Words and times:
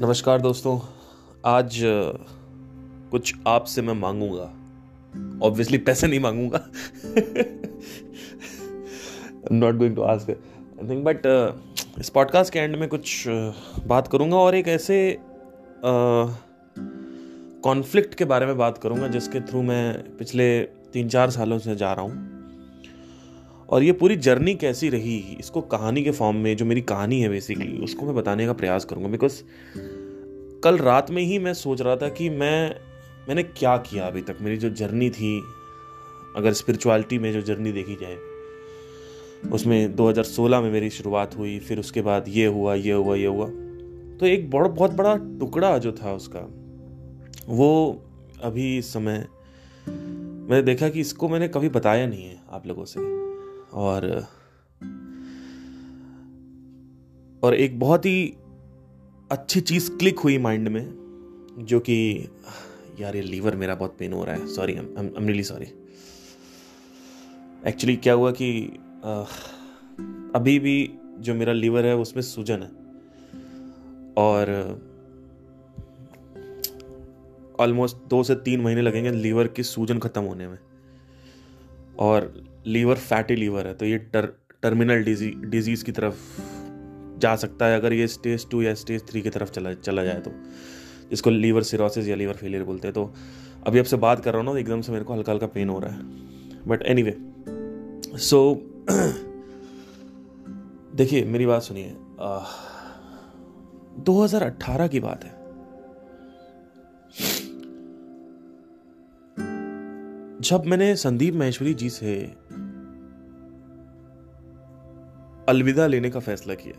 नमस्कार 0.00 0.40
दोस्तों 0.40 0.80
आज 1.44 1.80
कुछ 3.10 3.34
आपसे 3.46 3.82
मैं 3.82 3.94
मांगूँगा। 3.94 4.42
ऑब्वियसली 5.46 5.78
पैसे 5.78 6.06
नहीं 6.06 6.20
मांगूँगा। 6.20 6.70
Not 9.52 9.74
going 9.74 9.96
to 9.96 10.02
ask 10.02 10.30
think 10.90 11.04
but 11.04 11.22
इस 12.00 12.10
पॉडकास्ट 12.10 12.52
के 12.52 12.58
एंड 12.58 12.76
में 12.76 12.88
कुछ 12.88 13.24
बात 13.86 14.08
करूँगा 14.08 14.36
और 14.36 14.54
एक 14.54 14.68
ऐसे 14.68 15.18
कॉन्फ्लिक्ट 17.64 18.10
uh, 18.10 18.16
के 18.16 18.24
बारे 18.24 18.46
में 18.46 18.58
बात 18.58 18.78
करूँगा 18.78 19.08
जिसके 19.08 19.40
थ्रू 19.40 19.62
मैं 19.62 20.16
पिछले 20.16 20.62
तीन 20.62 21.08
चार 21.08 21.30
सालों 21.30 21.58
से 21.58 21.76
जा 21.76 21.92
रहा 21.92 22.04
हूँ। 22.04 22.39
और 23.70 23.82
ये 23.82 23.92
पूरी 23.92 24.16
जर्नी 24.16 24.54
कैसी 24.54 24.88
रही? 24.88 25.36
इसको 25.40 25.60
कहानी 25.60 26.04
के 26.04 26.10
फॉर्म 26.10 26.36
में 26.36 26.56
जो 26.56 26.64
मेरी 26.64 26.80
कहानी 26.80 27.20
है 27.20 27.28
बेसिकली 27.28 27.78
उसको 27.78 28.06
मैं 28.06 28.14
बताने 28.14 28.46
का 28.46 28.52
प्रयास 28.52 28.84
करूँगा। 28.84 29.08
बिकॉज़ 29.08 29.42
कल 30.64 30.78
रात 30.78 31.10
में 31.10 31.22
ही 31.22 31.38
मैं 31.38 31.54
सोच 31.54 31.80
रहा 31.80 31.96
था 31.96 32.08
कि 32.08 32.30
मैं 32.30 32.76
मैंने 33.28 33.42
क्या 33.42 33.76
किया 33.76 34.06
अभी 34.06 34.22
तक? 34.22 34.36
मेरी 34.40 34.56
जो 34.56 34.70
जर्नी 34.70 35.10
थी 35.10 35.42
अगर 36.36 36.52
स्पिरिचुअलिटी 36.52 37.18
में 37.18 37.32
जो 37.32 37.40
जर्नी 37.40 37.72
देखी 37.72 37.94
जाए 37.94 38.16
उसमें 39.52 39.96
2016 39.96 40.60
में 40.60 40.70
मेरी 40.70 40.90
शुरुआत 40.90 41.36
हुई 41.36 41.58
फिर 41.58 41.78
उसके 41.78 42.02
बाद 42.02 42.24
ये 42.28 42.46
हुआ 42.46 42.74
ये 42.74 42.92
हुआ 42.92 43.16
ये 43.16 43.26
हुआ। 43.26 43.46
तो 44.20 44.26
एक 44.26 44.50
बड़ा 44.50 44.68
बहुत 44.68 44.90
बड़ा 44.90 45.16
टुकड़ा 45.16 45.78
जो 45.78 45.92
था 45.92 46.12
उसका 46.12 46.48
वो 47.48 48.02
अभी 48.42 48.78
इस 48.78 48.92
समय 48.92 49.26
मैंने 49.88 50.62
देखा 50.62 50.88
कि 50.88 51.00
इसको 51.00 51.28
मैंने 51.28 51.48
कभी 51.48 51.68
बताया 51.68 52.06
नहीं 52.06 52.24
है 52.24 52.40
आप 52.50 52.66
लोगों 52.66 52.84
से। 52.84 53.29
और 53.72 54.26
और 57.42 57.54
एक 57.54 57.78
बहुत 57.80 58.06
ही 58.06 58.34
अच्छी 59.30 59.60
चीज़ 59.60 59.90
क्लिक 59.92 60.18
हुई 60.18 60.38
माइंड 60.38 60.68
में 60.68 61.00
जो 61.58 61.80
कि 61.80 62.28
यार 63.00 63.16
ये 63.16 63.22
लीवर 63.22 63.56
मेरा 63.56 63.74
बहुत 63.74 63.96
पेन 63.98 64.12
हो 64.12 64.24
रहा 64.24 64.34
है। 64.34 64.46
Sorry 64.46 64.74
I 64.74 65.06
am 65.06 65.26
really 65.26 65.42
sorry 65.42 65.66
actually 67.66 67.96
क्या 67.96 68.14
हुआ 68.14 68.30
कि 68.30 68.78
आ, 69.04 69.24
अभी 70.34 70.58
भी 70.58 70.94
जो 71.18 71.34
मेरा 71.34 71.52
लीवर 71.52 71.86
है 71.86 71.96
उसमें 71.96 72.22
सूजन 72.22 72.62
है। 72.62 72.70
और 74.14 74.52
ऑलमोस्ट 77.60 77.96
दो 78.08 78.22
से 78.22 78.34
तीन 78.34 78.60
महीने 78.60 78.82
लगेंगे 78.82 79.10
लीवर 79.10 79.48
की 79.48 79.62
सूजन 79.62 79.98
ख़त्म 79.98 80.22
होने 80.22 80.48
में। 80.48 80.58
और 81.98 82.49
लीवर 82.66 82.96
फैटी 82.96 83.36
लीवर 83.36 83.66
है 83.66 83.74
तो 83.74 83.86
ये 83.86 83.98
टर, 83.98 84.26
टर्मिनल 84.62 85.02
डिजी 85.04 85.30
डिज़ीज़ 85.46 85.84
की 85.84 85.92
तरफ़ 85.92 86.16
जा 87.20 87.34
सकता 87.36 87.66
है 87.66 87.76
अगर 87.76 87.92
ये 87.92 88.06
स्टेज 88.08 88.48
टू 88.50 88.62
या 88.62 88.74
स्टेज 88.74 89.06
थ्री 89.08 89.22
की 89.22 89.30
तरफ़ 89.30 89.50
चला 89.50 89.72
चला 89.74 90.04
जाए 90.04 90.20
तो। 90.20 90.30
जिसको 91.10 91.30
लीवर 91.30 91.62
सिरोसिस 91.62 92.08
या 92.08 92.16
लीवर 92.16 92.34
फेलियर 92.34 92.62
बोलते 92.64 92.88
हैं 92.88 92.94
तो 92.94 93.12
अभी 93.66 93.78
आपसे 93.78 93.96
बात 93.98 94.20
कर 94.24 94.32
रहा 94.32 94.42
हूँ 94.42 94.52
ना 94.52 94.58
एकदम 94.60 94.80
से 94.80 94.92
मेरे 94.92 95.04
को 95.04 95.14
हल्का 95.14 95.32
हल्का 95.32 95.46
पेन 95.48 95.68
हो 95.68 95.78
रहा 95.78 95.92
है। 95.92 96.00
बट 96.68 96.82
एनी 96.82 97.02
वे 97.02 97.16
सो 98.20 98.40
देखिए 100.96 101.24
मेरी 101.24 101.46
बात 101.46 101.62
सुनिए 101.62 101.94
दो 104.00 104.22
हज़ार 104.22 104.42
अट्ठारह 104.42 104.88
की 104.88 105.00
बात 105.00 105.24
है। 105.24 105.38
जब 110.40 110.64
मैंने 110.66 110.96
संदीप 110.96 111.34
महेश्वरी 111.34 111.74
जी 111.74 111.90
से 111.90 112.36
अलविदा 115.48 115.86
लेने 115.86 116.10
का 116.10 116.20
फैसला 116.20 116.54
किया, 116.54 116.78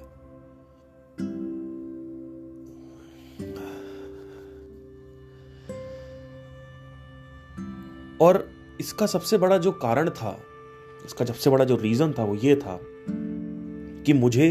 और 8.21 8.49
इसका 8.79 9.05
सबसे 9.05 9.37
बड़ा 9.37 9.57
जो 9.57 9.71
कारण 9.71 10.09
था, 10.09 10.37
इसका 11.05 11.25
सबसे 11.25 11.49
बड़ा 11.49 11.65
जो 11.65 11.75
रीजन 11.75 12.11
था 12.11 12.23
वो 12.23 12.35
ये 12.35 12.55
था 12.55 12.79
कि 14.05 14.13
मुझे 14.13 14.47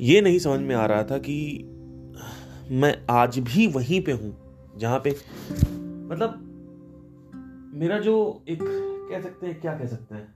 ये 0.00 0.20
नहीं 0.20 0.38
समझ 0.38 0.60
में 0.60 0.74
आ 0.74 0.86
रहा 0.86 1.02
था 1.02 1.18
कि 1.18 1.64
मैं 2.70 3.06
आज 3.10 3.38
भी 3.38 3.66
वहीं 3.66 4.04
पे 4.04 4.12
हूँ। 4.12 4.49
जहाँ 4.80 5.00
पे 5.04 5.10
मतलब 5.10 6.46
मेरा 7.74 7.98
जो 7.98 8.14
एक, 8.48 8.58
कह 8.62 9.20
सकते 9.20 9.46
हैं, 9.46 9.60
क्या 9.60 9.78
कह 9.78 9.86
सकते 9.86 10.14
हैं 10.14 10.26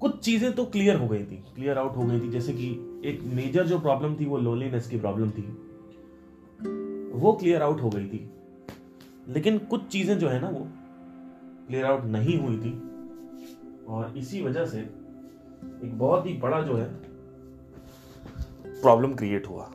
कुछ 0.00 0.18
चीज़ें 0.18 0.52
तो 0.52 0.64
क्लियर 0.64 0.96
हो 0.96 1.08
गई 1.08 1.24
थी 1.24 1.36
क्लियर 1.54 1.78
आउट 1.78 1.96
हो 1.96 2.02
गई 2.02 2.20
थी, 2.20 2.28
जैसे 2.30 2.52
कि 2.52 2.66
एक 3.04 3.20
मेजर 3.34 3.66
जो 3.66 3.78
प्रॉब्लम 3.78 4.14
थी, 4.14 4.24
वो 4.26 4.38
लोनलीनेस 4.38 4.88
की 4.88 4.98
प्रॉब्लम 4.98 5.30
थी, 5.30 5.42
वो 7.12 7.32
क्लियर 7.32 7.62
आउट 7.62 7.80
हो 7.82 7.90
गई 7.90 8.06
थी, 8.06 8.28
लेकिन 9.28 9.58
कुछ 9.60 9.86
चीज़ें 9.86 10.18
जो 10.18 10.28
है 10.28 10.40
ना, 10.40 10.48
वो 10.48 10.66
क्लियर 11.68 11.84
आउट 11.84 12.04
नहीं 12.06 12.38
हुई 12.38 12.58
थी, 12.58 12.72
और 13.88 14.18
इसी 14.18 14.42
वजह 14.42 14.66
से 14.66 14.80
एक 14.80 15.98
बहुत 15.98 16.26
ही 16.26 16.32
बड़ा 16.38 16.60
जो 16.62 16.76
है 16.76 16.88
प्रॉब्लम 18.82 19.14
क्रिएट 19.14 19.48
हुआ, 19.48 19.70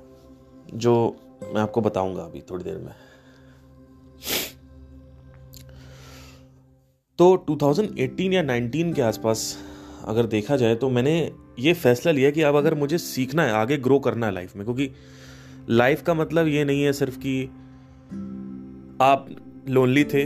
जो 0.74 1.16
मैं 1.54 1.62
आपको 1.62 1.82
बताऊँगा 1.82 2.24
अभी 2.24 2.42
थोड़ी 2.42 2.64
देर 2.64 2.78
में। 2.78 2.94
तो 7.20 7.46
2018 7.50 8.34
या 8.34 8.42
19 8.44 8.94
के 8.94 9.02
आसपास 9.02 9.58
अगर 10.06 10.26
देखा 10.26 10.56
जाए 10.56 10.76
तो 10.76 10.90
मैंने 10.90 11.32
ये 11.60 11.74
फैसला 11.74 12.12
लिया 12.12 12.32
कि 12.32 12.42
अब 12.42 12.56
अगर 12.56 12.76
मुझे 12.76 12.98
सीखना 12.98 13.44
है, 13.44 13.52
आगे 13.52 13.78
ग्रो 13.78 14.00
करना 14.00 14.26
है 14.26 14.34
लाइफ 14.34 14.56
में, 14.56 14.66
क्योंकि 14.66 14.92
लाइफ 15.70 16.02
का 16.02 16.14
मतलब 16.14 16.48
ये 16.48 16.64
नहीं 16.64 16.84
है 16.84 16.94
सिर्फ़ 16.94 17.20
कि 17.20 17.46
आप 19.02 19.28
लोनली 19.70 20.04
थे, 20.04 20.24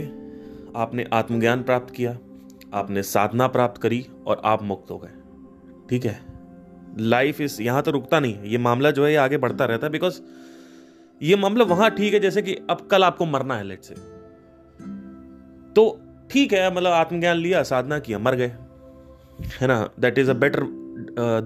आपने 0.76 1.04
आत्मज्ञान 1.12 1.62
प्राप्त 1.62 1.94
किया, 1.94 2.18
आपने 2.74 3.02
साधना 3.02 3.46
प्राप्त 3.46 3.80
करी 3.80 4.06
और 4.26 4.42
आप 4.44 4.62
मुक्त 4.62 4.90
हो 4.90 4.98
गए। 4.98 5.10
ठीक 5.90 6.04
है? 6.04 6.20
लाइफ 6.98 7.40
इस 7.40 7.60
यहाँ 7.60 7.82
तो 7.82 7.90
रुकता 7.90 8.20
नहीं 8.20 8.34
है। 8.34 8.50
ये 8.50 8.58
मामला 8.58 8.90
जो 8.90 9.04
है, 9.04 9.10
ये 9.10 9.16
आगे 9.16 9.38
बढ़ता 9.38 9.64
रहता 9.64 9.86
है 9.86 9.92
बिकॉज़ 9.92 10.20
ये 11.22 11.36
मामला 11.36 11.64
वहाँ 11.64 11.90
ठीक 11.90 12.14
है, 12.14 12.20
जैसे 12.20 12.42
कि 12.42 12.54
अब 12.70 12.86
कल 12.90 13.04
आपको 13.04 13.26
मरना 13.26 13.56
है 13.56 13.64
लेट 13.64 13.82
से 13.84 13.94
तो 15.74 16.00
ठीक 16.30 16.52
है 16.52 16.74
मतलब 16.74 16.92
आत्मज्ञान 16.92 17.36
लिया, 17.36 17.62
साधना 17.62 17.98
किया, 17.98 18.18
मर 18.18 18.34
गए। 18.34 18.52
है 19.60 19.66
ना? 19.66 19.90
That 20.00 20.18
is 20.18 20.30
a 20.30 20.34
better 20.34 20.62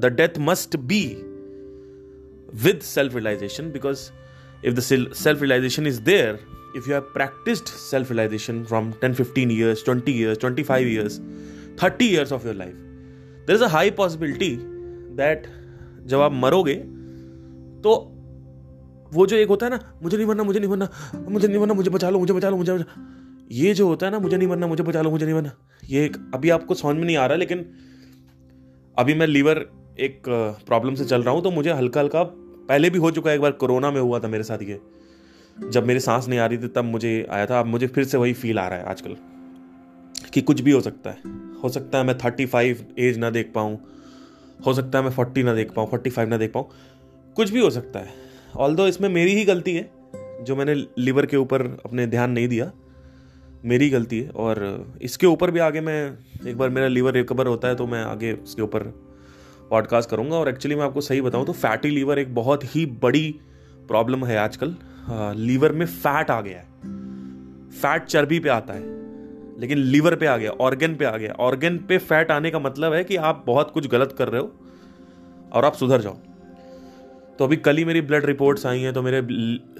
the 0.00 0.12
death 0.16 0.38
must 0.38 0.76
be 0.76 1.03
with 2.64 2.81
self 2.82 3.14
realisation 3.14 3.70
because 3.72 4.10
if 4.64 4.75
the 4.75 4.81
self 4.81 5.41
realisation 5.41 5.87
is 5.87 6.00
there 6.02 6.38
if 6.78 6.87
you 6.88 6.94
have 6.94 7.06
practiced 7.12 7.70
self 7.84 8.10
realization 8.12 8.58
from 8.64 8.91
10 8.98 9.14
15 9.20 9.52
years 9.52 9.81
20 9.87 10.12
years 10.16 10.37
25 10.42 10.91
years 10.91 11.14
30 11.78 12.06
years 12.10 12.32
of 12.37 12.44
your 12.48 12.52
life, 12.58 12.76
there 13.47 13.56
is 13.58 13.64
a 13.69 13.70
high 13.72 13.88
possibility 14.00 14.50
that 15.20 15.48
जब 16.12 16.20
आप 16.20 16.32
मरोगे 16.32 16.75
तो 17.87 17.94
वो 19.12 19.26
जो 19.26 19.37
एक 19.37 19.48
होता 19.48 19.66
है 19.66 19.72
ना, 19.72 19.78
मुझे 20.03 20.16
नहीं 20.16 20.26
मरना, 20.26 20.43
मुझे 20.43 20.60
नहीं 20.60 20.71
मरना, 20.71 20.88
मुझे 21.28 21.48
नहीं 21.48 21.59
मरना, 21.59 21.75
मुझे 21.75 21.91
बचा 21.91 22.10
लो, 22.10 22.19
मुझे 22.19 22.32
बचा 22.32 22.50
लो, 22.50 22.56
मुझे 22.56 22.72
बचा 22.72 22.84
ये 23.53 23.72
जो 23.75 23.87
होता 23.88 24.06
है 24.06 24.12
ना, 24.12 24.19
मुझे 24.19 24.37
नहीं 24.37 24.48
मरना, 24.48 24.66
मुझे 24.66 24.82
बचा 24.82 25.03
लो, 25.03 25.10
मुझे 25.10 25.25
नहीं 25.25 25.34
मरना। 25.34 25.53
ये 25.84 26.04
एक 26.04 26.16
अभी 26.34 26.50
आपको 26.50 26.75
समझ 26.75 26.97
में 26.97 27.04
नहीं 27.04 27.16
आ 27.16 27.26
रहा, 27.26 27.37
लेकिन 27.37 27.65
अभी 28.97 29.15
मैं 29.15 29.26
लीवर 29.26 29.66
एक 30.00 30.22
प्रॉब्लम 30.66 30.94
से 30.94 31.04
चल 31.04 31.22
रहा 31.22 31.34
हूँ 31.34 31.43
तो 31.43 31.50
मुझे 31.50 31.72
हल्का 31.72 32.00
हल्का 32.00 32.22
पहले 32.69 32.91
भी 32.91 32.99
हो 32.99 33.10
चुका 33.10 33.31
है 33.31 33.37
एक 33.37 33.43
बार 33.43 33.53
कोरोना 33.53 33.91
में 33.91 34.00
हुआ 34.00 34.19
था 34.20 34.28
मेरे 34.28 34.44
साथ 34.44 34.62
ये। 34.62 34.81
जब 35.70 35.87
मेरी 35.87 36.00
सांस 36.00 36.28
नहीं 36.28 36.38
आ 36.38 36.47
रही 36.47 36.59
थी, 36.59 36.69
तब 36.69 36.84
मुझे 36.84 37.26
आया 37.31 37.47
था। 37.47 37.59
अब 37.60 37.66
मुझे 37.66 37.87
फिर 37.87 38.04
से 38.04 38.19
वही 38.19 38.32
फील 38.34 38.59
आ 38.59 38.66
रहा 38.69 38.78
है 38.78 38.84
आजकल, 38.84 39.16
कि 40.34 40.41
कुछ 40.41 40.61
भी 40.61 40.73
हो 40.73 40.81
सकता 40.81 41.11
है। 41.11 41.38
हो 41.62 41.69
सकता 41.69 41.99
है 41.99 42.05
मैं 42.05 42.17
थर्टी 42.19 42.46
फाइव 42.46 42.87
एज 42.99 43.19
ना 43.19 43.31
देख 43.31 43.52
पाऊँ। 43.55 43.79
हो 44.67 44.75
सकता 44.75 44.99
है 44.99 45.05
मैं 45.05 45.11
फोर्टी 45.11 45.43
ना 45.43 45.55
देख 45.55 45.73
पाऊँ 45.73 45.88
फोर्टी 45.90 46.11
फाइव 46.11 46.29
ना 46.29 46.37
देख 46.37 46.52
पाऊँ। 46.52 46.69
कुछ 47.37 47.50
भी 47.50 47.61
हो 47.61 47.70
सकता 47.70 47.99
है। 47.99 48.30
ऑल 48.56 48.81
इसमें 48.81 49.08
मेरी 49.08 49.35
ही 49.35 49.44
गलती 49.44 49.75
है, 49.75 49.91
जो 50.43 50.56
मैंने 50.56 50.75
लीवर 50.75 51.26
के 51.26 51.37
ऊपर 51.37 51.62
अपने 51.85 52.06
ध्यान 52.06 52.31
नहीं 52.31 52.49
दिया, 52.49 52.70
मेरी 53.64 53.88
गलती 53.91 54.20
है। 54.20 54.29
और 54.31 54.58
इसके 55.02 55.26
ऊपर 55.26 55.50
भी 55.50 55.58
आगे 55.58 55.81
मैं, 55.81 56.19
एक 56.47 56.56
बार 56.58 56.69
मेरा 56.69 56.88
लीवर 56.88 57.12
रिकवर 57.12 57.47
होता 57.47 57.69
है 57.69 57.75
तो 57.75 57.87
मैं 57.87 58.02
आगे 58.05 58.32
उसके 58.35 58.62
ऊपर 58.62 58.82
पॉडकास्ट 59.70 60.11
करूँगा। 60.11 60.37
और 60.37 60.49
एक्चुअली 60.49 60.76
मैं 60.76 60.85
आपको 60.85 61.00
सही 61.00 61.20
बताऊँ 61.20 61.47
तो 61.47 61.52
फैटी 61.52 61.91
लीवर 61.91 62.19
एक 62.19 62.35
बहुत 62.35 62.64
ही 62.76 62.87
बड़ी 63.02 63.35
प्रॉब्लम 63.88 64.25
है 64.25 64.37
आजकल। 64.38 64.75
लीवर 65.37 65.73
में 65.73 65.87
फैट 65.87 66.31
आ 66.31 66.41
गया 66.41 66.58
है। 66.58 66.69
फैट 67.73 68.05
चर्बी 68.05 68.41
पे 68.41 68.49
आता 68.49 68.75
है, 68.75 68.82
लेकिन 69.61 69.79
लीवर 69.79 70.14
पे 70.17 70.26
आ 70.26 70.37
गया 70.37 70.50
ऑर्गन 70.61 70.94
पे 70.94 71.05
आ 71.05 71.17
गया। 71.17 71.32
ऑर्गन 71.41 71.76
पे 71.79 71.99
फैट 71.99 72.31
आने 72.31 72.50
का 72.50 72.58
मतलब 72.58 72.93
है 72.93 73.05
कि 73.05 73.17
आप 73.19 73.44
बहुत 73.47 73.70
कुछ 73.70 73.87
गलत 73.88 74.14
कर 74.19 74.29
रहे 74.29 74.41
हो 74.41 74.52
और 75.52 75.64
आप 75.64 75.75
सुधर 75.75 76.00
जाओ। 76.00 76.17
तो 77.40 77.44
अभी 77.44 77.56
कल 77.56 77.76
ही 77.76 77.84
मेरी 77.84 78.00
ब्लड 78.00 78.25
रिपोर्ट्स 78.26 78.66
आई 78.66 78.81
हैं 78.81 78.92
तो 78.92 79.02
मेरे 79.02 79.20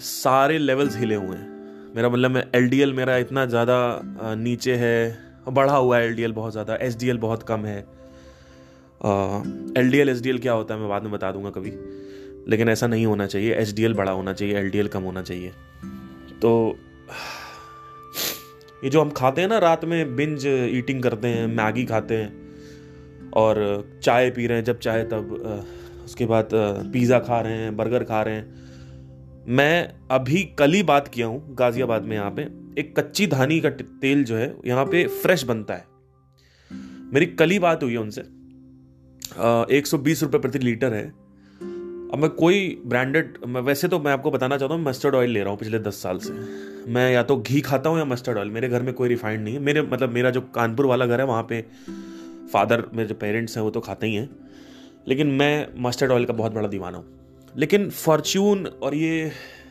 सारे 0.01 0.59
लेवल्स 0.59 0.97
हिले 0.97 1.15
हुए 1.15 1.37
हैं। 1.37 1.93
मेरा 1.95 2.09
मतलब 2.09 2.31
मैं 2.31 2.45
एल 2.55 2.93
मेरा 2.93 3.17
इतना 3.17 3.45
ज़्यादा 3.47 4.35
नीचे 4.37 4.75
है, 4.75 5.19
बढ़ा 5.49 5.75
हुआ 5.75 5.99
है 5.99 6.07
एल 6.07 6.15
डी 6.15 6.23
एल 6.23 6.33
बहुत 6.33 6.53
ज़्यादा 6.53 6.77
एस 6.83 6.97
डी 6.99 7.09
एल 7.09 7.19
बहुत 7.19 7.43
कम 7.43 7.65
है। 7.65 7.79
L 9.79 9.91
D 9.91 9.99
L 9.99 10.09
S 10.09 10.21
D 10.23 10.31
L 10.31 10.39
क्या 10.39 10.53
होता 10.53 10.75
है 10.75 10.81
मैं 10.81 10.89
बाद 10.89 11.03
में 11.03 11.13
बता 11.13 11.33
दूँगा 11.33 11.51
कभी। 11.51 11.73
लेकिन 12.51 12.69
ऐसा 12.69 12.87
नहीं 12.87 13.05
होना 13.07 13.27
चाहिए 13.27 13.65
डी 13.75 13.85
एल 13.85 13.95
बड़ा 13.95 14.13
होना 14.13 14.33
चाहिए 14.33 14.57
एल 14.59 14.71
डी 14.71 14.79
एल 14.79 14.89
कम 14.89 15.03
होना 15.03 15.23
चाहिए। 15.23 15.51
तो 16.43 16.79
ये 18.85 18.91
जो 18.91 19.01
हम 19.01 19.11
खाते 19.11 19.41
हैं 19.41 19.49
ना 19.49 19.59
रात 19.59 19.85
में 19.85 20.17
बिंज 20.17 20.47
ईटिंग 20.47 21.03
करते 21.03 21.29
हैं, 21.29 21.47
मैगी 21.49 21.85
खाते 21.85 22.17
हैं, 22.17 22.33
और 23.33 24.01
चाय 24.03 24.31
पी 24.31 24.47
रहे 24.47 24.57
हैं, 24.57 24.65
जब 24.65 24.79
चाहे 24.79 25.05
तब 25.05 25.77
उसके 26.11 26.27
बाद 26.27 26.49
पिज़्ज़ा 26.53 27.19
खा 27.21 27.41
रहे 27.41 27.57
हैं, 27.57 27.77
बर्गर 27.77 28.05
खा 28.05 28.23
रहे 28.23 28.35
हैं। 28.35 29.45
मैं 29.49 29.93
अभी 30.11 30.43
कल 30.59 30.73
ही 30.73 30.83
बात 30.83 31.09
किया 31.09 31.27
हूँ, 31.27 31.55
गाजियाबाद 31.57 32.05
में 32.05 32.17
यहाँ 32.17 32.31
पे। 32.31 32.43
एक 32.79 32.93
कच्ची 32.99 33.27
धानी 33.27 33.61
का 33.61 33.71
तेल 33.71 34.25
जो 34.25 34.37
है, 34.37 34.55
यहाँ 34.67 34.85
पे 34.87 35.07
फ्रेश 35.23 35.45
बनता 35.45 35.75
है। 35.75 35.85
मेरी 37.13 37.27
कल 37.29 37.51
ही 37.51 37.59
बात 37.59 37.83
हुई 37.83 37.93
है 37.93 37.99
उनसे। 37.99 38.21
एक 39.71 39.87
सौ 39.87 39.99
बीस 40.01 40.23
रुपये 40.23 40.41
प्रति 40.41 40.59
लीटर 40.59 40.95
है। 40.95 41.07
अब 41.07 42.19
मैं 42.19 42.31
कोई 42.33 42.83
ब्रांडेड, 42.87 43.39
मैं 43.47 43.61
वैसे 43.63 43.89
तो 43.89 43.99
मैं 44.01 44.13
आपको 44.13 44.31
बताना 44.31 44.59
चाहता 44.59 44.75
हूँ 44.75 44.83
मस्टर्ड 44.85 45.15
ऑयल 45.15 45.31
ले 45.31 45.41
रहा 45.41 45.51
हूँ 45.51 45.59
पिछले 45.59 45.79
दस 45.79 46.03
साल 46.03 46.19
से। 46.19 46.33
मैं 46.89 47.11
या 47.13 47.23
तो 47.23 47.37
घी 47.39 47.61
खाता 47.63 47.91
हूँ 47.91 47.99
या 47.99 48.05
मस्टर्ड 48.07 48.39
ऑयल 48.39 48.51
मेरे 48.51 48.69
घर 48.69 48.83
में 48.83 48.95
कोई 48.95 49.09
रिफाइंड 49.09 49.43
नहीं 49.45 49.55
है। 49.55 49.61
मेरे 49.63 49.83
मतलब 49.85 50.11
मेरा 50.11 50.31
जो 50.31 50.41
कानपुर 50.55 50.87
वाला 50.87 51.07
घर 51.07 51.21
है, 51.21 51.27
वहाँ 51.27 51.47
पे 51.51 51.65
फादर 52.53 52.85
मेरे 52.95 53.09
जो 53.09 53.15
पेरेंट्स 53.17 53.57
हैं, 53.57 53.65
वो 53.65 53.71
तो 53.71 53.81
खाते 53.81 54.07
ही 54.07 54.15
हैं। 54.15 54.29
लेकिन 55.09 55.27
मैं 55.27 55.67
मस्टर्ड 55.79 56.13
ऑयल 56.13 56.25
का 56.25 56.33
बहुत 56.33 56.53
बड़ा 56.53 56.69
दीवाना 56.69 56.99
हूँ। 56.99 57.07
लेकिन 57.57 57.89
फॉर्च्यून 57.91 58.67
और 58.67 58.95
ये 58.95 59.31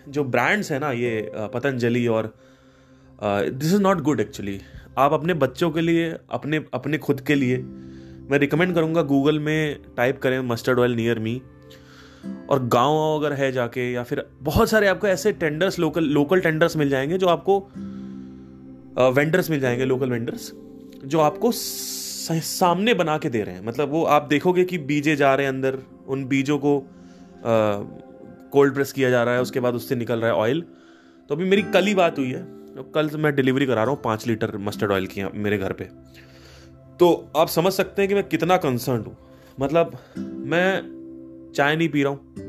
जो 0.10 0.24
ब्रांड्स 0.24 0.72
हैं 0.72 0.80
ना, 0.80 0.92
ये 0.92 1.32
पतंजलि 1.36 2.08
और 2.08 2.34
this 3.24 3.74
is 3.74 3.82
not 3.82 4.02
good 4.02 4.20
actually 4.20 4.60
आप 4.98 5.14
अपने 5.14 5.34
बच्चों 5.34 5.70
के 5.72 5.82
लिए, 5.82 6.14
अपने 6.32 6.64
अपने 6.74 6.98
खुद 6.98 7.22
के 7.22 7.36
लिए, 7.36 7.58
मैं 7.58 8.38
रिकमेंड 8.38 8.74
करूँगा 8.76 9.02
गूगल 9.02 9.40
में 9.40 9.80
टाइप 9.98 10.20
करें 10.20 10.40
मस्टर्ड 10.40 10.80
ऑयल 10.80 10.92
नियर 10.92 11.20
मी 11.20 11.42
और 12.50 12.66
गाँव 12.68 12.96
अगर 13.18 13.34
है 13.34 13.52
जाके, 13.52 13.92
या 13.92 14.04
फिर 14.04 14.26
बहुत 14.42 14.70
सारे 14.70 14.88
आपको 14.88 15.08
ऐसे 15.08 15.32
टेंडर्स 15.34 15.80
लोकल 15.80 16.04
लोकल 16.04 16.40
टेंडर्स 16.40 16.78
मिल 16.78 16.90
जाएँगे 16.90 17.18
जो 17.18 17.28
आपको 17.28 17.60
वेंडर्स 19.12 19.50
मिल 19.50 19.60
जाएँगे 19.60 19.86
लोकल 19.86 20.10
वेंडर्स 20.10 20.52
जो 21.06 21.20
आपको 21.20 21.52
सामने 22.20 22.94
बना 22.94 23.18
के 23.18 23.30
दे 23.30 23.42
रहे 23.42 23.56
हैं। 23.56 23.66
मतलब 23.66 23.90
वो 23.90 24.04
आप 24.08 24.28
देखोगे 24.30 24.64
कि 24.64 24.78
बीजे 24.80 25.16
जा 25.16 25.34
रहे 25.36 25.46
हैं 25.46 25.54
अंदर, 25.54 25.78
उन 26.08 26.26
बीजों 26.28 26.58
को 26.60 26.82
कोल्ड 28.52 28.74
प्रेस 28.74 28.92
किया 28.92 29.10
जा 29.10 29.24
रहा 29.24 29.34
है, 29.34 29.42
उसके 29.42 29.60
बाद 29.60 29.76
उससे 29.76 29.96
निकल 29.96 30.20
रहा 30.20 30.32
है 30.32 30.36
ऑयल 30.38 30.64
तो 31.30 31.36
अभी 31.36 31.46
मेरी 31.46 31.62
कल 31.64 31.86
ही 31.86 31.94
बात 31.96 32.20
हुई 32.20 32.32
है। 32.32 32.44
तो 32.76 32.84
कल 32.92 33.10
मैं 33.16 33.34
डिलीवरी 33.36 33.66
करा 33.66 33.84
रहा 33.84 33.92
हूँ, 33.92 34.02
पाँच 34.04 34.28
लीटर 34.28 34.58
मस्टर्ड 34.58 34.92
ऑयल 34.92 35.08
की 35.08 35.24
मेरे 35.36 35.58
घर 35.58 35.74
पे। 35.74 35.84
तो 37.00 37.32
आप 37.38 37.48
समझ 37.48 37.74
सकते 37.74 38.02
हैं 38.02 38.10
कि 38.10 38.16
मैं 38.16 38.28
कितना 38.28 38.58
कंसर्न 38.58 39.04
हूँ। 39.04 39.16
मतलब 39.60 39.98
मैं 40.48 41.52
चाय 41.56 41.76
नहीं 41.76 41.90
पी 41.90 42.04
रहा 42.04 42.12
हूँ। 42.12 42.48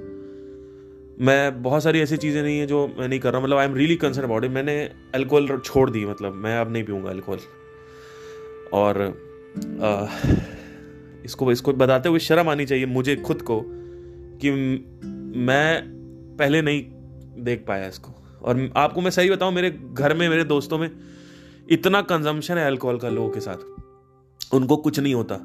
मैं 1.21 1.63
बहुत 1.63 1.83
सारी 1.83 2.01
ऐसी 2.01 2.17
चीज़ें 2.17 2.43
नहीं 2.43 2.59
है 2.59 2.67
जो 2.67 2.87
मैं 2.99 3.09
नहीं 3.09 3.21
कर 3.21 3.33
रहा 3.33 3.43
मतलब 3.43 3.59
I 3.59 3.67
am 3.67 3.75
really 3.75 3.97
concern 3.97 4.25
about 4.25 4.45
it 4.45 4.51
मैंने 4.51 4.77
अल्कोहल 5.15 5.59
छोड़ 5.59 5.91
दी 5.91 6.05
मतलब 6.07 6.35
मैं 6.35 6.59
अब 6.59 6.73
नहीं 6.73 6.85
पीऊँगा 6.85 7.11
अल्कोहल 7.11 7.39
और 8.73 9.30
आ, 9.59 10.07
इसको 11.25 11.53
इसको 11.53 11.73
बताते 11.73 12.09
हुए 12.09 12.19
शर्म 12.19 12.49
आनी 12.49 12.67
चाहिए 12.67 12.87
मुझे 12.87 13.17
खुद 13.17 13.43
को 13.43 13.61
कि 14.39 14.51
मैं 15.37 15.83
पहले 16.37 16.63
नहीं 16.63 16.85
देख 17.45 17.65
पाया 17.69 17.89
इसको। 17.89 18.15
और 18.43 18.71
आपको 18.77 19.01
मैं 19.01 19.11
सही 19.11 19.31
बताऊँ 19.31 19.53
मेरे 19.53 19.71
घर 19.93 20.15
में 20.15 20.29
मेरे 20.29 20.45
दोस्तों 20.45 20.79
में 20.79 20.91
इतना 21.71 22.03
कंजम्पशन 22.03 22.59
है 22.59 22.67
अल्कोहल 22.67 22.99
का 22.99 23.09
लोगों 23.09 23.31
के 23.31 23.41
साथ। 23.41 24.55
उनको 24.55 24.77
कुछ 24.77 25.01
नहीं 25.01 25.15
होता। 25.15 25.37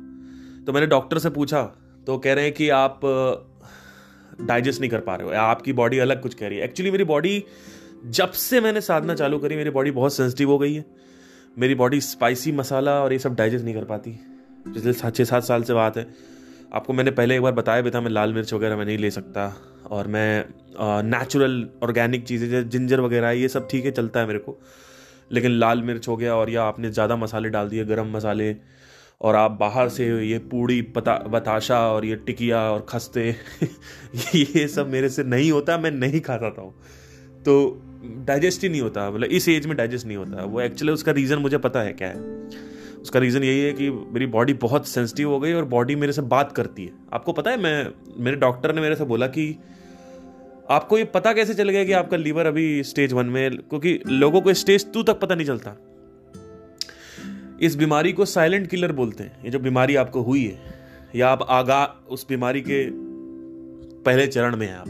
तो 0.66 0.74
मैंने 0.74 0.88
डॉक्टर 0.88 1.19
से 1.19 1.30
पूछा 1.30 1.63
तो 2.07 2.18
कह 2.18 2.34
रहे 2.34 2.44
हैं 2.44 2.54
कि 2.54 2.69
आप 2.69 3.00
डाइजेस्ट 4.42 4.81
नहीं 4.81 4.92
कर 4.92 5.00
पा 5.00 5.16
रहे 5.16 5.28
हो। 5.28 5.34
आपकी 5.34 5.74
बॉडी 5.74 5.98
अलग 5.98 6.22
कुछ 6.22 6.34
कह 6.34 6.48
रही 6.48 6.57
है। 6.57 6.63
एक्चुअली 6.63 6.92
मेरी 6.92 7.04
बॉडी 7.04 7.44
जब 8.06 8.31
से 8.31 8.62
मैंने 8.62 8.81
साधना 8.81 9.16
चालू 9.16 9.40
करी 9.40 9.56
मेरी 9.56 9.69
बॉडी 9.69 9.92
बहुत 9.92 10.13
सेंसिटिव 10.13 10.50
हो 10.50 10.57
गई 10.57 10.74
है। 10.74 10.86
मेरी 11.60 11.75
बॉडी 11.75 12.02
स्पाइसी 12.02 12.52
मसाला 12.52 13.04
और 13.04 13.13
ये 13.13 13.19
सब 13.19 13.36
डाइजेस्ट 13.36 13.66
नहीं 13.66 13.75
कर 13.75 13.84
पाती। 13.84 14.12
पिछले 14.74 14.94
सात 14.94 15.16
छः 15.16 15.24
सात 15.24 15.44
साल 15.44 15.63
से 15.63 15.74
बात 15.74 15.98
है। 15.98 16.07
आपको 16.74 16.94
मैंने 16.94 17.12
पहले 17.12 17.36
एक 17.36 17.42
बार 17.42 17.52
बताया 17.52 17.81
भी 17.81 17.92
था, 17.92 18.02
मैं 18.02 18.12
लाल 18.12 18.34
मिर्च 18.34 18.54
वगैरह 18.54 18.78
मैं 18.78 18.86
नहीं 18.86 18.98
ले 18.98 19.12
सकता। 19.12 19.56
और 19.92 20.07
मैं 20.07 20.46
नेचुरल 21.04 21.69
ऑर्गेनिक 21.84 22.24
चीज़ें 22.24 22.50
जैसे 22.50 22.69
जिंजर 22.69 23.00
वगैरह, 23.00 23.30
ये 23.30 23.48
सब 23.48 23.68
ठीक 23.72 23.86
है, 23.86 23.92
चलता 23.92 24.19
है 24.19 24.28
मेरे 24.28 24.40
को। 24.40 24.60
लेकिन 25.31 25.52
लाल 25.52 25.81
मिर्च 25.81 26.07
हो 26.07 26.18
गया 26.18 26.36
और 26.36 26.50
या 26.50 26.63
आपने 26.63 26.92
ज़्यादा 26.92 27.16
मसाले 27.16 27.50
डाल 27.50 27.69
दिए, 27.69 27.86
गरम 27.86 28.18
मसाले, 28.18 28.56
और 29.22 29.36
आप 29.36 29.52
बाहर 29.52 29.90
से 29.90 30.25
ये 30.28 30.40
पूड़ी, 30.40 30.81
पता, 30.81 31.18
बताशा 31.18 31.92
और 31.92 32.06
ये 32.06 32.16
टिकिया 32.16 32.72
और 32.72 32.86
खस्ते, 32.90 33.36
ये 34.36 34.68
सब 34.68 34.90
मेरे 34.90 35.10
से 35.10 35.24
नहीं 35.24 35.52
होता, 35.52 35.78
मैं 35.78 35.92
नहीं 35.92 36.22
खा 36.22 36.38
खाता 36.38 36.50
था। 36.50 36.74
तो 37.44 37.81
डाइजेस्ट 38.25 38.63
ही 38.63 38.69
नहीं 38.69 38.81
होता 38.81 39.12
मतलब 39.12 39.24
इस 39.24 39.50
एज 39.50 39.66
में 39.66 39.78
डाइजेस्ट 39.78 40.07
नहीं 40.07 40.18
होता। 40.18 40.44
वो 40.44 40.62
एक्चुअली 40.62 40.94
उसका 40.94 41.12
रीज़न 41.12 41.38
मुझे 41.38 41.57
पता 41.57 41.81
है 41.81 41.94
क्या 41.94 42.07
है। 42.07 42.22
उसका 43.02 43.19
रीज़न 43.19 43.44
यही 43.44 43.60
है 43.60 43.74
कि 43.74 43.90
मेरी 43.90 44.25
बॉडी 44.25 44.54
बहुत 44.54 44.88
सेंसिटिव 44.88 45.30
हो 45.30 45.40
गई 45.40 45.54
और 45.54 45.66
बॉडी 45.66 45.96
मेरे 45.96 46.13
से 46.13 46.22
बात 46.22 46.52
करती 46.52 46.86
है। 46.86 46.92
आपको 47.13 47.34
पता 47.34 47.52
है, 47.52 47.57
मैं, 47.57 47.88
मेरे 48.18 48.38
डॉक्टर 48.38 48.75
ने 48.75 48.81
मेरे 48.81 48.96
से 48.96 49.04
बोला 49.04 49.28
कि 49.28 49.57
आपको 50.69 50.98
ये 50.98 51.04
पता 51.04 51.34
कैसे 51.34 51.54
चल 51.54 51.69
गया 51.69 51.84
कि 51.84 51.92
आपका 51.92 52.18
लीवर 52.18 52.46
अभी 52.46 52.84
स्टेज 52.84 53.13
वन 53.13 53.25
में 53.25 53.57
क्योंकि 53.57 54.00
लोगों 54.07 54.42
को 54.42 54.54
स्टेज 54.54 54.94
टू 54.94 55.04
तक 55.04 55.19
पता 55.19 55.36
नहीं 55.36 55.48
चलता। 55.48 55.78
इस 57.62 57.75
बीमारी 57.75 58.13
को 58.13 58.25
साइलेंट 58.25 58.68
किलर 58.68 58.92
बोलते 58.92 59.24
हैं। 59.24 59.44
ये 59.46 59.52
जो 59.52 59.60
बीमारी 59.60 59.96
आपको 59.96 60.22
हुई 60.22 60.44
है, 60.44 60.60
या 61.16 61.30
आप 61.30 61.46
आगा 61.50 61.96
उस 62.10 62.25
बीमारी 62.30 62.62
के 62.62 62.90
पहले 64.04 64.28
चरण 64.28 64.56
में 64.56 64.68
हैं 64.68 64.75
आप। 64.75 64.88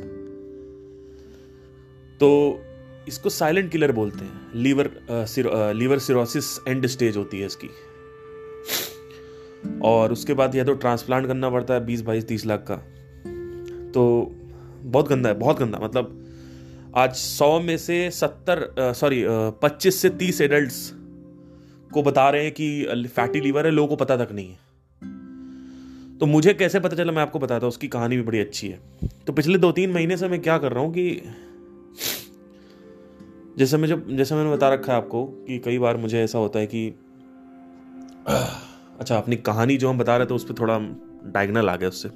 तो 2.20 2.60
इसको 3.08 3.30
साइलेंट 3.30 3.72
किलर 3.72 3.92
बोलते 3.92 4.26
हैं। 4.26 4.52
Liver 4.56 4.90
liver 5.76 6.00
cirrhosis 6.00 6.58
end 6.68 6.86
stage 6.88 7.18
होती 7.18 7.40
है 7.40 7.46
इसकी। 7.46 7.70
और 9.84 10.12
उसके 10.12 10.34
बाद 10.34 10.56
या 10.56 10.64
तो 10.64 10.74
ट्रांसप्लांट 10.76 11.28
करना 11.28 11.50
पड़ता 11.50 11.74
है 11.74 11.86
बीस, 11.86 12.02
बाईस, 12.02 12.28
तीस 12.28 12.46
लाख 12.46 12.66
का। 12.72 12.76
तो 13.92 14.32
बहुत 14.82 15.08
गंदा 15.08 15.30
है, 15.30 15.36
बहुत 15.36 15.60
गंदा। 15.60 15.80
मतलब 15.80 16.22
आज 16.98 17.16
सौ 17.16 17.60
में 17.60 17.78
से 17.78 18.10
सत्तर 18.12 18.94
सॉरी 18.96 19.24
पच्चीस 19.62 20.02
से 20.02 20.10
तीस 20.12 20.42
एडल्ट्स 20.42 20.92
को 21.94 22.04
बता 22.04 22.30
रहे 22.30 22.44
हैं 22.44 22.52
कि 22.52 23.08
फैटी 23.08 23.40
लीवर 23.42 23.66
है, 23.66 23.72
लोगों 23.72 23.88
को 23.88 23.96
पता 23.96 24.18
तक 24.18 24.32
नहीं 24.32 24.50
है। 24.50 24.64
तो 26.20 26.26
मुझे 26.26 26.54
कैसे 26.54 26.80
पता 26.80 26.96
चला? 26.96 27.12
मैं 27.12 27.22
आपको 27.22 27.40
बताता 27.40 27.66
हूँ, 27.66 27.70
उसकी 27.70 27.88
कहानी 27.88 28.16
भी 28.18 28.24
बड़ी 28.24 28.40
अच्छी 28.40 28.68
है। 28.68 28.80
तो 29.28 29.34
पिछले 29.34 29.58
दो 29.58 29.72
तीन 29.72 29.92
महीने 29.92 30.18
से 30.18 30.28
मैं 30.28 30.42
क्या 30.42 30.58
कर 30.58 30.72
रहा 30.72 30.84
हूँ 30.84 30.94
कि 30.94 31.22
जैसे 33.58 33.78
मैं 33.78 33.88
जब 33.88 34.10
जैसे 34.18 34.36
मैंने 34.36 34.52
बता 34.52 34.70
रखा 34.70 34.92
है 34.92 34.98
आपको 34.98 35.26
कि 35.26 35.60
कई 35.60 35.80
बार 35.80 35.98
मुझे 35.98 36.24
ऐसा 36.24 36.40
होता 36.40 36.60
है 36.60 36.68
कि 36.68 36.88
अच्छा 39.00 39.18
अपनी 39.18 39.36
कहानी 39.36 39.78
जो 39.78 39.90
हम 39.90 39.98
बता 39.98 40.18
रहे 40.18 40.28
थे 40.28 40.34
उस 40.34 40.44
पर 40.44 40.54
थोड़ा 40.60 40.78
डायगनल 41.32 41.70
आ 41.70 41.76
गया 41.76 41.90
उससे 41.90 42.10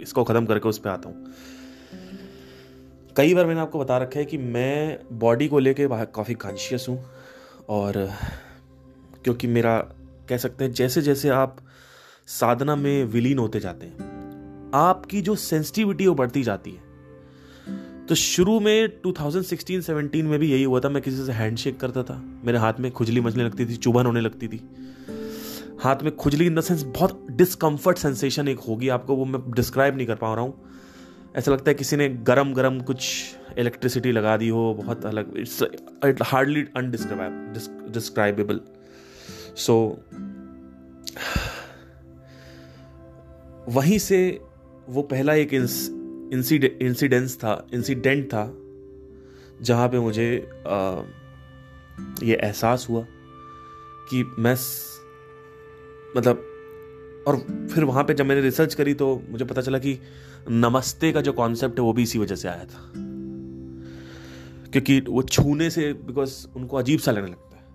इसको 0.00 0.24
ख़त्म 0.24 0.46
करके 0.46 0.68
उस 0.68 0.78
पर 0.78 0.90
आता 0.90 1.08
हूँ। 1.08 1.32
कई 3.16 3.34
बार 3.34 3.46
मैंने 3.46 3.60
आपको 3.60 3.78
बता 3.78 3.98
रखा 3.98 4.18
है 4.18 4.24
कि 4.24 4.38
मैं 4.38 4.98
बॉडी 5.12 5.48
को 5.48 5.58
लेके 5.58 5.88
काफ़ी 5.90 6.34
कॉन्शियस 6.34 6.86
हूँ 6.88 7.04
और 7.68 8.10
क्योंकि 9.24 9.46
मेरा, 9.46 9.78
कह 10.28 10.36
सकते 10.36 10.64
हैं 10.64 10.72
जैसे 10.72 11.02
जैसे 11.02 11.28
आप 11.28 11.56
साधना 12.26 12.76
में 12.76 13.04
विलीन 13.04 13.38
होते 13.38 13.60
जाते 13.60 13.86
हैं, 13.86 14.70
आपकी 14.74 15.20
जो 15.20 15.34
सेंसिटिविटी 15.34 16.06
वो 16.06 16.14
बढ़ती 16.14 16.42
जाती 16.42 16.70
है। 16.70 16.85
तो 18.08 18.14
शुरू 18.14 18.58
में 18.60 19.02
2016-17 19.02 20.22
में 20.22 20.38
भी 20.38 20.50
यही 20.52 20.62
हुआ 20.62 20.80
था, 20.80 20.88
मैं 20.88 21.02
किसी 21.02 21.24
से 21.26 21.32
हैंडशेक 21.32 21.78
करता 21.80 22.02
था। 22.02 22.20
मेरे 22.44 22.58
हाथ 22.58 22.80
में 22.80 22.90
खुजली 22.92 23.20
मचने 23.20 23.44
लगती 23.44 23.66
थी, 23.66 23.76
चुभन 23.76 24.06
होने 24.06 24.20
लगती 24.20 24.48
थी। 24.48 24.60
हाथ 25.80 26.02
में 26.02 26.14
खुजली 26.16 26.46
इन 26.46 26.54
द 26.54 26.60
सेंस 26.60 26.82
बहुत 26.82 27.26
डिस्कम्फर्ट 27.30 27.98
सेंसेशन 27.98 28.48
एक 28.48 28.58
होगी 28.58 28.88
आपको, 28.88 29.16
वो 29.16 29.24
मैं 29.24 29.40
डिस्क्राइब 29.50 29.96
नहीं 29.96 30.06
कर 30.06 30.14
पा 30.14 30.34
रहा 30.34 30.44
हूँ। 30.44 30.54
ऐसा 31.36 31.52
लगता 31.52 31.70
है 31.70 31.74
किसी 31.74 31.96
ने 31.96 32.08
गरम 32.08 32.52
गरम 32.54 32.80
कुछ 32.80 33.08
इलेक्ट्रिसिटी 33.58 34.12
लगा 34.12 34.36
दी 34.36 34.48
हो, 34.48 34.74
बहुत 34.74 35.04
अलग 35.06 35.36
it's 35.38 35.62
it 35.62 36.22
hardly 36.22 36.64
undescribe 36.76 37.92
describable 37.92 38.60
so 39.56 39.74
वहीं 43.68 43.98
से 43.98 44.18
वो 44.88 45.02
पहला 45.02 45.34
एक 45.34 45.54
इंसिडेंस 46.32 47.36
था 47.36 47.66
इंसिडेंट 47.74 48.26
था 48.26 48.58
जहाँ 49.62 49.88
पे 49.88 49.98
मुझे 49.98 50.48
आ, 50.66 51.02
ये 52.22 52.34
एहसास 52.34 52.86
हुआ 52.90 53.06
कि 54.10 54.24
मैं 54.38 54.54
मतलब 56.16 56.52
और 57.26 57.36
फिर 57.74 57.84
वहाँ 57.84 58.04
पे 58.04 58.14
जब 58.14 58.26
मैंने 58.26 58.40
रिसर्च 58.40 58.74
करी 58.74 58.94
तो 58.94 59.22
मुझे 59.30 59.44
पता 59.44 59.60
चला 59.60 59.78
कि 59.78 59.98
नमस्ते 60.50 61.12
का 61.12 61.20
जो 61.20 61.32
कॉन्सेप्ट 61.32 61.78
है 61.78 61.84
वो 61.84 61.92
भी 61.92 62.02
इसी 62.02 62.18
वजह 62.18 62.34
से 62.34 62.48
आया 62.48 62.64
था। 62.64 62.92
क्योंकि 64.72 65.00
वो 65.00 65.22
छूने 65.22 65.70
से 65.70 65.92
बिकॉज़ 65.92 66.46
उनको 66.56 66.76
अजीब 66.76 67.00
सा 67.00 67.12
लगने 67.12 67.26
लगता 67.26 67.56
है। 67.56 67.66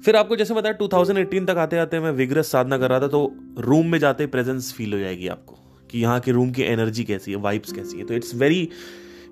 फिर 0.00 0.16
आपको 0.16 0.36
जैसे 0.36 0.54
बताया 0.54 0.78
2018 0.78 1.46
तक 1.46 1.56
आते 1.58 1.78
आते 1.78 2.00
मैं 2.00 2.12
विग्रस 2.12 2.50
साधना 2.50 2.78
कर 2.78 2.90
रहा 2.90 3.00
था 3.00 3.08
तो 3.08 3.34
रूम 3.58 3.86
में 3.86 3.98
जाते 3.98 4.26
प्रेजेंस 4.26 4.72
फील 4.72 4.92
हो 4.92 4.98
जाएगी 4.98 5.28
आपको। 5.28 5.58
कि 5.90 6.00
यहाँ 6.00 6.20
के 6.20 6.32
रूम 6.32 6.50
की 6.50 6.62
एनर्जी 6.62 7.04
कैसी 7.04 7.30
है 7.30 7.36
वाइब्स 7.38 7.72
कैसी 7.72 7.98
है। 7.98 8.04
तो 8.06 8.14
it's 8.14 8.34
very 8.34 8.68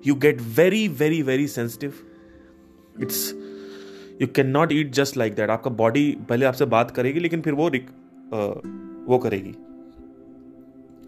you 0.07 0.15
get 0.15 0.41
very 0.57 0.87
very 0.87 1.21
very 1.21 1.47
sensitive 1.47 1.93
it's 3.01 3.33
you 4.21 4.27
can 4.27 4.47
not 4.47 4.71
eat 4.71 4.91
just 4.93 5.17
like 5.17 5.35
that 5.35 5.49
आपका 5.49 5.71
बॉडी 5.75 6.11
पहले 6.29 6.45
आपसे 6.45 6.65
बात 6.67 6.91
करेगी 6.91 7.19
लेकिन 7.19 7.41
फिर 7.41 7.53
वो 7.53 7.67
रिक, 7.69 7.87
वो 9.07 9.17
करेगी। 9.17 9.53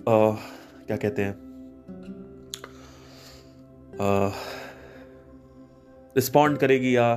क्या 0.07 0.97
कहते 0.97 1.21
हैं? 1.21 1.35
रिस्पॉन्ड 6.15 6.57
करेगी 6.57 6.95
या 6.95 7.13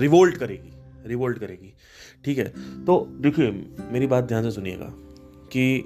रिवोल्ट 0.00 0.36
करेगी 0.36 0.70
रिवोल्ट 1.06 1.38
करेगी। 1.38 1.72
ठीक 2.24 2.38
है? 2.38 2.44
तो 2.84 3.06
देखिए 3.20 3.50
मेरी 3.92 4.06
बात 4.06 4.24
ध्यान 4.24 4.42
से 4.42 4.50
सुनिएगा। 4.50 4.92
कि 5.52 5.78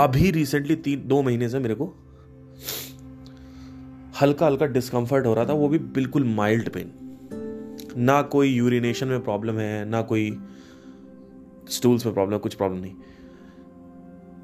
अभी 0.00 0.30
रिसेंटली 0.30 0.76
तीन, 0.76 1.08
दो 1.08 1.22
महीने 1.22 1.48
से 1.48 1.58
मेरे 1.58 1.74
को 1.74 1.86
हल्का 4.20 4.46
हल्का 4.46 4.66
डिस्कम्फर्ट 4.66 5.26
हो 5.26 5.34
रहा 5.34 5.44
था, 5.44 5.52
वो 5.52 5.68
भी 5.68 5.78
बिल्कुल 5.78 6.24
माइल्ड 6.24 6.68
पेन 6.68 6.92
ना 7.96 8.22
कोई 8.22 8.48
यूरिनेशन 8.48 9.08
में 9.08 9.24
प्रॉब्लम 9.24 9.58
है, 9.58 9.84
ना 9.84 10.02
कोई 10.02 10.38
स्टूल्स 11.68 12.06
में 12.06 12.14
प्रॉब्लम 12.14 12.38
कुछ 12.38 12.54
प्रॉब्लम 12.54 12.78
नहीं। 12.78 12.94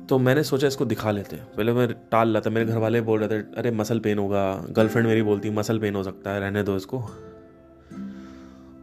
तो 0.06 0.18
मैंने 0.18 0.42
सोचा 0.42 0.66
इसको 0.66 0.84
दिखा 0.84 1.10
लेते 1.10 1.36
हैं। 1.36 1.46
पहले 1.56 1.72
मैं 1.72 1.92
टाल 1.92 2.32
रहा 2.32 2.40
था, 2.40 2.50
मेरे 2.50 2.66
घर 2.66 2.78
वाले 2.78 3.00
बोल 3.00 3.20
रहे 3.20 3.28
थे, 3.28 3.44
अरे 3.56 3.70
मसल 3.70 4.00
पेन 4.00 4.18
होगा। 4.18 4.66
गर्लफ्रेंड 4.70 5.08
मेरी 5.08 5.22
बोलती 5.22 5.50
मसल 5.50 5.78
पेन 5.78 5.94
हो 5.94 6.02
सकता 6.02 6.30
है, 6.30 6.40
रहने 6.40 6.62
दो 6.62 6.76
इसको। 6.76 6.98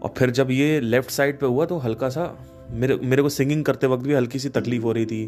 और 0.01 0.13
फिर 0.17 0.29
जब 0.29 0.51
ये 0.51 0.79
लेफ़्ट 0.79 1.09
साइड 1.09 1.39
पे 1.39 1.45
हुआ 1.45 1.65
तो 1.65 1.77
हल्का 1.77 2.09
सा 2.09 2.25
मेरे 2.71 2.95
मेरे 3.03 3.21
को 3.21 3.29
सिंगिंग 3.29 3.63
करते 3.65 3.87
वक्त 3.87 4.03
भी 4.03 4.13
हल्की 4.13 4.39
सी 4.39 4.49
तकलीफ़ 4.49 4.83
हो 4.83 4.91
रही 4.91 5.05
थी। 5.05 5.25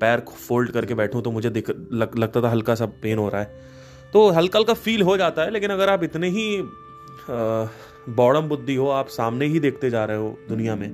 पैर 0.00 0.20
फोल्ड 0.28 0.70
करके 0.70 0.94
बैठूँ 0.94 1.22
तो 1.22 1.30
मुझे 1.30 1.50
दिख 1.50 1.70
लग, 1.70 2.16
लगता 2.18 2.42
था 2.42 2.50
हल्का 2.50 2.74
सा 2.74 2.86
पेन 3.02 3.18
हो 3.18 3.28
रहा 3.28 3.40
है। 3.40 3.60
तो 4.12 4.28
हल्का 4.30 4.58
हल्का 4.58 4.74
फील 4.74 5.02
हो 5.02 5.16
जाता 5.16 5.42
है 5.42 5.50
लेकिन 5.50 5.70
अगर 5.70 5.88
आप 5.88 6.02
इतने 6.04 6.28
ही 6.28 6.46
बॉडम 8.10 8.48
बुद्धि 8.48 8.74
हो 8.74 8.88
आप 8.88 9.08
सामने 9.08 9.46
ही 9.46 9.60
देखते 9.60 9.90
जा 9.90 10.04
रहे 10.04 10.16
हो 10.16 10.36
दुनिया 10.48 10.74
में 10.76 10.88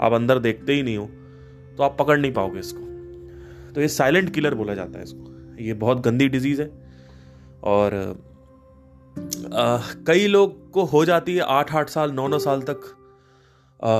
आप 0.00 0.12
अंदर 0.12 0.38
देखते 0.38 0.72
ही 0.72 0.82
नहीं 0.82 0.96
हो 0.96 1.06
तो 1.76 1.82
आप 1.82 1.96
पकड़ 1.98 2.18
नहीं 2.18 2.32
पाओगे 2.32 2.58
इसको। 2.58 3.72
तो 3.72 3.80
ये 3.80 3.88
साइलेंट 3.88 4.32
किलर 4.34 4.54
बोला 4.54 4.74
जाता 4.74 4.98
है 4.98 5.04
इसको। 5.04 5.56
ये 5.60 5.74
बहुत 5.74 6.00
गंदी 6.00 6.28
डिज़ीज़ 6.28 6.62
है। 6.62 6.70
और 7.64 7.94
आ, 9.52 9.78
कई 10.06 10.26
लोग 10.26 10.70
को 10.70 10.84
हो 10.84 11.04
जाती 11.04 11.34
है 11.36 11.42
आठ 11.48 11.74
आठ 11.74 11.88
साल 11.88 12.12
नौ 12.12 12.26
नौ 12.28 12.38
साल 12.38 12.62
तक 12.62 12.80
आ, 13.80 13.90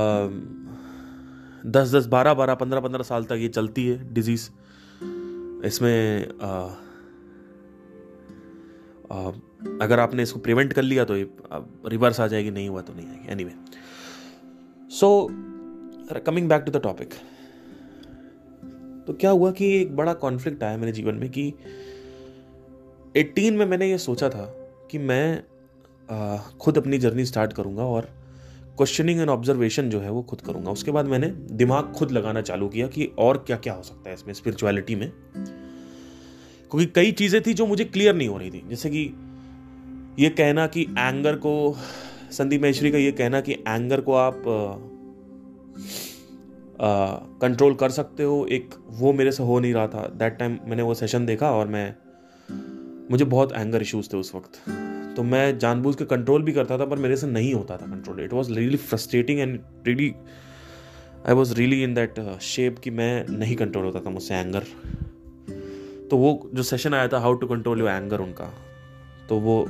दस 1.67 1.95
दस 1.95 2.07
बारह 2.07 2.35
बारह 2.35 2.55
पंद्रह 2.55 2.81
पंद्रह 2.81 3.03
साल 3.03 3.25
तक 3.25 3.33
ये 3.33 3.49
चलती 3.49 3.89
है 3.89 4.15
डिज़ीज़ 4.15 4.51
इसमें 5.67 6.29
आ, 6.43 6.61
आ, 9.13 9.31
अगर 9.83 10.01
आपने 10.01 10.23
इसको 10.23 10.41
प्रिवेंट 10.41 10.73
कर 10.73 10.83
लिया 10.83 11.05
तो 11.05 11.17
ये 11.17 11.31
रिवर्स 11.87 12.21
आ 12.21 12.27
जाएगी 12.27 12.51
नहीं 12.51 12.69
हुआ 12.69 12.81
तो 12.81 12.95
नहीं 12.95 13.09
आएगी। 13.09 13.33
Anyway 13.33 13.55
so 14.91 15.29
coming 16.27 16.49
back 16.49 16.63
to 16.63 16.73
the 16.73 16.83
topic 16.83 17.11
तो 19.07 19.13
क्या 19.13 19.31
हुआ 19.31 19.51
कि 19.51 19.83
एक 19.83 19.97
बड़ा 19.97 20.15
कॉन्फ्लिक्ट 20.15 20.63
आया 20.63 20.77
मेरे 20.77 20.93
जीवन 20.93 21.15
में 21.15 21.31
कि 21.31 21.55
18 23.17 23.51
में 23.51 23.67
मैंने 23.67 23.91
ये 23.91 23.99
सोचा 23.99 24.31
था 24.31 24.47
कि 24.91 24.99
मैं 24.99 25.45
आ, 26.11 26.37
खुद 26.37 26.79
अपनी 26.79 26.99
जर्नी 26.99 27.25
स्टार्ट 27.25 27.53
करूँगा 27.53 27.83
और 27.83 28.18
क्वेश्चनिंग 28.79 29.21
एंड 29.21 29.31
ऑब्जर्वेशन 29.31 29.91
जो 29.91 30.01
है 30.01 30.11
वो 30.11 30.23
खुद 30.23 30.41
करूँगा। 30.41 30.71
उसके 30.71 30.91
बाद 30.91 31.07
मैंने 31.07 31.29
दिमाग 31.53 31.93
खुद 31.93 32.13
लगाना 32.13 32.41
चालू 32.41 32.69
किया 32.69 32.87
कि 32.87 33.11
और 33.19 33.45
क्या 33.47 33.57
क्या 33.57 33.75
हो 33.75 33.83
सकता 33.83 34.11
है 34.11 34.15
इसमें 34.15 34.35
स्पिरिचुअलिटी 34.35 34.95
में। 34.95 35.11
क्योंकि 36.71 36.87
कई 36.87 37.13
चीज़ें 37.13 37.41
थी 37.43 37.55
जो 37.55 37.67
मुझे 37.67 37.85
क्लियर 37.85 38.15
नहीं 38.15 38.29
हो 38.29 38.39
रही 38.39 38.51
थी। 38.51 38.63
जैसे 38.69 38.91
कि 38.91 39.05
ये 40.19 40.29
कहना 40.31 40.67
कि 40.67 40.83
एंगर 40.91 41.37
को 41.37 41.77
संदीप 42.33 42.63
महेश्वरी 42.63 42.91
का 42.91 42.99
ये 42.99 43.13
कहना 43.13 43.41
कि 43.41 43.53
एंगर 43.53 44.01
को 44.01 44.13
आप 44.15 44.43
कंट्रोल 47.43 47.75
कर 47.75 47.91
सकते 47.91 48.23
हो। 48.23 48.45
एक 48.47 48.75
वो 48.91 49.13
मेरे 49.13 49.33
से 49.33 49.43
हो 49.43 49.59
नहीं 49.61 49.73
रहा 49.75 49.87
था। 49.87 50.07
दैट 50.17 50.39
टाइम 50.39 50.59
मैंने 50.65 50.83
वो 50.83 50.95
सेशन 50.95 51.27
देखा 51.27 51.51
और 51.51 51.69
मैं, 51.69 51.95
मुझे 53.11 53.25
बहुत 53.25 53.53
एंगर 53.53 53.83
इश्यूज़ 53.83 54.09
थे 54.13 54.17
उस 54.17 54.35
वक्त। 54.35 54.61
तो 55.19 55.23
मैं 55.25 55.59
जानबूझ 55.59 55.95
के 55.97 56.05
कंट्रोल 56.05 56.43
भी 56.43 56.53
करता 56.53 56.77
था, 56.79 56.85
पर 56.85 56.99
मेरे 56.99 57.17
से 57.17 57.27
नहीं 57.27 57.53
होता 57.55 57.77
था 57.77 57.87
control 57.87 58.21
it 58.21 58.33
was 58.33 58.53
really 58.53 58.77
frustrating 58.77 59.41
and 59.41 59.59
really 59.87 60.13
I 61.27 61.35
was 61.35 61.55
really 61.55 61.83
in 61.83 61.95
that 61.95 62.21
shape 62.43 62.79
कि 62.79 62.91
मैं 62.91 63.27
नहीं 63.29 63.57
कंट्रोल 63.57 63.85
होता 63.85 64.01
था 64.01 64.11
मुझसे 64.11 64.35
एंगर 64.35 64.65
तो 66.11 66.17
वो 66.17 66.51
जो 66.55 66.63
सेशन 66.63 66.95
आया 66.95 67.09
था 67.09 67.19
how 67.19 67.35
to 67.35 67.47
control 67.47 67.81
your 67.81 67.91
anger 67.91 68.21
उनका 68.21 68.53
तो 69.29 69.39
वो 69.39 69.65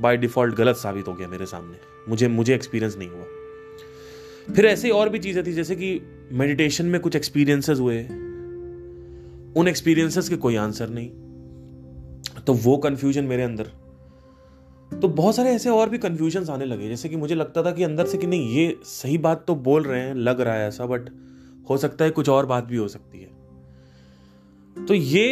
बाय 0.00 0.16
डिफ़ॉल्ट 0.16 0.54
गलत 0.54 0.76
साबित 0.76 1.08
हो 1.08 1.14
गया 1.14 1.28
मेरे 1.28 1.46
सामने. 1.46 1.76
मुझे 2.08 2.28
मुझे 2.28 2.54
एक्सपीरियंस 2.54 2.96
नहीं 2.98 3.08
हुआ. 3.08 4.54
फिर 4.54 4.66
ऐसे 4.66 4.90
और 4.90 5.08
भी 5.08 5.18
चीज़ें 5.18 5.46
थी, 5.46 5.52
जैसे 5.52 5.76
कि 5.76 6.00
मेडिटेशन 6.32 6.86
में 6.86 7.00
कुछ 7.00 7.16
एक्सपीरियंसेस 7.16 7.78
हुए. 7.78 8.02
उन 9.56 9.68
एक्सपीरियंसेस 9.68 10.28
के 10.28 10.36
कोई 10.36 10.56
आंसर 10.56 10.88
नहीं. 10.88 11.10
तो 12.46 12.54
वो 12.54 12.76
कंफ्यूजन 12.78 13.24
मेरे 13.24 13.42
अंदर 13.42 13.70
तो 14.92 15.08
बहुत 15.08 15.36
सारे 15.36 15.50
ऐसे 15.50 15.70
और 15.70 15.88
भी 15.90 15.98
कंफ्यूजन 15.98 16.46
आने 16.50 16.64
लगे, 16.64 16.88
जैसे 16.88 17.08
कि 17.08 17.16
मुझे 17.16 17.34
लगता 17.34 17.62
था 17.62 17.70
कि 17.72 17.82
अंदर 17.84 18.06
से 18.06 18.18
कि 18.18 18.26
नहीं, 18.26 18.48
ये 18.50 18.76
सही 18.84 19.18
बात 19.18 19.44
तो 19.46 19.54
बोल 19.54 19.82
रहे 19.82 20.00
हैं, 20.00 20.14
लग 20.14 20.40
रहा 20.40 20.54
है 20.54 20.68
ऐसा 20.68 20.86
बट 20.86 21.10
हो 21.70 21.76
सकता 21.76 22.04
है 22.04 22.10
कुछ 22.10 22.28
और 22.28 22.46
बात 22.46 22.64
भी 22.64 22.76
हो 22.76 22.88
सकती 22.88 23.20
है। 23.20 24.86
तो 24.86 24.94
ये 24.94 25.26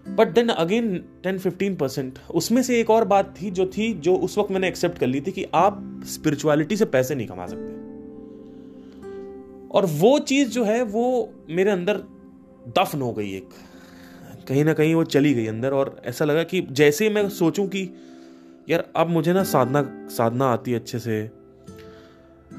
But 0.09 0.29
then 0.29 0.49
again 0.49 1.05
ten 1.23 1.39
fifteen 1.39 1.77
percent 1.77 2.19
उसमें 2.35 2.63
से 2.63 2.81
एक 2.81 2.91
और 2.91 3.05
बात 3.05 3.35
थी 3.43 3.51
जो 3.51 3.67
थी 3.67 3.95
जो 3.95 4.17
उस 4.17 4.39
वक्त 4.39 4.51
मैंने 4.51 4.69
एक्सेप्ट 4.69 4.99
कर 4.99 5.07
ली 5.07 5.21
थी 5.21 5.33
कि 5.33 5.47
आप 5.55 6.03
स्पिरिचुअलिटी 6.07 6.77
से 6.77 6.85
पैसे 6.85 7.15
नहीं 7.15 7.27
कमा 7.27 7.47
सकते। 7.47 7.73
और 9.69 9.87
वो 9.87 10.19
चीज़ 10.19 10.49
जो 10.49 10.65
है 10.65 10.83
वो 10.83 11.33
मेरे 11.51 11.71
अंदर 11.71 11.97
दफन 12.69 13.01
हो 13.01 13.13
गई 13.13 13.35
एक। 13.35 13.49
कहीं 14.49 14.65
ना 14.65 14.73
कहीं 14.73 14.95
वो 14.95 15.05
चली 15.05 15.35
गई 15.35 15.47
अंदर 15.47 15.73
और 15.73 16.03
ऐसा 16.05 16.25
लगा 16.25 16.43
कि 16.43 16.67
जैसे 16.71 17.11
मैं 17.11 17.29
सोचूं 17.29 17.69
कि 17.69 17.91
यार 18.69 18.85
अब 18.97 19.09
मुझे 19.09 19.33
ना 19.33 19.43
साधना 19.45 19.83
साधना 20.11 20.47
आती 20.47 20.71
है 20.71 20.79
अच्छे 20.79 20.99
से। 20.99 21.27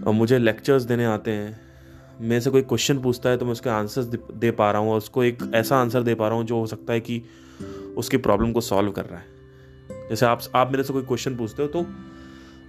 और 0.06 0.14
मुझे 0.14 0.38
लेक्चर्स 0.40 0.84
देने 0.84 1.06
आते 1.06 1.32
हैं। 1.32 1.60
मेरे 2.22 2.42
से 2.42 2.50
कोई 2.50 2.62
क्वेश्चन 2.62 3.00
पूछता 3.00 3.30
है 3.30 3.38
तो 3.38 3.46
मैं 3.46 3.52
उसके 3.52 3.70
आंसर्स 3.70 4.06
दे 4.36 4.52
पा 4.52 4.72
रहा 4.72 4.82
हूँ 4.82 4.92
और 4.92 4.98
उसको 4.98 5.24
एक 5.24 5.52
ऐसा 5.56 5.78
आंसर 5.78 6.04
दे 6.04 6.16
पा 6.16 6.28
रहा 6.28 6.38
हूँ 6.38 6.46
जो 6.46 6.60
हो 6.60 6.66
सकता 6.68 6.94
है 6.94 7.00
कि 7.00 7.22
उसकी 7.98 8.18
प्रॉब्लम 8.18 8.52
को 8.52 8.62
सॉल्व 8.62 8.92
कर 8.92 9.06
रहा 9.06 9.20
है। 9.20 9.36
जैसे 10.10 10.26
आप 10.26 10.42
आप 10.56 10.72
मेरे 10.72 10.84
से 10.84 10.94
कोई 10.94 11.02
क्वेश्चन 11.02 11.36
पूछते 11.36 11.62
हो 11.62 11.68
तो 11.68 11.86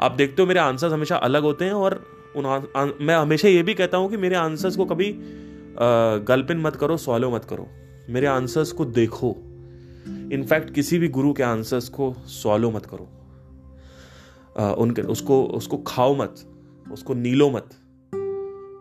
आप 0.00 0.12
देखते 0.12 0.42
हो 0.42 0.48
मेरे 0.48 0.60
आंसर्स 0.60 0.92
हमेशा 0.92 1.16
अलग 1.16 1.42
होते 1.42 1.64
हैं 1.64 1.72
और 1.72 2.04
उन 2.36 2.46
आन, 2.46 2.92
मैं 3.00 3.16
हमेशा 3.16 3.48
ये 3.48 3.62
भी 3.62 3.74
कहता 3.74 3.96
हूँ 3.96 4.10
कि 4.10 4.16
मेरे 4.16 4.36
आंसर्स 4.36 4.76
को 4.76 4.84
कभी 4.84 5.14
गलपिन 6.28 6.60
मत 6.60 6.76
करो 6.76 6.96
सॉल्व 6.96 7.34
मत 7.34 7.44
करो। 7.44 7.68
मेरे 8.10 8.26
आंसर्स 8.26 8.72
को 8.72 8.84
देखो। 8.84 9.36
इनफैक्ट 10.32 10.74
किसी 10.74 10.98
भी 10.98 11.08
गुरु 11.08 11.32
के 11.32 11.42
आंसर्स 11.42 11.88
को 11.88 12.12
सॉल्व 12.26 12.70
मत 12.70 12.86
करो। 12.86 13.04
आ, 13.04 13.17
उनके 14.58 15.02
उसको 15.04 15.42
उसको 15.54 15.76
खाओ 15.86 16.14
मत, 16.16 16.34
उसको 16.92 17.14
नीलो 17.14 17.50
मत, 17.50 17.68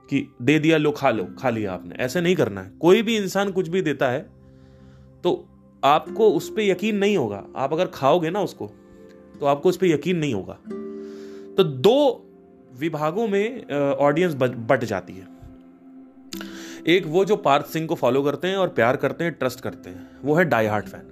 कि 0.09 0.27
दे 0.41 0.57
दिया 0.59 0.77
लो, 0.77 0.91
खा 0.91 1.09
लो, 1.11 1.23
खा 1.39 1.49
लिया 1.49 1.73
आपने। 1.73 1.95
ऐसे 1.95 2.21
नहीं 2.21 2.35
करना 2.35 2.61
है। 2.61 2.71
कोई 2.79 3.01
भी 3.01 3.17
इंसान 3.17 3.51
कुछ 3.51 3.67
भी 3.67 3.81
देता 3.81 4.09
है 4.09 4.21
तो 5.23 5.45
आपको 5.83 6.29
उस 6.31 6.49
पर 6.49 6.61
यकीन 6.61 6.97
नहीं 6.97 7.17
होगा। 7.17 7.43
आप 7.55 7.73
अगर 7.73 7.87
खाओगे 7.87 8.29
ना 8.29 8.41
उसको 8.41 8.67
तो 9.39 9.45
आपको 9.45 9.69
उस 9.69 9.77
पर 9.77 9.85
यकीन 9.85 10.17
नहीं 10.17 10.33
होगा। 10.33 10.53
तो 11.57 11.63
दो 11.63 12.23
विभागों 12.79 13.27
में 13.27 13.65
ऑडियंस 13.95 14.33
बट 14.35 14.83
जाती 14.83 15.13
है। 15.13 15.27
एक 16.87 17.05
वो 17.07 17.23
जो 17.25 17.35
पार्थ 17.35 17.65
सिंह 17.65 17.87
को 17.87 17.95
फॉलो 17.95 18.21
करते 18.23 18.47
हैं 18.47 18.57
और 18.57 18.67
प्यार 18.69 18.97
करते 18.97 19.23
हैं 19.23 19.33
ट्रस्ट 19.33 19.59
करते 19.59 19.89
हैं, 19.89 20.09
वो 20.23 20.35
है 20.35 20.45
डाई 20.45 20.65
हार्ट 20.65 20.87
फ़ैन 20.87 21.07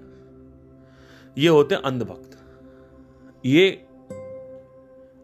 ये 1.37 1.47
होते 1.49 1.75
हैं 1.75 1.81
अंधभक्त। 1.81 2.37
ये 3.45 3.84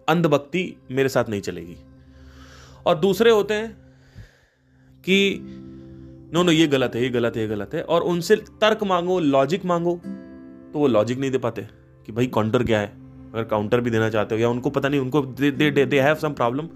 अंधभक्ति 0.09 0.75
मेरे 0.91 1.09
साथ 1.09 1.29
नहीं 1.29 1.41
चलेगी। 1.41 1.77
और 2.85 2.97
दूसरे 2.99 3.31
होते 3.31 3.53
हैं 3.53 3.77
कि, 5.03 5.39
नो 6.33 6.43
नो, 6.43 6.51
ये 6.51 6.67
गलत 6.67 6.95
है, 6.95 7.03
ये 7.03 7.09
गलत 7.09 7.35
है, 7.35 7.41
ये 7.41 7.47
गलत 7.47 7.73
है। 7.73 7.81
और 7.83 8.01
उनसे 8.01 8.35
तर्क 8.35 8.83
मांगो 8.83 9.19
लॉजिक 9.19 9.65
मांगो 9.65 10.01
तो 10.73 10.79
वो 10.79 10.87
लॉजिक 10.87 11.19
नहीं 11.19 11.31
दे 11.31 11.37
पाते 11.37 11.67
कि 12.05 12.11
भाई 12.11 12.27
काउंटर 12.27 12.63
क्या 12.63 12.79
है? 12.79 12.87
अगर 13.33 13.43
काउंटर 13.43 13.81
भी 13.81 13.89
देना 13.89 14.09
चाहते 14.09 14.35
हो, 14.35 14.41
या 14.41 14.49
उनको 14.49 14.69
पता 14.69 14.89
नहीं, 14.89 14.99
उनको 14.99 15.21
they 15.21 15.71
they 15.71 15.85
they 15.85 15.99
have 15.99 16.15
some 16.15 16.33
problem 16.33 16.69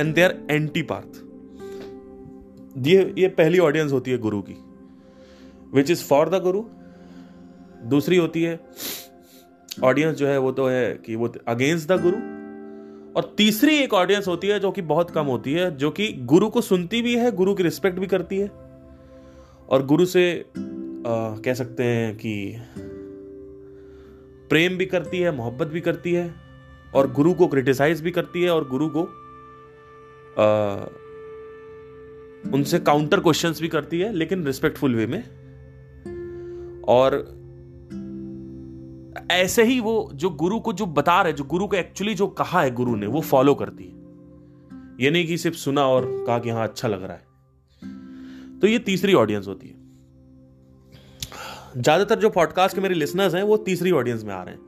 and 0.00 0.14
they 0.14 0.22
are 0.22 0.36
anti 0.50 0.82
Parth 0.82 1.22
ये 2.86 3.14
ये 3.18 3.28
पहली 3.28 3.58
ऑडियंस 3.58 3.92
होती 3.92 4.10
है 4.10 4.18
गुरु 4.18 4.42
की 4.42 4.54
विच 5.74 5.90
इज़ 5.90 6.04
फॉर 6.04 6.28
द 6.28 6.42
गुरु। 6.42 6.64
दूसरी 7.88 8.16
होती 8.16 8.42
है 8.42 8.60
ऑडियंस 9.84 10.16
जो 10.16 10.26
है, 10.26 10.38
वो 10.38 10.52
तो 10.52 10.68
है 10.68 10.94
कि 11.06 11.16
वो 11.16 11.32
अगेंस्ट 11.48 11.88
द 11.88 12.00
गुरु। 12.02 12.39
और 13.16 13.34
तीसरी 13.36 13.76
एक 13.76 13.94
ऑडियंस 13.94 14.28
होती 14.28 14.48
है 14.48 14.60
जो 14.60 14.70
कि 14.70 14.82
बहुत 14.82 15.10
कम 15.10 15.24
होती 15.24 15.52
है 15.52 15.76
जो 15.76 15.90
कि 15.90 16.12
गुरु 16.12 16.50
को 16.50 16.60
सुनती 16.60 17.02
भी 17.02 17.16
है 17.16 17.32
गुरु 17.32 17.54
की 17.54 17.62
रिस्पेक्ट 17.62 17.98
भी 17.98 18.06
करती 18.06 18.38
है। 18.38 18.48
और 19.68 19.86
गुरु 19.86 20.04
से 20.04 20.40
आ, 20.40 21.36
कह 21.36 21.54
सकते 21.54 21.84
हैं 21.84 22.16
कि 22.16 22.56
प्रेम 24.48 24.76
भी 24.76 24.86
करती 24.86 25.18
है 25.18 25.36
मोहब्बत 25.36 25.66
भी 25.66 25.80
करती 25.80 26.12
है 26.12 26.34
और 26.94 27.12
गुरु 27.12 27.34
को 27.34 27.46
क्रिटिसाइज 27.46 28.00
भी 28.00 28.10
करती 28.10 28.42
है 28.42 28.50
और 28.50 28.68
गुरु 28.68 28.88
को 28.88 29.02
आ, 30.38 30.86
उनसे 32.54 32.78
काउंटर 32.78 33.20
क्वेश्चंस 33.20 33.60
भी 33.60 33.68
करती 33.68 34.00
है 34.00 34.12
लेकिन 34.12 34.46
रिस्पेक्टफुल 34.46 34.94
वे 34.94 35.06
में। 35.06 35.22
और 36.82 37.39
ऐसे 39.30 39.64
ही 39.64 39.80
वो 39.80 40.10
जो 40.14 40.30
गुरु 40.30 40.60
को 40.60 40.72
जो 40.72 40.86
बता 40.86 41.22
रहे, 41.22 41.32
जो 41.32 41.44
गुरु 41.44 41.66
को 41.66 41.76
एक्चुअली 41.76 42.14
जो 42.14 42.26
कहा 42.26 42.62
है 42.62 42.70
गुरु 42.70 42.96
ने, 42.96 43.06
वो 43.06 43.20
फॉलो 43.20 43.54
करती 43.54 43.84
है। 43.84 44.00
ये 45.04 45.10
नहीं 45.10 45.26
कि 45.26 45.38
सिर्फ़ 45.38 45.56
सुना 45.56 45.86
और 45.86 46.24
कहा 46.26 46.38
कि 46.38 46.50
हाँ 46.50 46.64
अच्छा 46.64 46.88
लग 46.88 47.02
रहा 47.02 47.16
है। 47.16 47.28
तो 48.58 48.66
ये 48.66 48.78
तीसरी 48.78 49.14
ऑडियंस 49.14 49.48
होती 49.48 49.68
है। 49.68 49.78
ज़्यादातर 51.76 52.18
जो 52.18 52.30
पॉडकास्ट 52.30 52.74
के 52.74 52.80
मेरे 52.80 52.94
लिसनर्स 52.94 53.34
हैं, 53.34 53.42
वो 53.42 53.56
तीसरी 53.56 53.90
ऑडियंस 53.90 54.24
में 54.24 54.34
आ 54.34 54.42
रहे 54.42 54.54
हैं। 54.54 54.62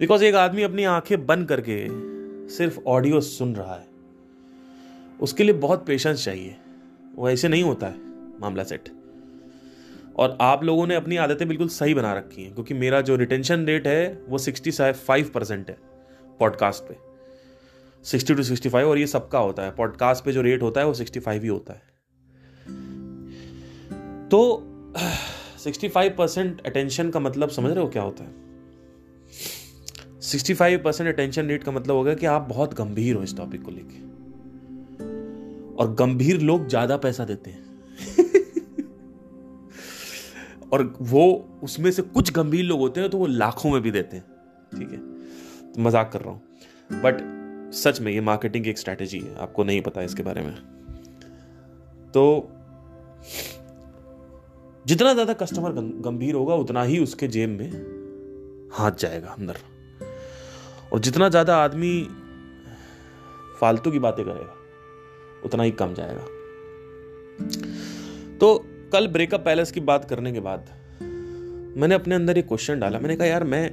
बिकॉज़ 0.00 0.24
एक 0.24 0.34
आदमी 0.34 0.62
अपनी 0.62 0.84
आँखें 0.84 1.26
बंद 1.26 1.48
करके 1.48 1.86
सिर्फ़ 2.48 2.80
ऑडियो 2.86 3.20
सुन 3.20 3.54
रहा 3.54 3.74
है। 3.74 3.88
उसके 5.20 5.44
लिए 5.44 5.54
बहुत 5.54 5.86
पेशेंस 5.86 6.24
चाहिए। 6.24 6.56
वो 7.16 7.30
ऐसे 7.30 7.48
नहीं 7.48 7.62
होता 7.62 7.86
है, 7.86 7.96
मामला 8.40 8.64
सेट 8.64 9.01
और 10.22 10.36
आप 10.40 10.64
लोगों 10.64 10.86
ने 10.86 10.94
अपनी 10.94 11.16
आदतें 11.16 11.48
बिल्कुल 11.48 11.68
सही 11.68 11.94
बना 11.94 12.12
रखी 12.14 12.42
हैं, 12.42 12.54
क्योंकि 12.54 12.74
मेरा 12.74 13.00
जो 13.00 13.16
रिटेंशन 13.16 13.64
रेट 13.66 13.86
है, 13.86 14.22
वो 14.28 14.38
सिक्सटी 14.38 14.70
फाइव 14.92 15.30
परसेंट 15.34 15.70
है 15.70 15.76
पॉडकास्ट 16.40 16.82
पे। 16.82 16.96
सिक्सटी 18.04 18.34
टू 18.34 18.42
सिक्सटी 18.42 18.68
फाइव 18.68 18.88
और 18.88 18.98
ये 18.98 19.06
सबका 19.06 19.38
होता 19.38 19.62
है। 19.62 19.70
पॉडकास्ट 19.70 20.24
पे 20.24 20.32
जो 20.32 20.42
रेट 20.42 20.62
होता 20.62 20.80
है, 20.80 20.86
वो 20.86 20.94
सिक्सटी 20.94 21.20
फाइव 21.20 21.42
ही 21.42 21.48
होता 21.48 21.72
है। 21.72 21.82
तो 24.28 24.68
सिक्सटी 25.58 25.88
फाइव 25.88 26.14
परसेंट 26.18 26.66
अटेंशन 26.66 27.10
का 27.10 27.20
मतलब 27.20 27.48
समझ 27.48 27.70
रहे 27.70 27.84
हो 27.84 27.90
क्या 27.90 28.02
होता 28.02 28.24
है? 28.24 28.30
Sixty 30.20 30.54
five 30.54 30.82
percent 30.82 31.14
attention 31.14 31.46
rate 31.46 31.64
का 31.64 31.72
मतलब 31.72 31.96
होगा 31.96 32.14
कि 32.14 32.26
आप 32.26 32.42
बहुत 32.42 32.74
गंभीर 32.74 33.16
हो 33.16 33.22
इस 33.22 33.36
टॉपिक 33.36 33.62
को 33.62 33.70
लेके। 33.70 34.00
और 35.76 35.94
गंभीर 35.94 36.40
लोग 36.40 36.68
ज़्यादा 36.68 36.96
पैसा 36.96 37.24
देते 37.24 37.50
हैं। 37.50 37.64
और 40.72 40.82
वो 41.00 41.24
उसमें 41.62 41.90
से 41.90 42.02
कुछ 42.02 42.32
गंभीर 42.32 42.64
लोग 42.64 42.80
होते 42.80 43.00
हैं 43.00 43.10
तो 43.10 43.18
वो 43.18 43.26
लाखों 43.26 43.70
में 43.70 43.80
भी 43.82 43.90
देते 43.90 44.16
हैं। 44.16 44.24
ठीक 44.70 44.90
है? 44.90 44.98
तो 45.72 45.82
मज़ाक 45.82 46.10
कर 46.12 46.20
रहा 46.20 46.30
हूँ। 46.30 47.00
बट 47.02 47.20
सच 47.74 48.00
में 48.00 48.12
ये 48.12 48.20
मार्केटिंग 48.20 48.64
की 48.64 48.70
एक 48.70 48.78
स्ट्रैटेजी 48.78 49.18
है। 49.18 49.34
आपको 49.36 49.64
नहीं 49.64 49.80
पता 49.80 50.02
इसके 50.02 50.22
बारे 50.22 50.42
में। 50.42 50.54
तो 52.12 52.48
जितना 54.84 55.12
ज़्यादा 55.12 55.32
कस्टमर 55.34 55.72
गंभीर 56.02 56.34
होगा, 56.34 56.54
उतना 56.54 56.82
ही 56.82 56.98
उसके 56.98 57.28
जेब 57.28 57.50
में 57.50 57.70
हाथ 58.72 58.92
जाएगा 58.92 59.28
अंदर। 59.28 59.56
और 60.92 60.98
जितना 60.98 61.28
ज़्यादा 61.28 61.56
आदमी 61.56 62.00
फालतू 63.60 63.90
की 63.90 63.98
बातें 63.98 64.24
करेगा, 64.24 64.54
उतना 65.44 65.62
ही 65.62 65.70
कम 65.72 65.94
जाएगा। 65.94 66.24
तो 68.38 68.64
कल 68.92 69.06
ब्रेकअप 69.06 69.44
पैलेस 69.44 69.70
की 69.72 69.80
बात 69.80 70.04
करने 70.04 70.32
के 70.32 70.40
बाद 70.40 70.70
मैंने 71.76 71.94
अपने 71.94 72.14
अंदर 72.14 72.38
एक 72.38 72.46
क्वेश्चन 72.48 72.80
डाला। 72.80 72.98
मैंने 72.98 73.16
कहा, 73.16 73.26
यार, 73.26 73.44
मैं 73.44 73.70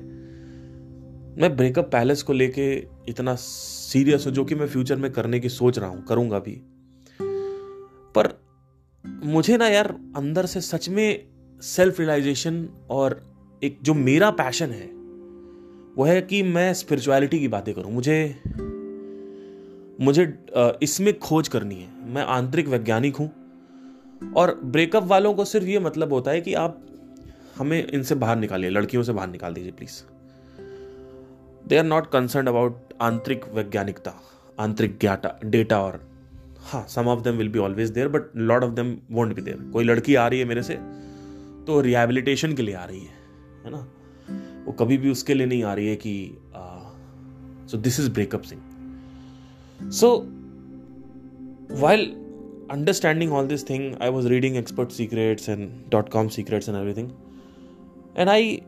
मैं 1.42 1.56
ब्रेकअप 1.58 1.90
पैलेस 1.92 2.22
को 2.24 2.34
लेके 2.34 2.72
इतना 3.10 3.36
सीरियस 3.36 4.26
हूँ, 4.26 4.34
जो 4.34 4.46
कि 4.46 4.56
मैं 4.56 4.68
फ्यूचर 4.68 4.96
में 4.96 5.12
करने 5.12 5.40
की 5.40 5.50
सोच 5.50 5.80
रहा 5.80 5.90
हूँ, 5.90 6.06
करूँगा 6.06 6.40
भी। 6.40 6.62
पर 8.16 8.42
मुझे 9.24 9.58
ना 9.58 9.68
यार, 9.68 9.88
अंदर 10.16 10.46
से 10.46 10.62
सच 10.62 10.90
में 10.90 11.28
सेल्फ 11.62 12.00
रियलाइजेशन 12.00 12.68
और 12.90 13.22
एक 13.64 13.78
जो 13.84 13.94
मेरा 13.94 14.32
पैशन 14.32 14.70
है, 14.70 14.88
वो 15.96 16.04
है 16.04 16.22
कि 16.22 16.44
मैं 16.44 16.74
स्पिरिचुअलिटी 16.74 17.40
की 17.40 17.48
बातें 17.48 17.74
करूँ। 17.74 17.92
मुझे 17.92 18.36
मुझे 20.02 20.34
इसमें 20.84 21.20
खोज 21.20 21.48
करनी 21.48 21.76
है। 21.76 21.88
मैं 22.14 22.22
आंतरिक 22.22 22.68
वैज्ञानिक 22.68 23.16
हूँ 23.16 23.32
और 24.36 24.62
ब्रेकअप 24.64 25.04
वालों 25.04 25.34
को 25.34 25.46
सिर्फ़ 25.46 25.68
ये 25.68 25.80
मतलब 25.80 26.14
होता 26.14 26.32
है 26.32 26.42
कि 26.42 26.54
आप 26.54 26.86
हमें 27.58 27.88
इनसे 27.88 28.16
बाहर 28.16 28.36
निकालिए, 28.36 28.70
लड़कियों 28.70 29.04
से 29.04 29.14
बाहर 29.14 29.30
निकाल 29.30 29.54
दीजिए 29.54 29.72
please 29.72 30.04
they 31.68 31.78
are 31.78 31.84
not 31.84 32.12
concern 32.12 32.48
about 32.48 32.82
आंतरिक 33.02 33.46
वैज्ञानिकता, 33.54 34.14
आंतरिक 34.60 35.00
डेटा 35.46 35.82
और 35.82 36.10
हाँ 36.60 36.86
some 36.88 37.08
of 37.08 37.22
them 37.22 37.36
will 37.36 37.50
be 37.50 37.60
always 37.60 37.90
there 37.90 38.08
but 38.08 38.22
lot 38.36 38.64
of 38.64 38.72
them 38.72 38.98
won't 39.12 39.36
be 39.36 39.42
there 39.42 39.70
कोई 39.74 39.84
लड़की 39.84 40.16
आ 40.16 40.28
रही 40.28 40.40
है 40.40 40.46
मेरे 40.46 40.64
से 40.64 40.74
तो 41.68 41.82
रिहेबिलिटेशन 41.82 42.54
के 42.54 42.62
लिए 42.62 42.76
आ 42.76 42.86
रही 42.86 43.00
है 43.00 43.14
है 43.66 43.72
ना? 43.72 43.88
वो 44.66 44.72
कभी 44.72 44.98
भी 44.98 45.12
उसके 45.12 45.34
लिए 45.34 45.48
नहीं 45.48 45.64
आ 45.64 45.74
रही 45.74 45.88
है 45.88 45.96
कि 45.96 46.32
so 47.72 47.78
this 47.78 48.00
is 48.00 48.12
breakup 48.12 48.42
Singh 48.42 48.62
so 49.92 50.26
while 51.72 52.29
understanding 52.70 53.32
all 53.32 53.46
this 53.46 53.64
thing, 53.64 53.98
I 54.00 54.10
was 54.10 54.30
reading 54.30 54.58
expert 54.58 54.92
secrets 54.92 55.48
and 55.48 55.90
dot 55.90 56.10
com 56.10 56.30
secrets 56.30 56.68
and 56.68 56.78
everything. 56.78 57.12
And 58.16 58.30
I 58.30 58.62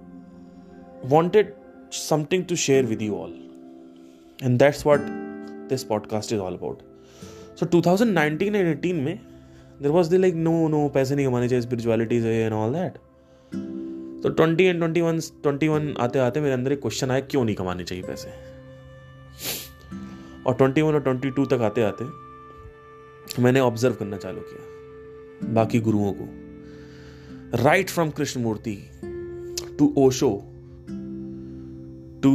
wanted 1.04 1.54
something 1.90 2.46
to 2.46 2.56
share 2.56 2.84
with 2.84 3.02
you 3.02 3.16
all. 3.16 3.34
And 4.42 4.60
that's 4.60 4.84
what 4.86 5.02
this 5.70 5.84
podcast 5.84 6.32
is 6.32 6.40
all 6.40 6.54
about. 6.54 6.82
So 7.56 7.66
2019 7.66 8.56
and 8.56 8.68
18 8.68 9.04
में 9.06 9.20
there 9.82 9.92
was 9.92 10.10
the 10.10 10.18
like 10.18 10.36
no 10.36 10.56
no 10.68 10.90
पैसे 10.90 11.16
नहीं 11.16 11.26
कमाने 11.28 11.48
चाहिए 11.50 11.66
spirituality 11.68 12.22
से 12.22 12.36
and 12.48 12.54
all 12.54 12.72
that. 12.72 13.00
तो 14.24 14.30
20 14.36 14.62
and 14.62 14.84
21 14.84 15.30
21 15.46 15.98
आते 16.02 16.20
आते 16.20 16.42
मेरे 16.42 16.54
अंदर 16.54 16.72
एक 16.72 16.82
क्वेश्चन 16.82 17.12
आया 17.12 17.22
क्यों 17.30 17.44
नहीं 17.46 17.56
कमाने 17.56 17.84
चाहिए 17.84 18.04
पैसे 18.08 18.30
और 20.48 20.58
21 20.58 20.84
और 20.84 21.04
22 21.08 21.50
तक 21.52 21.62
आते 21.70 21.84
आते 21.84 22.06
मैंने 23.40 23.60
ऑब्ज़र्व 23.60 23.94
करना 23.94 24.18
चालू 24.18 24.42
किया। 24.42 25.54
बाकी 25.54 25.80
गुरुओं 25.80 26.14
को। 26.14 26.28
Right 27.64 27.90
from 27.90 28.10
Krishnamurti 28.42 28.76
to 29.80 29.94
Osho 29.98 30.30
to 32.24 32.34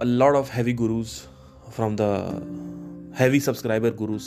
a 0.00 0.04
lot 0.04 0.34
of 0.34 0.50
heavy 0.52 0.72
gurus 0.72 1.06
from 1.76 1.96
the 2.00 2.00
heavy 3.18 3.40
subscriber 3.40 3.94
gurus 3.94 4.22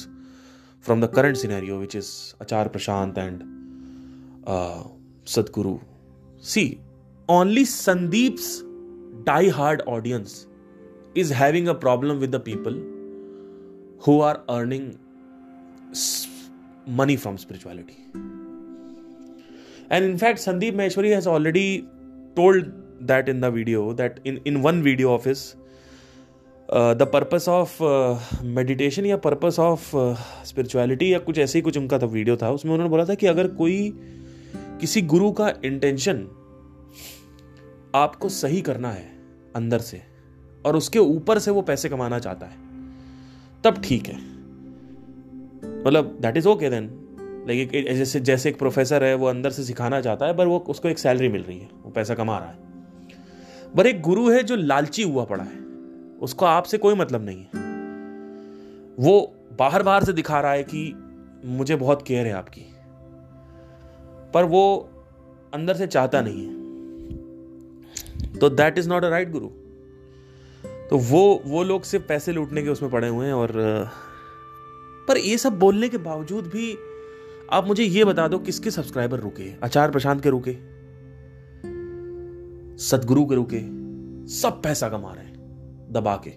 from 0.84 1.02
the 1.02 1.06
current 1.06 1.36
scenario 1.36 1.78
which 1.78 1.96
is 1.96 2.12
Acharya 2.42 2.68
Prashant 2.68 3.18
and 3.18 3.40
Sadhguru 5.28 5.78
see 6.44 6.80
only 7.30 7.66
Sandeep's 7.66 8.62
die 9.26 9.50
hard 9.50 9.82
audience 9.82 10.46
is 11.16 11.32
having 11.32 11.68
a 11.68 11.74
problem 11.74 12.20
with 12.24 12.32
the 12.32 12.40
people 12.40 12.76
who 14.04 14.14
are 14.22 14.36
earning 14.50 14.84
money 16.86 17.16
from 17.16 17.38
spirituality. 17.38 17.98
And 19.90 20.06
in 20.06 20.18
fact, 20.18 20.40
Sandeep 20.40 20.74
Maheshwari 20.74 21.14
has 21.14 21.28
already 21.28 21.88
told 22.36 22.72
that 23.02 23.30
in 23.30 23.40
the 23.40 23.50
video 23.52 23.94
that 23.94 24.20
in, 24.24 24.38
in 24.46 24.62
one 24.62 24.84
video 24.84 25.14
of 25.14 25.26
uh, 26.70 26.94
purpose 27.06 27.48
of 27.48 27.82
uh, 27.82 28.20
meditation 28.44 29.06
या 29.06 29.18
of 29.60 29.96
uh, 29.96 30.16
spirituality 30.44 31.12
या 31.12 31.20
कुछ 31.20 31.38
ऐसे 31.38 31.58
ही 31.60 31.64
कुछ 31.64 31.78
उनका 31.78 32.00
था 32.00 32.06
video 32.06 32.38
था 32.38 32.52
उसमें 32.52 32.72
उन्होंने 32.72 32.90
बोला 32.90 33.06
था 33.06 33.16
कि 33.16 33.28
अगर 33.28 33.48
कोई 33.48 33.94
किसी 34.82 35.02
गुरु 35.02 35.32
का 35.32 35.54
इंटेंशन 35.66 36.28
आपको 37.96 38.30
सही 38.30 38.62
करना 38.62 38.92
है 38.92 39.20
अंदर 39.56 39.80
से 39.80 40.02
और 40.66 40.76
उसके 40.76 41.00
ऊपर 41.00 41.40
से 41.40 41.52
वो 41.52 41.62
पैसे 41.62 41.90
कमाना 41.90 42.20
चाहता 42.20 42.46
है 42.46 42.58
तब 43.64 43.82
ठीक 43.82 44.08
है 44.08 44.39
मतलब 45.88 46.18
that 46.22 46.38
is 46.38 46.48
okay 46.48 46.70
then 46.70 46.90
like 47.48 47.72
जैसे 47.98 48.20
जैसे 48.20 48.50
एक 48.50 48.58
प्रोफेसर 48.58 49.04
है, 49.04 49.14
वो 49.16 49.28
अंदर 49.28 49.50
से 49.50 49.64
सिखाना 49.64 50.02
चाहता 50.02 50.26
है, 50.26 50.36
पर 50.38 50.48
वो, 50.48 50.58
उसको 50.60 50.90
एक 50.90 51.00
सैलरी 51.00 51.30
मिल 51.30 51.42
रही 51.42 51.60
है, 51.60 51.70
वो 51.84 51.92
पैसा 51.92 52.16
कमा 52.16 52.38
रहा 52.38 52.50
है। 52.50 52.58
पर 53.78 53.88
एक 53.88 54.02
गुरु 54.02 54.30
है 54.30 54.44
जो 54.44 54.56
लालची 54.56 55.04
हुआ 55.04 55.26
पड़ा 55.26 55.44
है, 55.44 55.60
उसको 56.22 56.46
आपसे 56.46 56.78
कोई 56.78 56.96
मतलब 56.96 57.26
नहीं 57.26 57.40
है। 57.40 57.68
वो 59.00 59.36
बाहर 59.60 59.84
बाहर 59.84 60.04
से 60.04 60.14
दिखा 60.14 60.40
रहा 60.42 60.52
है 60.52 60.64
कि 60.64 60.94
मुझे 61.46 61.76
बहुत 61.76 62.02
केयर 62.02 62.28
है 62.28 62.34
आपकी, 62.34 62.62
पर 64.34 64.44
वो 64.44 64.90
अंदर 65.54 65.74
से 65.74 65.88
चाहता 65.88 66.22
नहीं 66.22 66.46
है। 66.46 66.58
तो 68.40 68.50
that 68.50 68.78
is 68.78 68.90
not 68.90 69.04
a 69.04 69.10
right 69.10 69.32
guru. 69.32 69.48
तो 70.90 70.98
वो 70.98 71.42
वो 71.46 71.64
लोग 71.64 71.84
सिर्फ़ 71.84 72.06
पैसे 72.06 72.32
लूटने 72.32 72.64
के 72.64 72.70
उसमें 72.70 72.92
पड़े 72.92 73.08
हुए 73.08 73.26
हैं 73.26 73.34
और 73.34 73.52
पर 75.10 75.18
ये 75.18 75.38
सब 75.38 75.58
बोलने 75.60 75.90
के 75.90 75.98
बावजूद 75.98 76.48
भी 76.48 76.78
आप 77.52 77.68
मुझे 77.68 77.84
ये 77.84 78.04
बता 78.06 78.28
दो, 78.28 78.38
किसके 78.38 78.72
सब्सक्राइबर 78.72 79.20
रुके? 79.20 79.52
आचार 79.64 79.92
प्रशांत 79.92 80.22
के 80.24 80.30
रुके? 80.30 80.52
सदगुरु 82.84 83.26
के 83.26 83.36
रुके? 83.36 83.60
सब 84.34 84.62
पैसा 84.64 84.90
कमा 84.90 85.14
रहे 85.14 85.26
हैं, 85.26 85.88
दबा 85.92 86.16
के। 86.16 86.34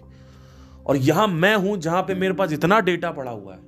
और 0.85 0.97
यहाँ 0.97 1.27
मैं 1.27 1.55
हूँ 1.55 1.77
जहाँ 1.77 2.01
पे 2.03 2.15
मेरे 2.15 2.33
पास 2.33 2.53
इतना 2.53 2.79
डेटा 2.79 3.11
पड़ा 3.11 3.31
हुआ 3.31 3.53
है, 3.53 3.59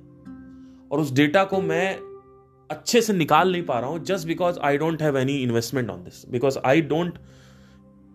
और 0.92 1.00
उस 1.00 1.12
डेटा 1.12 1.44
को 1.44 1.60
मैं 1.60 1.98
अच्छे 2.70 3.02
से 3.02 3.12
निकाल 3.12 3.52
नहीं 3.52 3.62
पा 3.62 3.78
रहा 3.80 3.90
हूँ 3.90 4.04
just 4.04 4.26
because 4.26 4.58
I 4.58 4.78
don't 4.78 5.02
have 5.02 5.18
any 5.18 5.36
investment 5.36 5.90
on 5.90 6.02
this 6.04 6.28
because 6.28 6.58
I 6.64 6.80
don't 6.80 7.18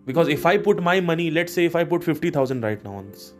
because 0.06 0.30
if 0.30 0.48
I 0.48 0.58
put 0.58 0.80
my 0.80 1.00
money 1.00 1.30
let 1.30 1.48
say 1.48 1.64
if 1.64 1.78
I 1.78 1.84
put 1.84 2.02
fifty 2.02 2.30
thousand 2.30 2.64
right 2.64 2.84
now 2.84 2.94
on 2.94 3.04
this 3.04 3.30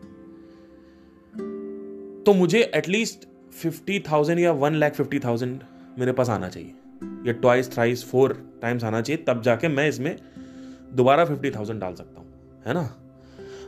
तो 2.25 2.33
मुझे 2.33 2.71
एटलीस्ट 2.75 3.27
फिफ्टी 3.53 3.99
थाउज़ेंड 4.11 4.39
या 4.39 4.51
one 4.53 4.75
lakh 4.75 4.93
fifty 4.93 5.19
thousand 5.19 5.59
मेरे 5.99 6.11
पास 6.11 6.29
आना 6.29 6.49
चाहिए। 6.49 6.73
या 7.27 7.33
twice 7.33 7.71
thrice 7.73 8.03
four 8.05 8.33
times 8.61 8.83
आना 8.83 9.01
चाहिए, 9.01 9.23
तब 9.23 9.41
जाके 9.41 9.67
मैं 9.67 9.87
इसमें 9.89 10.15
दोबारा 10.93 11.25
फिफ्टी 11.25 11.51
थाउज़ेंड 11.51 11.79
डाल 11.81 11.93
सकता 11.95 12.19
हूँ, 12.19 12.27
है 12.67 12.73
ना? 12.73 12.81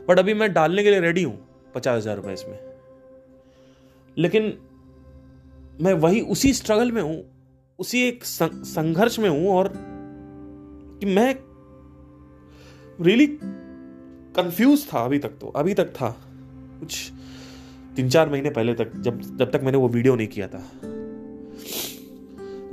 बट 0.08 0.18
अभी 0.18 0.34
मैं 0.34 0.52
डालने 0.52 0.82
के 0.82 0.90
लिए 0.90 1.00
रेडी 1.00 1.22
हूँ, 1.22 1.38
पचास 1.74 1.96
हज़ार 1.96 2.16
रुपए 2.16 2.32
इसमें। 2.32 2.58
लेकिन 4.16 4.52
मैं 5.80 5.92
वही 5.94 6.20
उसी 6.22 6.52
स्ट्रगल 6.54 6.92
में 6.92 7.02
हूँ, 7.02 7.22
उसी 7.78 8.02
एक 8.02 8.24
संघर्ष 8.24 9.18
में 9.18 9.28
हूँ 9.28 9.48
और 9.48 9.72
कि 11.00 11.06
मैं 11.06 11.34
रियली 13.00 13.26
कंफ्यूज 14.34 14.86
था 14.86 15.04
अभी 15.04 15.18
तक 15.18 15.38
तो 15.40 15.48
अभी 15.56 15.74
तक 15.74 15.88
था, 15.90 16.08
कुछ 16.80 17.10
तीन 17.96 18.08
चार 18.08 18.28
महीने 18.28 18.50
पहले 18.50 18.74
तक 18.74 18.96
जब 18.96 19.20
जब 19.36 19.50
तक 19.50 19.60
मैंने 19.64 19.78
वो 19.78 19.88
वीडियो 19.88 20.16
नहीं 20.16 20.28
किया 20.28 20.48
था। 20.48 20.58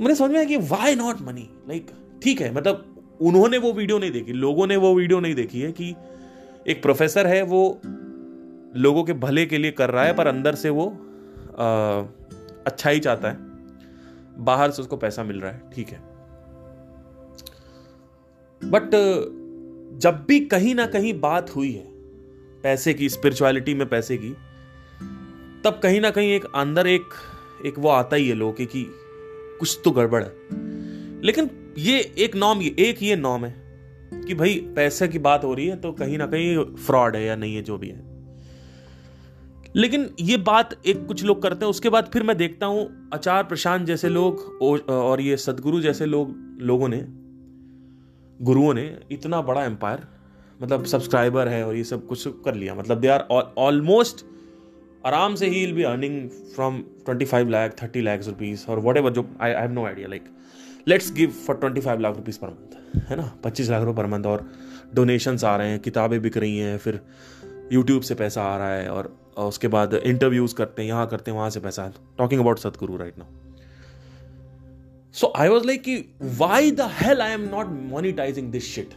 मैंने 0.00 0.14
समझ 0.14 0.30
में 0.30 0.36
आया 0.36 0.44
कि 0.44 0.56
वाई 0.56 0.94
नॉट 0.94 1.20
मनी 1.20 1.48
लाइक 1.68 1.86
ठीक 2.22 2.40
है 2.40 2.54
मतलब 2.54 2.90
उन्होंने 3.20 3.58
वो 3.58 3.72
वीडियो 3.72 3.98
नहीं 3.98 4.10
देखी 4.10 4.32
लोगों 4.32 4.66
ने 4.66 4.76
वो 4.76 4.94
वीडियो 4.94 5.20
नहीं 5.20 5.34
देखी 5.34 5.60
है 5.60 5.72
कि 5.72 5.94
एक 6.66 6.82
प्रोफेसर 6.82 7.26
है 7.26 7.42
वो 7.42 7.80
लोगों 8.76 9.04
के 9.04 9.12
भले 9.12 9.46
के 9.46 9.58
लिए 9.58 9.70
कर 9.70 9.90
रहा 9.90 10.04
है 10.04 10.14
पर 10.14 10.26
अंदर 10.26 10.54
से 10.54 10.70
वो 10.70 10.86
आ, 11.58 12.02
अच्छा 12.66 12.90
ही 12.90 13.00
चाहता 13.00 13.30
है। 13.30 13.36
बाहर 14.44 14.70
से 14.70 14.82
उसको 14.82 14.96
पैसा 14.96 15.24
मिल 15.24 15.40
रहा 15.40 15.52
है 15.52 15.62
ठीक 15.74 15.88
है। 15.88 15.98
बट 18.60 18.90
जब 19.98 20.24
भी 20.28 20.40
कहीं 20.40 20.74
ना 20.74 20.86
कहीं 20.86 21.20
बात 21.20 21.56
हुई 21.56 21.72
है 21.72 21.86
पैसे 22.62 22.94
की 22.94 23.08
स्पिरिचुअलिटी 23.08 23.74
में 23.74 23.88
पैसे 23.88 24.16
की 24.16 24.34
तब 25.64 25.78
कहीं 25.82 26.00
ना 26.00 26.10
कहीं 26.10 26.32
एक 26.32 26.44
अंदर 26.54 26.86
एक 26.86 27.14
एक 27.66 27.78
वो 27.78 27.88
आता 27.88 28.16
ही 28.16 28.28
है 28.28 28.34
लोग 28.34 28.56
कि 28.56 28.86
कुछ 29.60 29.78
तो 29.84 29.90
गड़बड़ 29.90 30.22
है। 30.22 30.32
लेकिन 31.22 31.50
ये 31.78 31.98
एक 32.18 32.36
नॉम, 32.36 32.60
ये 32.62 32.74
एक 32.80 33.02
ये 33.02 33.16
नॉम 33.16 33.44
है 33.44 33.54
कि 34.26 34.34
भाई 34.34 34.54
पैसे 34.76 35.08
की 35.08 35.18
बात 35.18 35.44
हो 35.44 35.54
रही 35.54 35.66
है 35.66 35.76
तो 35.76 35.92
कहीं 35.92 36.18
ना 36.18 36.26
कहीं 36.26 36.64
फ्रॉड 36.76 37.16
है 37.16 37.24
या 37.24 37.36
नहीं 37.36 37.54
है, 37.56 37.62
जो 37.62 37.78
भी 37.78 37.88
है। 37.88 38.02
लेकिन 39.76 40.08
ये 40.20 40.36
बात 40.36 40.74
एक 40.86 41.06
कुछ 41.06 41.24
लोग 41.24 41.42
करते 41.42 41.64
हैं, 41.64 41.70
उसके 41.70 41.88
बाद 41.88 42.10
फिर 42.12 42.22
मैं 42.22 42.36
देखता 42.36 42.66
हूँ 42.66 43.10
आचार 43.14 43.44
प्रशांत 43.44 43.86
जैसे 43.86 44.08
लोग 44.08 44.38
और 44.90 45.20
ये 45.20 45.36
सदगुरु 45.36 45.80
जैसे 45.80 46.06
लोग, 46.06 46.34
लोगों 46.60 46.88
ने, 46.88 47.04
गुरुओं 48.40 48.74
ने 48.74 48.84
इतना 49.12 49.40
बड़ा 49.42 49.64
एम्पायर 49.64 50.06
मतलब 50.62 50.84
सब्सक्राइबर 50.84 51.48
है 51.48 51.66
और 51.66 51.76
ये 51.76 51.84
सब 51.84 52.06
कुछ 52.06 52.24
कर 52.44 52.54
लिया। 52.54 52.74
मतलब 52.74 53.00
दे 53.00 53.08
आर 53.08 53.20
ऑलमोस्ट 53.58 54.24
आराम 55.06 55.34
से 55.34 55.46
ही 55.46 55.64
will 55.64 55.74
be 55.74 55.82
earning 55.82 56.28
from 56.54 56.80
twenty 57.04 57.24
five 57.24 57.48
lakh 57.48 57.82
thirty 57.82 58.00
lakhs 58.00 58.28
rupees 58.28 58.66
और 58.70 58.78
वट 58.80 58.96
एवर 58.96 59.12
जो 59.12 59.26
I 59.40 59.50
have 59.50 59.72
no 59.72 59.86
idea 59.86 60.08
like 60.08 60.24
let's 60.88 61.12
give 61.12 61.30
for 61.46 61.56
twenty 61.56 61.80
five 61.80 62.00
lakh 62.00 62.16
rupees 62.16 62.38
per 62.38 62.48
month 62.48 63.08
है 63.10 63.16
ना? 63.16 63.30
पच्चीस 63.44 63.70
लाख 63.70 63.82
रुपये 63.82 64.02
पर 64.02 64.08
मंथ 64.08 64.26
और 64.26 64.48
donations 64.94 65.44
आ 65.44 65.56
रहे 65.56 65.70
हैं, 65.70 65.78
किताबें 65.80 66.20
बिक 66.22 66.36
रही 66.36 66.58
हैं, 66.58 66.76
फिर 66.78 67.00
यूट्यूब 67.72 68.02
से 68.02 68.14
पैसा 68.14 68.42
आ 68.42 68.56
रहा 68.58 68.74
है 68.74 68.88
और 68.88 69.16
उसके 69.38 69.68
बाद 69.68 69.94
इंटरव्यूज़ 69.94 70.54
करते 70.54 70.82
हैं, 70.82 70.88
यहाँ 70.88 71.06
करते 71.06 71.30
हैं, 71.30 71.38
वहाँ 71.38 71.50
से 71.50 71.60
पैसा। 71.60 71.92
Talking 72.18 72.40
about 72.40 72.58
Sadhguru 72.58 72.96
right 72.96 73.18
now 73.18 73.26
so 75.14 75.32
I 75.36 75.48
was 75.48 75.66
like 75.66 75.82
कि 75.82 75.96
why 76.38 76.70
the 76.70 76.88
hell 76.92 77.20
I 77.20 77.32
am 77.32 77.48
not 77.50 77.66
monetising 77.90 78.50
this 78.52 78.74
shit 78.74 78.94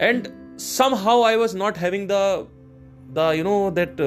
and 0.00 0.28
somehow 0.94 1.22
I 1.22 1.36
was 1.36 1.56
not 1.56 1.78
having 1.78 2.08
the 2.10 2.46
the 3.14 3.32
you 3.36 3.44
know 3.44 3.70
that 3.70 4.00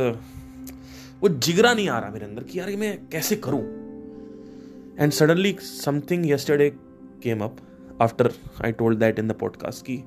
वो 1.21 1.29
जिगरा 1.29 1.73
नहीं 1.73 1.89
आ 1.89 1.99
रहा 1.99 2.09
मेरे 2.09 2.25
अंदर 2.25 2.43
कि 2.43 2.59
यार 2.59 2.69
मैं 2.69 3.09
कैसे 3.09 3.35
करूँ? 3.35 3.61
And 4.99 5.11
suddenly 5.11 5.57
something 5.61 6.31
yesterday 6.31 6.69
came 7.23 7.41
up 7.41 7.57
after 8.01 8.31
I 8.65 8.71
told 8.71 8.99
that 8.99 9.19
in 9.19 9.27
the 9.27 9.31
podcast 9.31 9.85
की 9.85 10.03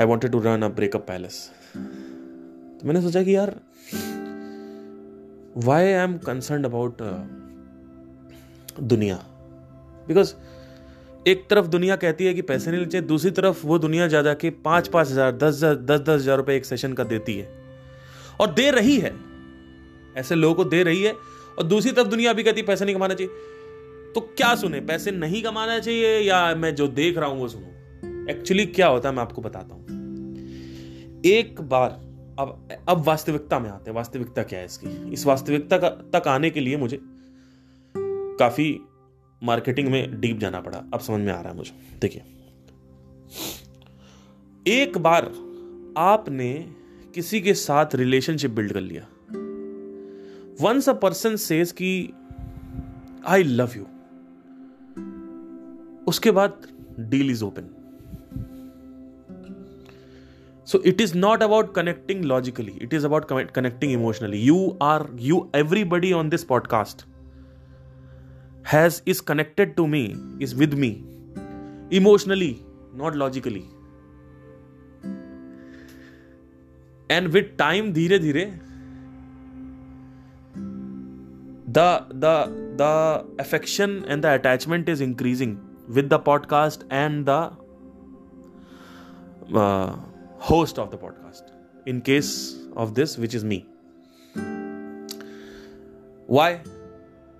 I 0.00 0.06
wanted 0.06 0.32
to 0.32 0.38
run 0.38 0.62
a 0.62 0.68
breakup 0.68 1.06
palace 1.08 1.50
तो 1.76 2.86
मैंने 2.86 3.02
सोचा 3.02 3.22
कि 3.22 3.36
यार 3.36 3.60
why 5.56 5.84
I 5.84 6.04
am 6.04 6.18
concern 6.18 6.64
about 6.64 7.02
दुनिया? 8.80 9.16
बिकॉज़ 10.08 10.34
एक 11.28 11.46
तरफ़ 11.50 11.66
दुनिया 11.66 11.96
कहती 11.96 12.24
है 12.24 12.34
कि 12.34 12.42
पैसे 12.42 12.70
नहीं 12.70 12.86
चाहिए 12.86 13.06
दूसरी 13.06 13.30
तरफ़ 13.30 13.66
वो 13.66 13.78
दुनिया 13.78 14.06
जा 14.06 14.22
जाके 14.22 14.50
पाँच 14.50 14.88
पाँच 14.88 15.08
हज़ार, 15.08 15.32
दस 15.32 15.60
दस 15.64 15.76
दस 15.76 16.00
दस 16.00 16.08
हज़ार 16.08 16.36
रुपए 16.36 16.56
एक 16.56 16.64
सेशन 16.64 16.92
का 16.92 17.04
देती 17.04 17.38
है। 17.38 17.48
और 18.40 18.50
दे 18.50 18.70
रही 18.70 18.96
है। 18.96 19.14
ऐसे 20.16 20.34
लोगों 20.34 20.54
को 20.54 20.64
दे 20.64 20.82
रही 20.82 21.02
है। 21.02 21.12
और 21.58 21.62
दूसरी 21.62 21.92
तरफ़ 21.92 22.08
दुनिया 22.08 22.32
भी 22.32 22.42
कहती 22.42 22.62
पैसे 22.62 22.84
नहीं 22.84 22.94
कमाना 22.94 23.14
चाहिए। 23.14 23.32
तो 24.14 24.20
क्या 24.20 24.54
सुने, 24.54 24.80
पैसे 24.80 25.10
नहीं 25.10 25.42
कमाना 25.42 25.78
चाहिए 25.78 26.18
या 26.18 26.54
मैं 26.54 26.74
जो 26.74 26.88
देख 26.88 27.18
रहा 27.18 27.28
हूँ 27.28 27.40
वो 27.40 27.48
सुनू? 27.48 27.66
एक्चुअली 28.30 28.66
क्या 28.66 28.86
होता 28.86 29.08
है, 29.08 29.14
मैं 29.14 29.22
आपको 29.22 29.42
बताता 29.42 29.74
हूँ। 29.74 29.82
एक 31.26 31.60
बार, 31.60 31.90
अब 32.38 32.68
अब 32.88 33.04
वास्तविकता 33.06 33.58
में 33.58 33.70
आते 33.70 33.90
हैं। 33.90 33.96
वास्तविकता 33.96 34.42
क्या 34.42 34.58
है 34.58 34.64
इसकी? 34.64 35.12
इस 35.12 35.26
वास्तविकता 35.26 35.78
का, 35.78 35.88
तक 35.88 36.28
आने 36.28 36.50
के 36.50 36.60
लिए 36.60 36.76
मुझे 36.76 36.98
काफ़ी 37.94 38.80
मार्केटिंग 39.42 39.88
में 39.88 40.20
डीप 40.20 40.38
जाना 40.38 40.60
पड़ा। 40.60 40.84
अब 40.94 41.00
समझ 41.00 41.20
में 41.20 41.32
आ 41.32 41.40
रहा 41.40 41.50
है 41.50 41.56
मुझे। 41.56 41.98
देखिए, 42.00 42.22
एक 44.66 44.98
बार 44.98 45.32
आपने 45.96 46.74
किसी 47.14 47.40
के 47.40 47.54
साथ 47.54 47.86
रिलेशनशिप 47.94 48.50
बिल्ड 48.50 48.72
कर 48.72 48.80
लिया। 48.80 49.06
वंस 50.60 50.88
अ 50.88 50.92
पर्सन 50.92 51.36
सेज 51.36 51.72
कि 51.72 52.12
आई 53.26 53.42
लव 53.42 53.70
यू 53.76 53.86
उसके 56.06 56.30
बाद 56.30 56.66
deal 57.00 57.30
is 57.30 57.44
open 57.44 57.68
so 60.66 60.82
it 60.86 61.00
is 61.00 61.18
not 61.18 61.42
about 61.42 61.74
connecting 61.74 62.24
logically 62.24 62.72
it 62.82 62.94
is 62.94 63.06
about 63.06 63.50
connecting 63.50 63.92
emotionally 63.92 64.38
you 64.38 64.78
are 64.82 65.08
you 65.14 65.50
everybody 65.54 66.12
on 66.12 66.28
this 66.28 66.44
podcast 66.44 67.11
has 68.71 69.01
is 69.05 69.21
connected 69.21 69.75
to 69.77 69.87
me 69.87 70.03
is 70.39 70.53
with 70.55 70.73
me 70.73 70.91
emotionally 71.91 72.53
not 72.93 73.15
logically 73.15 73.65
and 77.09 77.33
with 77.33 77.57
time 77.57 77.93
धीरे 77.93 78.19
धीरे 78.19 78.45
the 81.77 81.89
the 82.25 82.35
the 82.81 83.25
affection 83.39 84.03
and 84.05 84.23
the 84.23 84.33
attachment 84.33 84.89
is 84.89 85.01
increasing 85.01 85.55
with 85.97 86.09
the 86.09 86.19
podcast 86.19 86.85
and 86.89 87.25
the 87.25 87.51
uh, 89.55 89.95
host 90.37 90.79
of 90.79 90.89
the 90.91 90.97
podcast 90.97 91.51
in 91.85 92.01
case 92.01 92.31
of 92.75 92.95
this 92.95 93.17
which 93.17 93.35
is 93.39 93.43
me 93.43 93.59
why 96.39 96.49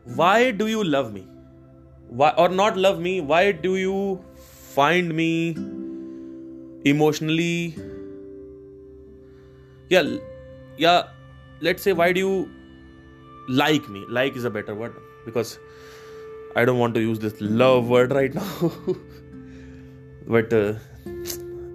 why 0.04 0.50
do 0.50 0.66
you 0.66 0.82
love 0.82 1.12
me? 1.12 1.26
Why 2.08 2.30
or 2.36 2.48
not 2.48 2.76
love 2.76 3.00
me 3.00 3.20
why 3.20 3.52
do 3.52 3.76
you 3.76 4.22
find 4.74 5.14
me 5.14 5.56
emotionally? 6.84 7.76
Yeah 9.88 10.16
yeah 10.76 11.04
let's 11.60 11.82
say 11.82 11.92
why 11.92 12.12
do 12.12 12.20
you 12.20 12.50
like 13.48 13.88
me? 13.88 14.04
Like 14.08 14.36
is 14.36 14.44
a 14.44 14.50
better 14.50 14.74
word 14.74 14.94
because 15.24 15.58
i 16.56 16.64
don't 16.64 16.78
want 16.78 16.94
to 16.94 17.00
use 17.00 17.18
this 17.18 17.40
love 17.40 17.88
word 17.88 18.12
right 18.12 18.34
now. 18.34 18.72
But 20.26 20.52
uh, 20.52 20.74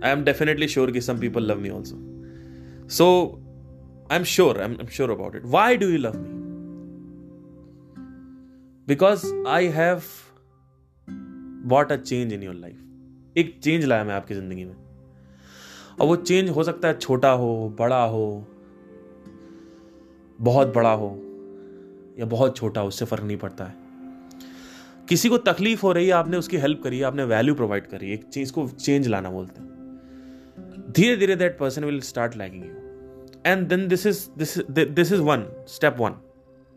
i 0.01 0.09
am 0.09 0.23
definitely 0.23 0.67
sure 0.67 0.87
that 0.87 1.01
some 1.01 1.19
people 1.19 1.41
love 1.41 1.59
me 1.59 1.71
also. 1.71 1.97
So 2.87 3.39
i'm 4.09 4.23
sure 4.23 4.61
I'm, 4.61 4.79
I'm 4.79 4.87
sure 4.87 5.11
about 5.11 5.35
it. 5.35 5.45
Why 5.45 5.75
do 5.75 5.91
you 5.91 5.97
love 5.97 6.19
me? 6.19 6.37
Because 8.88 9.26
I 9.47 9.67
have 9.67 10.02
what 11.69 11.91
a 11.91 11.95
change 11.95 12.34
in 12.34 12.43
your 12.43 12.56
life 12.56 13.38
एक 13.38 13.60
change 13.63 13.86
लाया 13.86 14.04
मैं 14.04 14.13
आपकी 14.13 14.34
ज़िंदगी 14.34 14.65
में। 14.65 14.76
और 16.00 16.08
वो 16.08 16.15
change 16.15 16.50
हो 16.50 16.63
सकता 16.63 16.88
है 16.88 16.97
छोटा 16.97 17.30
हो, 17.32 17.76
बड़ा 17.80 18.04
हो, 18.04 18.47
बहुत 20.39 20.73
बड़ा 20.73 20.91
हो, 20.91 21.10
या 22.19 22.26
बहुत 22.26 22.58
छोटा 22.58 22.82
हो, 22.82 22.88
उससे 22.88 23.06
फ़र्क 23.06 23.23
नहीं 23.23 23.38
पड़ता 23.38 23.65
है। 23.65 23.76
किसी 25.10 25.30
को 25.30 25.38
तकलीफ़ 25.38 25.82
हो 25.82 25.91
रही 25.91 26.08
है, 26.08 26.13
आपने 26.13 26.38
उसकी 26.38 26.58
हेल्प 26.58 26.82
करी 26.84 27.02
आपने 27.02 27.23
वैल्यू 27.23 27.56
प्रोवाइड 27.56 27.88
करी 27.88 28.13
एक 28.13 28.23
चीज़ 28.23 28.54
को 28.54 28.67
चेंज 28.69 29.08
लाना 29.08 29.30
बोलते 29.30 29.62
हैं। 29.62 30.91
धीरे 30.91 31.15
धीरे 31.17 31.36
that 31.36 31.58
person 31.60 31.86
will 31.86 32.00
start 32.02 32.36
lagging 32.36 32.65
you 32.65 33.41
and 33.45 33.67
then 33.67 33.88
this 33.88 34.06
is 34.06 34.28
this 34.38 34.58
this 34.69 35.12
is 35.12 35.21
one 35.21 35.45
step 35.67 35.95
one 36.00 36.15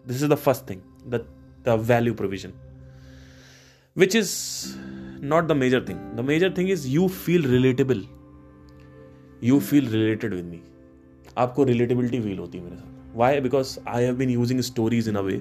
this 0.05 0.23
is 0.23 0.31
the 0.31 0.35
first 0.37 0.71
thing 0.71 0.81
the 1.07 1.27
the 1.65 1.69
value 1.69 2.15
provision 2.15 2.53
which 3.97 4.17
is 4.17 4.33
not 5.25 5.47
the 5.47 5.53
major 5.53 5.85
thing 5.89 5.99
the 6.17 6.21
major 6.21 6.55
thing 6.59 6.71
is 6.71 6.89
you 6.89 7.09
feel 7.09 7.47
relatable 7.47 8.05
you 9.45 9.61
feel 9.61 9.89
related 9.89 10.35
with 10.35 10.45
me 10.45 10.61
आपको 11.39 11.65
relatability 11.65 12.21
feel 12.21 12.39
होती 12.39 12.59
है 12.59 12.65
मेरे 12.65 12.77
साथ। 12.77 13.17
Why 13.17 13.41
because 13.41 13.79
I 13.89 14.05
have 14.05 14.17
been 14.17 14.31
using 14.31 14.61
stories 14.61 15.09
in 15.09 15.17
a 15.17 15.21
way 15.21 15.41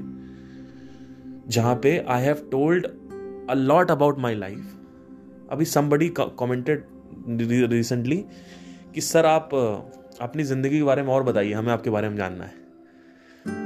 जहाँ 1.52 1.76
पे 1.76 1.98
I 2.08 2.24
have 2.24 2.48
told 2.52 2.88
a 3.50 3.54
lot 3.54 3.92
about 3.92 4.20
my 4.20 4.36
life 4.36 4.76
अभी 5.50 5.66
somebody 5.66 6.10
commented 6.20 6.84
recently 7.72 8.26
कि, 8.94 9.02
sir, 9.02 9.26
आप 9.26 9.50
अपनी 10.22 10.44
ज़िंदगी 10.44 10.78
के 10.78 10.84
बारे 10.84 11.02
में 11.02 11.10
और 11.10 11.24
बताइए, 11.24 11.54
हमें 11.54 11.72
आपके 11.74 11.90
बारे 11.90 12.10
में 12.10 12.16
जानना 12.18 12.44
है। 12.44 12.54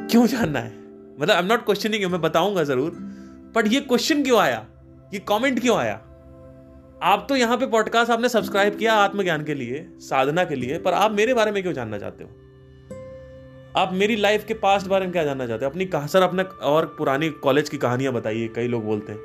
क्यों 0.07 0.25
जानना 0.27 0.59
है? 0.59 0.82
मतलब 1.19 1.35
आई 1.35 1.41
एम 1.41 1.45
नॉट 1.45 1.65
क्वेश्चनिंग 1.65 2.11
मैं 2.11 2.21
बताऊँगा 2.21 2.63
ज़रूर। 2.63 2.91
बट 3.55 3.67
ये 3.67 3.79
क्वेश्चन 3.79 4.23
क्यों 4.23 4.39
आया? 4.39 4.65
ये 5.13 5.19
कमेंट 5.19 5.59
क्यों 5.59 5.77
आया? 5.77 5.93
आप 7.03 7.25
तो 7.29 7.35
यहाँ 7.35 7.57
पे 7.57 7.67
पॉडकास्ट 7.67 8.11
आपने 8.11 8.29
सब्सक्राइब 8.29 8.75
किया 8.77 8.93
आत्मज्ञान 8.93 9.43
के 9.43 9.53
लिए, 9.53 9.87
साधना 9.97 10.43
के 10.43 10.55
लिए, 10.55 10.77
पर 10.77 10.93
आप 10.93 11.11
मेरे 11.11 11.33
बारे 11.33 11.51
में 11.51 11.63
क्यों 11.63 11.73
जानना 11.73 11.97
चाहते 11.97 12.23
हो? 12.23 12.29
आप 13.77 13.89
मेरी 13.93 14.15
लाइफ 14.15 14.45
के 14.45 14.53
पास्ट 14.53 14.87
बारे 14.87 15.05
में 15.05 15.11
क्या 15.11 15.23
जानना 15.23 15.47
चाहते 15.47 15.65
हो? 15.65 15.71
अपनी 15.71 15.85
कहा, 15.85 16.07
सर 16.07 16.21
अपने 16.21 16.43
और 16.43 16.95
पुरानी 16.97 17.29
कॉलेज 17.29 17.69
की 17.69 17.77
कहानियाँ 17.77 18.13
बताइए, 18.13 18.47
कई 18.47 18.67
लोग 18.67 18.85
बोलते 18.85 19.11
हैं। 19.11 19.19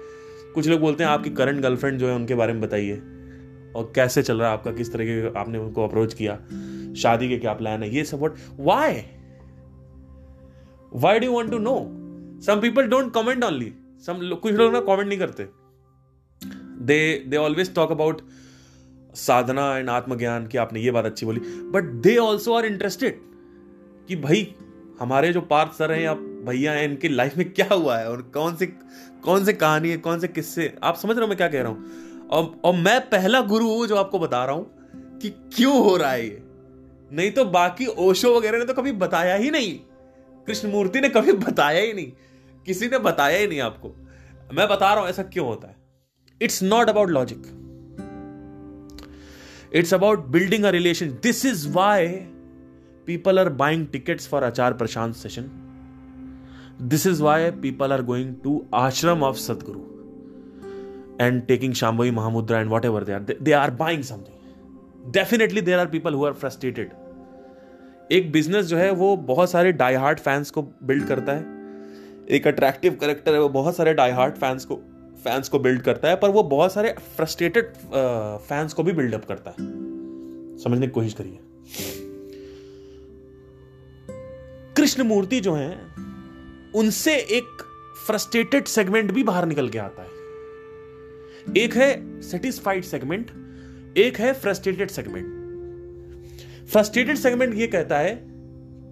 कुछ 0.55 0.69
लोग 0.69 0.81
बोलते 0.81 1.05
हैं, 1.05 1.11
आपकी 1.11 1.31
करंट 1.31 1.61
गर्लफ्रेंड 1.61 1.99
जो 1.99 2.09
है 2.09 2.15
उनके 2.15 2.35
बारे 2.35 2.53
में 2.53 2.63
बताइए। 2.63 2.95
और 3.77 3.93
कैसे 3.95 4.23
चल 4.23 4.39
रहा 4.39 4.49
है 4.49 4.55
आपका, 4.55 4.73
किस 4.73 4.93
तरीके 4.93 5.39
आपने 5.39 5.59
उनको 5.59 5.85
अप्रोच 5.85 6.15
किया? 6.15 6.35
शादी 6.95 7.29
के 7.29 7.39
क्या 7.39 7.53
प्लान 7.53 7.83
है? 7.83 7.95
ये 7.95 8.05
सब 8.05 8.35
why 8.61 8.93
why 10.93 11.19
do 11.19 11.33
want 11.33 11.51
to 11.51 11.59
know 11.59 11.77
some 12.43 12.61
people 12.61 12.87
don't 12.87 13.13
comment 13.15 13.45
only 13.45 13.73
some 14.07 14.29
कुछ 14.43 14.53
लोग 14.53 14.73
ना 14.73 14.81
कमेंट 14.81 15.09
नहीं 15.09 15.19
करते. 15.19 15.49
They 16.85 17.25
they 17.29 17.37
always 17.37 17.75
talk 17.75 17.93
about 17.93 18.21
sadhana 19.15 19.77
and 19.79 19.91
atmagyan 19.91 20.47
की 20.47 20.59
आपने 20.59 20.81
ये 20.81 20.91
बात 20.91 21.05
अच्छी 21.05 21.27
बोली. 21.27 21.41
But 21.71 21.85
they 22.03 22.17
also 22.17 22.55
are 22.55 22.67
interested 22.67 23.21
कि 24.09 24.17
भाई 24.17 24.55
हमारे 25.01 25.33
जो 25.33 25.41
पार्थ 25.41 25.73
सर 25.73 25.93
हैं 25.93 26.01
या 26.01 26.15
भैया 26.15 26.73
हैं 26.73 26.85
इनकी 26.85 27.09
लाइफ 27.09 27.37
में 27.37 27.53
क्या 27.53 27.75
हुआ 27.75 27.99
है? 27.99 28.11
और 28.11 28.23
कौन 28.35 28.57
से 28.57 28.67
कौन 29.25 29.45
से 29.45 29.53
कहानी 29.53 29.91
है 29.91 29.97
कौन 29.97 30.21
से 30.21 30.29
किस्से? 30.29 30.75
आप 30.83 30.97
समझ 30.97 31.11
रहे 31.11 31.21
हो 31.21 31.29
मैं 31.29 31.37
क्या 31.37 31.49
कह 31.49 31.63
रहा 31.63 31.73
हूँ? 31.73 32.29
और, 32.31 32.61
और 32.65 32.75
मैं 32.75 33.01
पहला 33.01 33.41
गुरु 33.41 33.69
हूँ 33.69 33.87
जो 33.87 33.97
आपको 33.97 34.19
बता 34.19 34.45
रहा 34.45 34.55
हूँ 34.55 35.19
कि 35.19 35.31
क्यों 35.31 35.79
हो 35.85 35.97
रहा 35.97 36.11
है 36.11 36.25
ये? 36.27 36.43
नहीं 37.13 37.31
तो 37.31 37.45
बाकी 37.45 37.87
ओशो 37.87 38.37
वगैरह 38.37 38.59
ने 38.59 38.65
तो 38.65 38.75
कभी 38.75 38.93
बताया 38.93 39.35
ही 39.35 39.51
नहीं. 39.51 39.79
कृष्णमूर्ति 40.49 41.01
ने 41.01 41.09
कभी 41.09 41.33
बताया 41.33 41.81
ही 41.81 41.93
नहीं। 41.93 42.13
किसी 42.67 42.87
ने 42.87 42.99
बताया 42.99 43.39
ही 43.39 43.47
नहीं 43.47 43.61
आपको। 43.61 43.95
मैं 44.55 44.69
बता 44.69 44.93
रहा 44.93 45.01
हूँ, 45.01 45.09
ऐसा 45.11 45.23
क्यों 45.23 45.47
होता 45.47 45.69
है? 45.69 45.77
It's 46.41 46.63
not 46.63 46.89
about 46.89 47.11
logic 47.11 47.47
it's 49.75 49.95
about 49.95 50.27
building 50.27 50.65
a 50.65 50.71
relation 50.71 51.09
this 51.23 51.45
is 51.47 51.69
why 51.69 52.07
people 53.07 53.39
are 53.39 53.49
buying 53.49 53.87
tickets 53.87 54.29
for 54.29 54.45
Acharya 54.45 54.73
Prashant 54.73 55.15
session 55.15 55.51
this 56.83 57.07
is 57.07 57.23
why 57.23 57.51
people 57.51 57.93
are 57.93 58.03
going 58.03 58.35
to 58.45 58.65
ashram 58.75 59.23
of 59.23 59.37
Sadhguru 59.37 59.81
and 61.27 61.43
taking 61.47 61.75
Shambhavi 61.75 62.11
Mahamudra 62.11 62.61
and 62.61 62.71
whatever 62.85 63.05
they 63.05 63.13
are 63.13 63.37
they 63.43 63.53
are 63.53 63.71
buying 63.71 64.03
something 64.03 65.13
definitely 65.13 65.61
there 65.61 65.79
are 65.79 65.87
people 65.87 66.15
who 66.15 66.25
are 66.25 66.33
frustrated 66.33 66.93
एक 68.13 68.31
business 68.33 68.67
जो 68.67 68.77
है 68.77 68.91
वो 68.91 69.17
बहुत 69.17 69.51
सारे 69.51 69.73
die 69.73 69.95
hard 69.95 70.19
fans 70.19 70.51
को 70.51 70.63
build 70.63 71.07
करता 71.09 71.33
है। 71.33 71.57
एक 72.29 72.47
अट्रैक्टिव 72.47 72.95
करेक्टर 72.95 73.33
है, 73.33 73.41
वो 73.41 73.49
बहुत 73.49 73.77
सारे 73.77 73.95
डाई 73.95 74.11
हार्ट 74.11 74.35
फैंस 74.35 74.65
को 74.65 74.77
फैंस 75.25 75.49
को 75.49 75.59
बिल्ड 75.59 75.83
करता 75.83 76.09
है, 76.09 76.17
पर 76.17 76.29
वो 76.29 76.43
बहुत 76.43 76.73
सारे 76.73 76.95
फ्रस्ट्रेटेड 77.17 77.73
फैंस 78.49 78.73
को 78.73 78.83
भी 78.83 78.93
बिल्डअप 78.93 79.25
करता 79.25 79.51
है। 79.51 79.57
समझने 80.59 80.87
की 80.87 80.93
कोशिश 80.93 81.15
करिए। 81.15 81.39
कृष्ण 84.77 85.03
मूर्ति 85.03 85.41
जो 85.41 85.55
है, 85.55 85.71
उनसे 86.75 87.15
एक 87.15 87.65
फ्रस्ट्रेटेड 88.07 88.65
सेगमेंट 88.65 89.13
भी 89.13 89.23
बाहर 89.23 89.47
निकल 89.47 89.69
के 89.69 89.79
आता 89.79 90.03
है। 90.03 90.09
एक 91.57 91.75
है 91.75 92.21
सेटिस्फाइड 92.21 92.85
सेगमेंट 92.85 93.31
एक 93.97 94.19
है 94.19 94.33
फ्रस्ट्रेटेड 94.33 94.91
सेगमेंट 94.91 95.38
फ्रस्ट्रेटेड 96.73 97.17
सेगमेंट 97.17 97.55
ये 97.55 97.67
कहता 97.67 97.99
है 97.99 98.25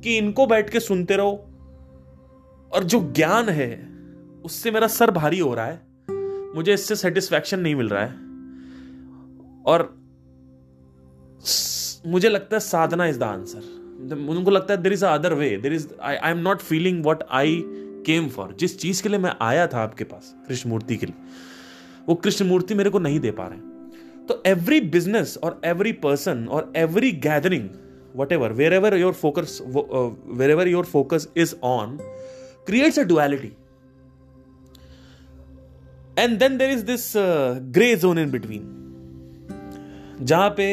कि 0.02 0.16
इनको 0.18 0.46
बैठ 0.46 0.70
के 0.70 0.80
सुनते 0.80 1.16
रहो। 1.16 1.32
और 2.72 2.84
जो 2.84 3.12
ज्ञान 3.12 3.48
है, 3.48 3.70
उससे 4.44 4.70
मेरा 4.70 4.86
सर 4.86 5.10
भारी 5.10 5.38
हो 5.38 5.54
रहा 5.54 5.66
है। 5.66 5.82
मुझे 6.54 6.74
इससे 6.74 6.96
सेटिस्फैक्शन 6.96 7.60
नहीं 7.60 7.74
मिल 7.74 7.88
रहा 7.88 8.04
है। 8.04 8.14
और 9.64 10.06
मुझे 12.06 12.28
लगता 12.28 12.56
है 12.56 12.60
साधना 12.60 13.06
इज़ 13.06 13.18
द 13.18 13.22
आंसर 13.22 13.62
उनको 14.28 14.50
लगता 14.50 14.74
है 14.74 14.82
there 14.82 14.92
is 14.92 15.04
other 15.04 15.32
way 15.32 15.56
there 15.56 15.72
is 15.72 15.88
I 16.02 16.16
I 16.16 16.32
am 16.32 16.38
not 16.38 16.58
feeling 16.58 17.06
what 17.06 17.22
I 17.30 17.62
came 18.06 18.28
for 18.28 18.56
जिस 18.60 18.78
चीज़ 18.78 19.02
के 19.02 19.08
लिए 19.08 19.18
मैं 19.18 19.32
आया 19.40 19.66
था 19.66 19.82
आपके 19.82 20.04
पास, 20.04 20.34
कृष्णमूर्ति 20.48 20.96
के 20.96 21.06
लिए, 21.06 21.14
वो 22.08 22.14
कृष्णमूर्ति 22.14 22.74
मेरे 22.74 22.90
को 22.90 22.98
नहीं 22.98 23.20
दे 23.20 23.30
पा 23.30 23.46
रहे 23.46 23.58
तो 23.60 23.75
एवरी 24.46 24.80
बिज़नेस 24.80 25.36
और 25.44 25.60
एवरी 25.64 25.92
पर्सन 26.04 26.46
और 26.48 26.72
every 26.76 27.12
gathering 27.26 27.68
whatever 28.32 28.52
wherever 28.72 28.96
your 28.96 29.12
focus 29.12 29.58
wherever 30.50 30.68
your 30.68 30.84
focus 30.84 31.28
is 31.36 31.54
on 31.64 31.98
creates 32.66 32.98
a 32.98 33.02
duality 33.02 33.52
and 36.18 36.38
then 36.38 36.58
there 36.58 36.70
is 36.70 36.84
this 36.84 37.12
grey 37.78 37.94
zone 37.96 38.18
in 38.18 38.30
between 38.30 38.72
जहाँ 40.22 40.50
पे 40.56 40.66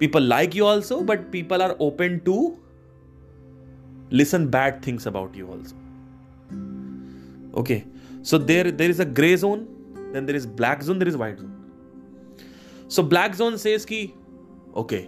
people 0.00 0.20
like 0.20 0.54
you 0.54 0.64
also 0.64 1.02
but 1.02 1.30
people 1.30 1.62
are 1.62 1.74
open 1.80 2.20
to 2.20 2.56
listen 4.10 4.48
bad 4.48 4.82
things 4.82 5.06
about 5.06 5.34
you 5.34 5.48
also 5.48 5.74
okay 7.54 7.84
so 8.22 8.38
there 8.38 8.70
there 8.70 8.90
is 8.90 9.00
a 9.00 9.04
gray 9.04 9.34
zone 9.36 9.66
then 10.12 10.26
there 10.26 10.36
is 10.36 10.46
black 10.46 10.82
zone 10.82 10.98
there 10.98 11.08
is 11.08 11.16
white 11.16 11.38
zone 11.38 11.57
so 12.90 13.02
black 13.02 13.34
zone 13.34 13.56
से 13.56 13.76
okay 14.76 15.06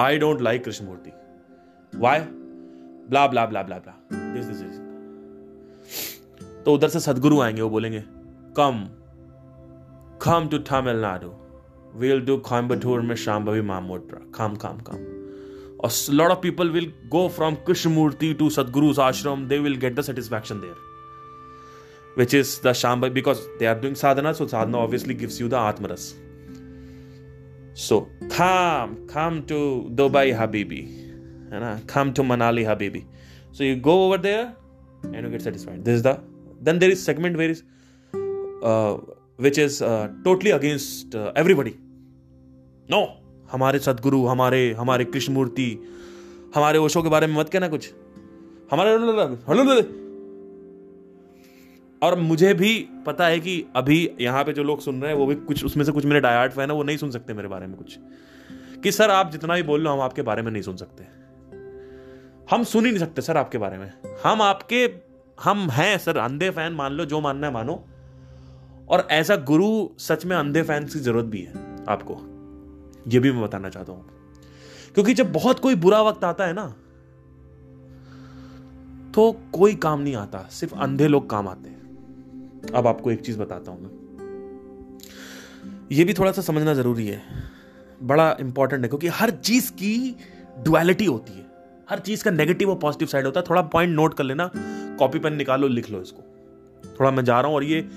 I 0.00 0.18
don't 0.18 0.40
like 0.40 0.64
Krishnamurti 0.84 1.10
why 1.98 2.20
blah 2.20 3.26
blah 3.26 3.46
blah 3.46 3.62
blah 3.62 3.78
blah 3.78 4.04
तो 6.64 6.74
उधर 6.74 6.88
से 6.88 7.00
सदगुरु 7.00 7.40
आएँगे, 7.40 7.62
वो 7.62 7.70
बोलेंगे, 7.70 8.04
come 8.56 8.86
come 10.22 10.48
to 10.48 10.58
Tamil Nadu 10.58 11.34
will 11.94 12.20
do 12.20 12.38
खाम्बूर 12.38 13.00
में 13.00 13.14
Shambhavi 13.44 13.60
Mahamudra 13.60 14.18
come 14.34 14.54
come 14.54 14.78
come 14.78 14.96
और 15.80 15.90
lot 16.10 16.30
of 16.30 16.38
people 16.40 16.70
will 16.70 16.92
go 17.08 17.28
from 17.28 17.54
Krishnamurti 17.54 18.34
to 18.34 18.50
Sadhguru 18.50 19.00
ashram 19.00 19.48
they 19.48 19.58
will 19.58 19.76
get 19.76 19.94
the 19.94 20.00
satisfaction 20.00 20.60
there 20.60 20.76
which 22.18 22.34
is 22.34 22.68
the 22.68 22.72
Shambhavi 22.72 23.00
because 23.00 23.38
they 23.58 23.66
are 23.66 23.80
doing 23.80 23.96
sadhana 23.96 24.32
so 24.32 24.46
sadhana 24.46 24.78
obviously 24.78 25.14
gives 25.14 25.40
you 25.40 25.48
the 25.48 25.54
atmaras 25.54 26.27
So, 27.80 28.08
come, 28.28 29.06
come 29.06 29.46
to 29.46 29.58
Dubai 29.94 30.36
Habibi. 30.36 30.80
Come 31.86 32.12
to 32.14 32.22
Manali 32.22 32.64
Habibi. 32.64 33.04
So 33.52 33.62
you 33.64 33.76
go 33.76 34.06
over 34.06 34.18
there 34.18 34.54
and 35.04 35.14
you 35.14 35.30
get 35.30 35.42
satisfied. 35.42 35.84
This 35.84 35.94
is 35.94 36.02
the 36.02 36.20
then 36.60 36.80
there 36.80 36.90
is 36.90 37.04
segment 37.04 37.36
where 37.36 37.50
is 37.50 37.62
uh, 38.62 38.96
which 39.40 39.58
is 39.58 39.78
totally 40.24 40.50
against 40.50 41.14
everybody 41.38 41.72
no 42.90 43.00
हमारे 43.52 43.78
सदगुरु 43.78 44.24
हमारे 44.26 44.60
हमारे 44.78 45.04
कृष्ण 45.04 45.32
मूर्ति 45.32 45.66
हमारे 46.54 46.78
ओशो 46.78 47.02
के 47.02 47.08
बारे 47.08 47.26
में 47.26 47.34
मत 47.34 47.48
कहना 47.48 47.68
कुछ 47.68 47.92
हमारे 48.72 48.96
और 52.02 52.18
मुझे 52.18 52.54
भी 52.54 52.88
पता 53.06 53.26
है 53.26 53.40
कि 53.40 53.64
अभी 53.76 54.16
यहाँ 54.20 54.44
पे 54.44 54.52
जो 54.52 54.62
लोग 54.62 54.80
सुन 54.80 55.02
रहे 55.02 55.10
हैं, 55.12 55.18
वो 55.18 55.26
भी 55.26 55.34
कुछ, 55.34 55.64
उसमें 55.64 55.84
से 55.84 55.92
कुछ 55.92 56.04
मेरे 56.04 56.20
डायट 56.20 56.52
फ़ैन 56.52 56.70
है, 56.70 56.76
वो 56.76 56.82
नहीं 56.82 56.96
सुन 56.96 57.10
सकते 57.10 57.34
मेरे 57.34 57.48
बारे 57.48 57.66
में 57.66 57.76
कुछ। 57.76 57.98
कि 58.82 58.92
सर, 58.92 59.10
आप 59.10 59.32
जितना 59.32 59.54
भी 59.54 59.62
बोल 59.62 59.80
लो 59.80 59.90
हम 59.90 60.00
आपके 60.00 60.22
बारे 60.22 60.42
में 60.42 60.52
नहीं 60.52 60.62
सुन 60.62 60.76
सकते। 60.76 61.04
हम 62.50 62.62
सुन 62.64 62.84
ही 62.84 62.90
नहीं 62.92 63.00
सकते 63.00 63.22
सर 63.22 63.36
आपके 63.36 63.58
बारे 63.58 63.78
में। 63.78 63.92
हम 64.26 64.42
आपके, 64.42 64.92
हम 65.40 65.70
हैं 65.70 65.98
सर, 65.98 66.16
अंधे 66.16 66.50
फ़ैन 66.50 66.72
मान 66.72 66.92
लो, 66.92 67.04
जो 67.04 67.20
मानना 67.20 67.46
है 67.46 67.52
मानो। 67.52 67.84
और 68.88 69.08
ऐसा 69.10 69.36
गुरु 69.36 69.88
सच 69.98 70.24
में 70.24 70.36
अंधे 70.36 70.62
फैंस 70.62 70.94
की 70.94 71.00
ज़रूरत 71.00 71.24
भी 71.24 71.42
है 71.42 71.52
आपको। 71.88 72.16
ये 73.08 73.18
भी 73.18 73.32
मैं 73.32 73.42
बताना 73.42 73.68
चाहता 73.68 73.92
हूँ। 73.92 74.06
क्योंकि 74.94 75.14
जब 75.14 75.32
बहुत 75.32 75.58
कोई 75.58 75.74
बुरा 75.74 76.02
वक्त 76.02 76.24
आता 76.24 76.46
है 76.46 76.52
ना 76.52 76.74
तो 79.14 79.40
कोई 79.52 79.74
काम 79.74 80.00
नहीं 80.00 80.16
आता। 80.16 80.38
सिर्फ़ 80.38 80.74
अंधे 80.74 81.08
लोग 81.08 81.30
काम 81.30 81.48
आते 81.48 81.67
हैं। 81.67 81.67
अब 82.74 82.86
आपको 82.86 83.10
एक 83.10 83.20
चीज़ 83.20 83.38
बताता 83.38 83.70
हूँ 83.70 83.82
मैं। 83.82 84.08
ये 85.92 86.04
भी 86.04 86.14
थोड़ा 86.14 86.32
सा 86.32 86.42
समझना 86.42 86.74
ज़रूरी 86.74 87.06
है। 87.06 87.22
बड़ा 88.02 88.36
इंपॉर्टेंट 88.40 88.82
है 88.82 88.88
क्योंकि 88.88 89.06
हर 89.06 89.30
चीज़ 89.30 89.72
की 89.72 90.16
डुअलिटी 90.58 91.04
होती 91.04 91.32
है। 91.32 91.46
हर 91.90 91.98
चीज़ 91.98 92.24
का 92.24 92.30
नेगेटिव 92.30 92.70
और 92.70 92.78
पॉजिटिव 92.78 93.08
साइड 93.08 93.24
होता 93.24 93.40
है। 93.40 93.46
थोड़ा 93.50 93.62
पॉइंट 93.62 93.94
नोट 93.94 94.14
कर 94.14 94.24
लेना 94.24 94.50
कॉपी 94.98 95.18
पेन 95.18 95.34
निकालो 95.34 95.68
लिख 95.68 95.90
लो 95.90 96.02
इसको। 96.02 96.22
थोड़ा 97.00 97.10
मैं 97.10 97.24
जा 97.24 97.40
रहा 97.40 97.48
हूँ 97.48 97.56
और 97.56 97.64
ये 97.64 97.88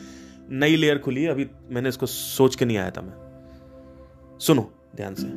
नई 0.50 0.76
लेयर 0.76 0.98
खुली 0.98 1.24
है। 1.24 1.30
अभी 1.30 1.48
मैंने 1.70 1.90
इसको 1.90 2.06
सोच 2.06 2.56
के 2.56 2.66
नहीं 2.66 2.78
आया 2.78 2.92
था 2.92 3.02
मैं। 3.02 3.14
सुनो 4.40 4.72
ध्यान 4.96 5.16
से। 5.16 5.28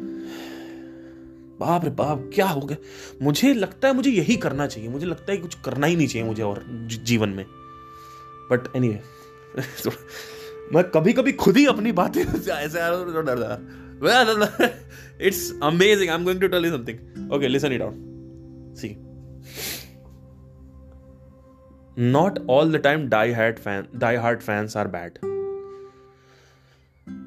बाप 1.60 1.84
रे 1.84 1.90
बाप 1.90 2.30
क्या 2.34 2.46
हो 2.46 2.60
गया? 2.60 2.76
मुझे 3.22 3.54
लगता 3.54 3.88
है 3.88 3.94
मुझे 3.94 4.10
यही 4.10 4.36
करना 4.36 4.66
चाहिए। 4.66 4.88
मुझे 4.90 5.06
लगता 5.06 5.32
है 5.32 5.38
कुछ 5.38 5.54
करना 5.54 5.86
ही 5.86 5.96
नहीं 5.96 6.06
चाहिए 6.06 6.28
मुझे 6.28 6.42
और 6.42 6.64
जीवन 7.04 7.28
में। 7.28 7.44
बट 8.50 8.76
एनी 8.76 8.88
anyway, 8.88 9.04
मैं 10.74 10.82
कभी 10.90 11.12
कभी 11.12 11.32
खुद 11.40 11.56
ही 11.56 11.66
अपनी 11.66 11.92
बातें 11.92 12.22
ऐसे 12.50 12.78
डर 13.28 14.64
it's 15.20 15.42
amazing 15.62 16.10
I 16.10 16.16
am 16.16 16.24
going 16.24 16.40
to 16.40 16.48
tell 16.48 16.64
you 16.64 16.70
something 16.70 17.32
okay 17.32 17.48
listen 17.48 17.72
it 17.72 17.82
out 17.82 17.94
see 18.78 18.96
not 21.98 22.38
all 22.50 22.72
the 22.72 22.80
time 22.82 23.08
die 23.08 23.32
hard 23.32 23.58
fan 23.58 23.86
die 23.96 24.16
hard 24.16 24.40
fans 24.42 24.76
are 24.76 24.88
bad 24.88 25.18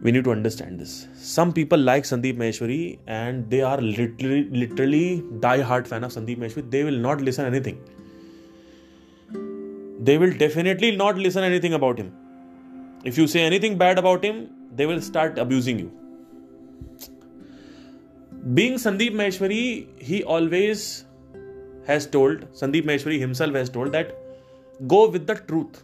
we 0.03 0.11
need 0.11 0.23
to 0.23 0.31
understand 0.31 0.77
this 0.79 0.89
some 1.25 1.51
people 1.51 1.79
like 1.81 2.05
Sandeep 2.05 2.39
Maheshwari 2.39 2.81
and 3.09 3.43
they 3.45 3.61
are 3.63 3.81
literally 3.81 4.43
literally 4.59 5.21
die 5.41 5.61
hard 5.61 5.87
fan 5.87 6.03
of 6.03 6.11
Sandeep 6.11 6.39
Maheshwari 6.39 6.67
they 6.69 6.83
will 6.83 6.99
not 7.01 7.21
listen 7.21 7.43
anything 7.45 7.77
they 9.99 10.17
will 10.17 10.31
definitely 10.31 10.95
not 10.95 11.17
listen 11.17 11.43
anything 11.43 11.73
about 11.73 11.97
him 11.97 12.11
if 13.03 13.17
you 13.17 13.27
say 13.27 13.41
anything 13.41 13.77
bad 13.77 13.97
about 13.97 14.23
him 14.23 14.47
they 14.75 14.85
will 14.85 15.01
start 15.01 15.37
abusing 15.37 15.79
you 15.79 15.91
being 18.53 18.75
sandeep 18.85 19.19
maheshwari 19.23 19.63
he 20.11 20.23
always 20.23 20.85
has 21.87 22.07
told 22.15 22.47
sandeep 22.61 22.85
maheshwari 22.91 23.19
himself 23.19 23.53
has 23.61 23.69
told 23.69 23.91
that 23.91 24.15
go 24.85 25.09
with 25.09 25.25
the 25.25 25.35
truth. 25.35 25.83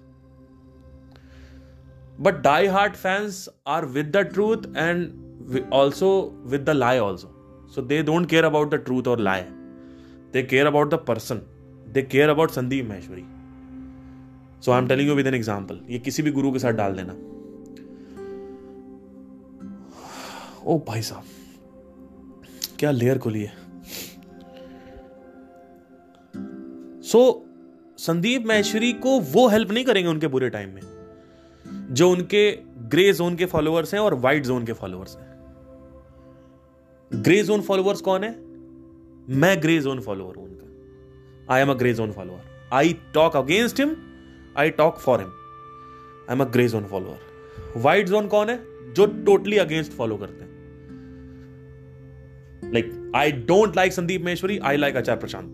But 2.20 2.42
die-hard 2.44 2.96
fans 2.96 3.50
are 3.66 3.86
with 3.86 4.12
the 4.12 4.24
truth 4.24 4.66
and 4.76 5.68
also 5.72 6.28
with 6.46 6.66
the 6.66 6.74
lie 6.74 7.00
also. 7.00 7.32
So 7.68 7.82
they 7.82 8.04
don't 8.04 8.28
care 8.28 8.46
about 8.46 8.70
the 8.70 8.78
truth 8.78 9.08
or 9.08 9.18
lie. 9.18 9.48
They 10.32 10.44
care 10.44 10.68
about 10.68 10.90
the 10.90 10.98
person. 10.98 11.46
They 11.92 12.04
care 12.04 12.30
about 12.30 12.50
Sandeep 12.50 12.88
Maheshwari. 12.88 13.33
So 14.64 14.72
I'm 14.72 14.88
telling 14.88 15.08
you 15.08 15.16
with 15.16 15.28
an 15.28 15.36
example. 15.40 15.78
ये 15.90 16.00
किसी 16.00 16.24
भी 16.24 16.32
गुरु 16.32 16.52
के 16.52 16.60
साथ 16.60 16.72
डाल 16.72 16.96
देना। 16.96 17.14
ओ 20.66 20.78
भाई 20.88 21.02
साहब 21.02 21.24
क्या 22.80 22.92
लेयर 22.92 23.18
खुली 23.18 23.42
है? 23.44 23.54
सो 27.02 27.20
so, 27.20 28.02
संदीप 28.02 28.46
महेश्वरी 28.48 28.94
को 28.94 29.20
वो 29.20 29.48
हेल्प 29.48 29.72
नहीं 29.72 29.86
करेंगे 29.86 30.10
उनके 30.10 30.28
बुरे 30.28 30.50
टाइम 30.50 30.70
में 30.70 30.82
जो 31.92 32.10
उनके 32.12 32.52
ग्रे 32.90 33.14
जोन 33.14 33.36
के 33.36 33.46
फॉलोअर्स 33.46 33.94
हैं 33.94 34.02
और 34.02 34.16
व्हाइट 34.16 34.46
जोन 34.46 34.66
के 34.66 34.74
फॉलोअर्स 34.74 35.18
हैं। 35.18 35.28
ग्रे 37.14 37.44
जोन 37.44 37.62
फॉलोअर्स 37.62 38.02
कौन 38.02 38.24
है? 38.24 38.32
मैं 39.30 39.62
ग्रे 39.62 39.80
जोन 39.80 40.00
फॉलोअर 40.00 40.36
हूँ 40.36 40.46
उनका। 40.46 41.54
I 41.54 41.62
am 41.62 41.72
a 41.72 41.74
grey 41.74 41.94
zone 41.94 42.12
follower 42.12 42.70
I 42.74 42.94
talk 43.14 43.36
against 43.36 43.80
him 43.80 43.96
I 44.58 44.70
talk 44.70 44.98
for 44.98 45.20
him 45.20 45.30
I 46.30 46.36
am 46.36 46.42
a 46.42 46.50
grey 46.50 46.68
zone 46.68 46.86
follower 46.86 47.80
white 47.80 48.08
zone 48.08 48.28
कौन 48.28 48.50
है? 48.50 48.60
जो 48.94 49.06
टोटली 49.26 49.58
अगेंस्ट 49.58 49.92
फॉलो 49.92 50.16
करते 50.16 50.44
हैं। 50.44 50.52
Like 52.74 53.12
I 53.16 53.32
don't 53.32 53.76
like 53.76 53.94
Sandeep 53.94 54.26
Maheshwari 54.26 54.58
I 54.58 54.78
like 54.78 54.98
Acharya 54.98 55.20
Prashant 55.20 55.54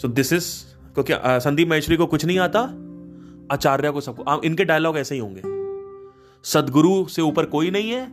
so 0.00 0.08
this 0.08 0.32
is 0.32 0.46
क्योंकि 0.94 1.12
संदीप 1.40 1.68
महेश्वरी 1.68 1.96
को 1.96 2.06
कुछ 2.06 2.24
नहीं 2.24 2.38
आता 2.38 2.60
आचार्य 3.50 3.90
को 3.90 4.00
सबको 4.00 4.40
इनके 4.42 4.64
डायलॉग 4.64 4.96
ऐसे 4.98 5.14
ही 5.14 5.20
होंगे। 5.20 5.42
सदगुरु 6.44 7.06
से 7.06 7.22
ऊपर 7.22 7.46
कोई 7.46 7.70
नहीं 7.70 7.90
है, 7.90 8.06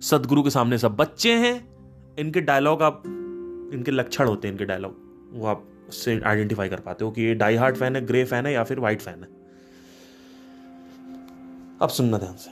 सदगुरु 0.00 0.42
के 0.42 0.50
सामने 0.50 0.78
सब 0.78 0.96
बच्चे 0.96 1.32
हैं, 1.32 1.54
इनके 2.18 2.40
डायलॉग 2.40 2.82
आप, 2.82 3.02
इनके 3.74 3.90
लक्षण 3.90 4.26
होते 4.26 4.48
हैं, 4.48 4.52
इनके 4.52 4.64
डायलॉग 4.64 4.96
वो 5.32 5.46
आप 5.46 5.64
से 5.92 6.20
आइडेंटिफाई 6.26 6.68
कर 6.68 6.80
पाते 6.80 7.04
हो 7.04 7.10
कि 7.10 7.22
ये 7.22 7.34
डाई 7.34 7.56
हार्ट 7.56 7.76
फ़ैन 7.76 7.96
है 7.96 8.04
ग्रे 8.06 8.24
फ़ैन 8.24 8.46
है 8.46 8.52
या 8.52 8.64
फिर 8.64 8.80
व्हाइट 8.80 9.02
फ़ैन 9.02 9.22
है? 9.22 9.28
अब 11.82 11.88
सुनना 11.88 12.18
ध्यान 12.18 12.36
से। 12.36 12.50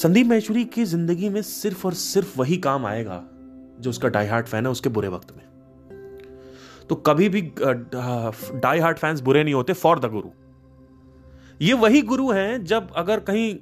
संदीप 0.00 0.26
महेश्वरी 0.26 0.64
की 0.64 0.84
ज़िंदगी 0.84 1.28
में 1.28 1.40
सिर्फ़ 1.42 1.86
और 1.86 1.94
सिर्फ़ 1.94 2.38
वही 2.38 2.56
काम 2.58 2.86
आएगा 2.86 3.22
जो 3.80 3.90
उसका 3.90 4.08
डाई 4.08 4.26
हार्ट 4.26 4.46
फ़ैन 4.46 4.66
है 4.66 4.72
उसके 4.72 4.88
बुरे 4.88 5.08
वक्त 5.08 5.32
में। 5.32 5.48
तो 6.88 6.94
कभी 6.96 7.28
भी 7.28 7.40
डाई 7.60 8.78
हार्ट 8.78 8.98
फैंस 8.98 9.20
बुरे 9.20 9.44
नहीं 9.44 9.54
होते 9.54 9.72
फॉर 9.72 9.98
द 9.98 10.10
गुरु 10.10 10.30
ये 11.60 11.72
वही 11.72 12.02
गुरु 12.02 12.30
हैं, 12.30 12.64
जब 12.64 12.92
अगर 12.96 13.20
कहीं 13.20 13.56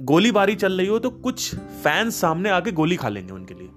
गोलीबारी 0.00 0.54
चल 0.54 0.72
रही 0.72 0.86
हो 0.86 0.98
तो 0.98 1.10
कुछ 1.10 1.54
फैंस 1.54 2.16
सामने 2.16 2.50
आके 2.50 2.72
गोली 2.72 2.96
खा 2.96 3.08
लेंगे 3.08 3.32
उनके 3.32 3.54
लिए। 3.54 3.68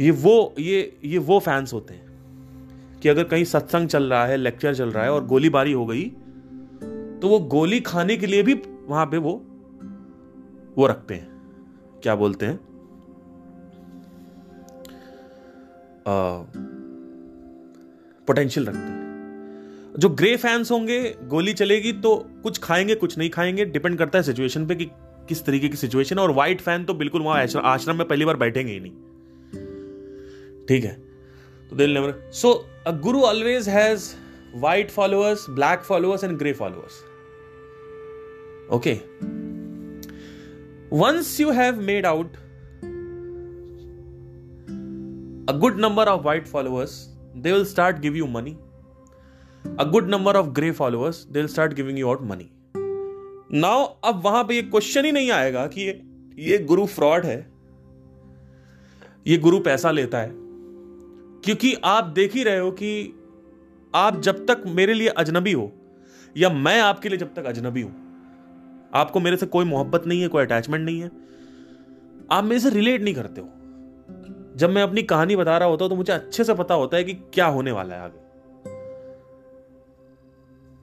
ये 0.00 0.10
वो, 0.10 0.54
ये 0.58 0.98
ये 1.04 1.18
वो 1.18 1.38
फैंस 1.38 1.72
होते 1.72 1.94
हैं 1.94 2.08
कि 3.02 3.08
अगर 3.08 3.24
कहीं 3.24 3.44
सत्संग 3.44 3.88
चल 3.88 4.04
रहा 4.04 4.26
है 4.26 4.36
लेक्चर 4.36 4.74
चल 4.74 4.90
रहा 4.90 5.04
है 5.04 5.12
और 5.12 5.26
गोलीबारी 5.26 5.72
हो 5.72 5.86
गई 5.86 6.04
तो 7.20 7.28
वो 7.28 7.38
गोली 7.38 7.80
खाने 7.80 8.16
के 8.16 8.26
लिए 8.26 8.42
भी 8.42 8.54
वहाँ 8.86 9.06
पे 9.06 9.16
वो 9.16 9.32
वो 10.78 10.86
रखते 10.86 11.14
हैं। 11.14 11.28
क्या 12.02 12.14
बोलते 12.14 12.46
हैं? 12.46 12.60
पोटेंशियल 18.26 18.66
रखते 18.66 18.78
हैं। 18.78 19.94
जो 19.98 20.08
ग्रे 20.08 20.36
फैंस 20.36 20.70
होंगे, 20.70 21.16
गोली 21.24 21.52
चलेगी 21.52 21.92
तो 21.92 22.16
कुछ 22.42 22.58
खाएँगे, 22.58 22.94
कुछ 22.94 23.18
नहीं 23.18 23.30
खाएँगे 23.30 23.64
डिपेंड 23.64 23.98
करता 23.98 24.18
है 24.18 24.22
सिचुएशन 24.22 24.66
पे 24.66 24.74
कि 24.74 24.84
किस 25.28 25.44
तरीके 25.44 25.68
की 25.68 25.76
सिचुएशन 25.76 26.18
है 26.18 26.22
और 26.22 26.32
व्हाइट 26.32 26.60
फ़ैन 26.60 26.84
तो 26.84 26.94
बिल्कुल 26.94 27.22
वहाँ 27.22 27.46
आश्रम 27.62 27.96
में 27.96 28.08
पहली 28.08 28.24
बार 28.24 28.36
बैठेंगे 28.36 28.72
ही 28.72 28.80
नहीं। 28.80 28.92
ठीक 30.70 30.84
है? 30.84 30.92
तो 31.70 31.76
दिल 31.76 31.94
number 31.94 32.30
so 32.32 32.68
a 32.86 32.90
guru 32.90 33.20
always 33.20 33.68
has 33.68 34.14
white 34.54 34.90
followers 34.90 35.50
black 35.50 35.80
followers 35.80 36.24
and 36.24 36.38
grey 36.38 36.52
followers 36.52 36.92
okay 38.70 38.92
once 40.96 41.40
you 41.40 41.50
have 41.50 41.80
made 41.80 42.06
out 42.06 42.32
a 45.48 45.58
good 45.58 45.80
number 45.80 46.06
of 46.06 46.20
white 46.22 46.46
followers 46.46 47.06
they 47.36 47.52
will 47.52 47.64
start 47.64 47.98
give 47.98 48.14
you 48.14 48.26
money 48.26 48.58
a 49.80 49.84
good 49.84 50.08
number 50.10 50.36
of 50.36 50.46
grey 50.46 50.72
followers 50.72 51.26
they 51.26 51.38
will 51.38 51.48
start 51.48 51.72
giving 51.72 51.98
you 51.98 52.08
out 52.08 52.22
money 52.22 52.50
now 53.58 53.84
अब 53.84 54.22
वहाँ 54.24 54.44
पर 54.44 54.52
यह 54.52 54.62
question 54.62 55.04
ही 55.04 55.12
नहीं 55.12 55.30
आएगा 55.30 55.66
कि 55.66 55.88
ये 56.38 56.58
गुरु 56.58 56.86
fraud 56.86 57.26
है, 57.26 57.50
ये 59.26 59.36
गुरु 59.36 59.60
पैसा 59.60 59.90
लेता 59.90 60.18
है। 60.18 60.49
क्योंकि 61.44 61.74
आप 61.84 62.04
देख 62.04 62.34
ही 62.34 62.42
रहे 62.44 62.58
हो 62.58 62.70
कि 62.70 63.14
आप 63.94 64.20
जब 64.20 64.46
तक 64.46 64.62
मेरे 64.66 64.94
लिए 64.94 65.08
अजनबी 65.08 65.52
हो, 65.52 65.72
या 66.36 66.50
मैं 66.50 66.80
आपके 66.80 67.08
लिए 67.08 67.18
जब 67.18 67.34
तक 67.34 67.44
अजनबी 67.44 67.82
हूँ, 67.82 67.94
आपको 68.94 69.20
मेरे 69.20 69.36
से 69.36 69.46
कोई 69.46 69.64
मोहब्बत 69.64 70.06
नहीं 70.06 70.22
है, 70.22 70.28
कोई 70.28 70.44
अटैचमेंट 70.44 70.84
नहीं 70.84 71.00
है, 71.00 71.10
आप 72.32 72.44
मेरे 72.44 72.60
से 72.60 72.70
रिलेट 72.70 73.02
नहीं 73.02 73.14
करते 73.14 73.40
हो। 73.40 73.48
जब 74.56 74.70
मैं 74.70 74.82
अपनी 74.82 75.02
कहानी 75.02 75.36
बता 75.36 75.56
रहा 75.58 75.68
होता 75.68 75.84
हूँ 75.84 75.90
तो 75.90 75.96
मुझे 75.96 76.12
अच्छे 76.12 76.44
से 76.44 76.54
पता 76.54 76.74
होता 76.74 76.96
है 76.96 77.04
कि 77.04 77.14
क्या 77.14 77.46
होने 77.46 77.72
वाला 77.72 77.94
है 77.94 78.00
आगे। 78.00 78.28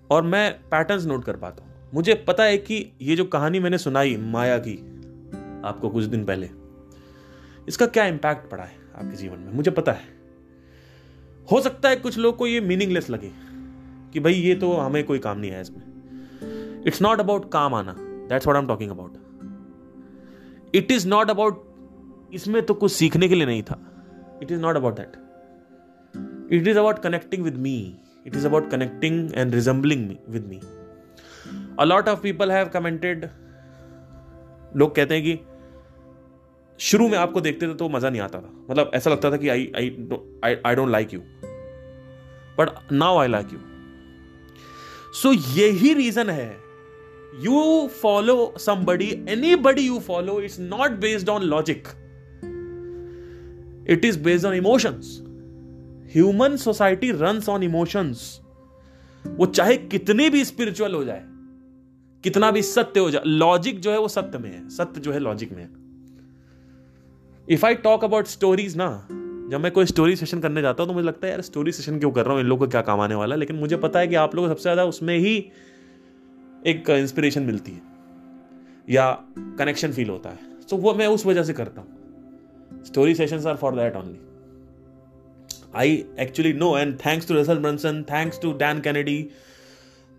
और 0.09 0.23
मैं 0.23 0.51
पैटर्न्स 0.69 1.05
नोट 1.05 1.23
कर 1.23 1.35
पाता 1.35 1.63
हूँ। 1.63 1.89
मुझे 1.93 2.13
पता 2.27 2.43
है 2.43 2.57
कि 2.57 2.85
ये 3.01 3.15
जो 3.15 3.25
कहानी 3.25 3.59
मैंने 3.59 3.77
सुनाई 3.77 4.15
माया 4.17 4.57
की, 4.57 4.75
आपको 5.65 5.89
कुछ 5.89 6.03
दिन 6.03 6.25
पहले, 6.25 6.49
इसका 7.67 7.85
क्या 7.85 8.05
इंपैक्ट 8.05 8.49
पड़ा 8.51 8.63
है 8.63 8.75
आपके 8.95 9.17
जीवन 9.17 9.39
में? 9.39 9.51
मुझे 9.53 9.71
पता 9.71 9.91
है। 9.91 10.16
हो 11.51 11.59
सकता 11.61 11.89
है 11.89 11.95
कुछ 11.95 12.17
लोग 12.17 12.35
को 12.37 12.47
ये 12.47 12.61
मीनिंगलेस 12.61 13.09
लगे 13.09 13.31
कि 14.13 14.19
भाई 14.19 14.33
ये 14.33 14.55
तो 14.55 14.71
हमें 14.73 15.03
कोई 15.03 15.19
काम 15.19 15.39
नहीं 15.39 15.51
है 15.51 15.61
इसमें। 15.61 16.83
इट्स 16.87 17.01
नॉट 17.01 17.19
अबाउट 17.19 17.51
काम 17.51 17.75
आना 17.75 17.95
that's 17.99 18.47
what 18.47 18.55
I 18.55 18.61
am 18.61 18.67
talking 18.67 18.91
about 18.91 20.75
it 20.75 20.91
is 20.91 21.07
not 21.07 21.29
about 21.29 21.63
इसमें 22.33 22.61
तो 22.65 22.73
कुछ 22.73 22.91
सीखने 22.91 23.27
के 23.29 23.35
लिए 23.35 23.45
नहीं 23.45 23.63
था। 23.63 23.79
It 24.43 24.51
is 24.51 24.61
not 24.61 24.75
about 24.75 24.95
that 24.95 25.15
it 26.53 26.67
is 26.67 26.77
about 26.79 26.99
connecting 26.99 27.43
with 27.43 27.57
me 27.57 27.77
it 28.27 28.35
is 28.35 28.47
about 28.47 28.69
connecting 28.71 29.29
and 29.35 29.53
resembling 29.53 30.09
with 30.29 30.47
me 30.47 30.59
a 31.79 31.83
lot 31.85 32.07
of 32.09 32.21
people 32.21 32.51
have 32.51 32.69
commented 32.69 33.29
लोग 34.75 34.95
कहते 34.95 35.15
हैं 35.15 35.23
कि 35.23 35.39
शुरू 36.79 37.07
में 37.07 37.17
आपको 37.17 37.41
देखते 37.41 37.67
थे 37.67 37.73
तो 37.73 37.89
मज़ा 37.89 38.09
नहीं 38.09 38.21
आता 38.21 38.39
था। 38.39 38.51
मतलब 38.69 38.91
ऐसा 38.93 39.09
लगता 39.09 39.31
था 39.31 39.37
कि 39.37 39.49
I 39.49 39.71
I 39.75 39.89
I 40.65 40.75
don't 40.75 40.89
like 40.89 41.13
you 41.13 41.19
but 42.59 42.69
now 42.91 43.17
I 43.17 43.27
like 43.27 43.53
you 43.53 43.59
so 45.13 45.31
यही 45.33 45.93
रीजन 45.93 46.29
है। 46.29 46.49
You 47.41 47.87
follow 48.01 48.53
somebody 48.57 49.09
anybody 49.55 49.81
you 49.81 49.99
follow 49.99 50.39
it's 50.41 50.59
not 50.59 50.91
based 50.99 51.29
on 51.29 51.43
logic 51.43 51.87
it 53.89 54.05
is 54.05 54.19
based 54.19 54.45
on 54.45 54.53
emotions 54.53 55.17
human 56.13 56.55
society 56.57 57.11
runs 57.11 57.49
on 57.49 57.63
emotions 57.63 58.39
वो 59.25 59.45
चाहे 59.45 59.77
कितनी 59.77 60.29
भी 60.29 60.43
spiritual 60.45 60.93
हो 60.93 61.03
जाए, 61.03 61.23
कितना 62.23 62.51
भी 62.51 62.61
सत्य 62.61 62.99
हो 62.99 63.09
जाए 63.11 63.21
लॉजिक 63.25 63.79
जो 63.79 63.91
है 63.91 63.99
वो 63.99 64.07
सत्य 64.07 64.37
में 64.37 64.49
है। 64.49 64.69
सत्य 64.69 65.01
जो 65.01 65.11
है 65.11 65.19
लॉजिक 65.19 65.51
में 65.51 65.61
है। 65.63 65.86
If 67.49 67.65
I 67.65 67.75
talk 67.75 68.03
about 68.03 68.27
stories 68.27 68.75
ना 68.77 69.07
जब 69.51 69.59
मैं 69.59 69.71
कोई 69.71 69.85
स्टोरी 69.85 70.15
सेशन 70.15 70.39
करने 70.39 70.61
जाता 70.61 70.83
हूँ 70.83 70.87
तो 70.89 70.93
मुझे 70.93 71.07
लगता 71.07 71.27
है 71.27 71.31
यार 71.31 71.41
स्टोरी 71.41 71.71
सेशन 71.71 71.99
क्यों 71.99 72.11
कर 72.11 72.25
रहा 72.25 72.33
हूँ? 72.33 72.41
इन 72.41 72.47
लोगों 72.47 72.65
को 72.65 72.71
क्या 72.71 72.81
काम 72.81 72.99
आने 72.99 73.15
वाला 73.15 73.35
लेकिन 73.35 73.55
मुझे 73.55 73.77
पता 73.77 73.99
है 73.99 74.07
कि 74.07 74.15
आप 74.15 74.35
लोगों 74.35 74.47
को 74.47 74.53
सबसे 74.53 74.63
ज़्यादा 74.63 74.83
उसमें 74.85 75.17
ही 75.17 75.35
एक 76.67 76.89
इंस्पिरेशन 76.89 77.43
मिलती 77.43 77.71
है 77.71 77.81
या 78.89 79.11
कनेक्शन 79.59 79.91
फील 79.91 80.09
होता 80.09 80.29
है। 80.29 80.37
तो 80.69 80.75
so, 80.75 80.83
वो 80.83 80.93
मैं 80.93 81.07
उस 81.07 81.25
वजह 81.25 81.43
से 81.43 81.53
करता 81.53 81.81
हूँ। 81.81 82.83
Story 82.85 83.15
sessions 83.15 83.45
are 83.45 83.55
for 83.55 83.75
that 83.75 83.95
only 83.95 84.19
I 85.75 86.05
actually 86.19 86.53
know 86.53 86.77
and 86.77 86.97
thanks 86.99 87.27
to 87.27 87.33
Russell 87.33 87.57
Brunson 87.57 88.03
thanks 88.03 88.39
to 88.41 88.53
Dan 88.53 88.81
Kennedy 88.81 89.21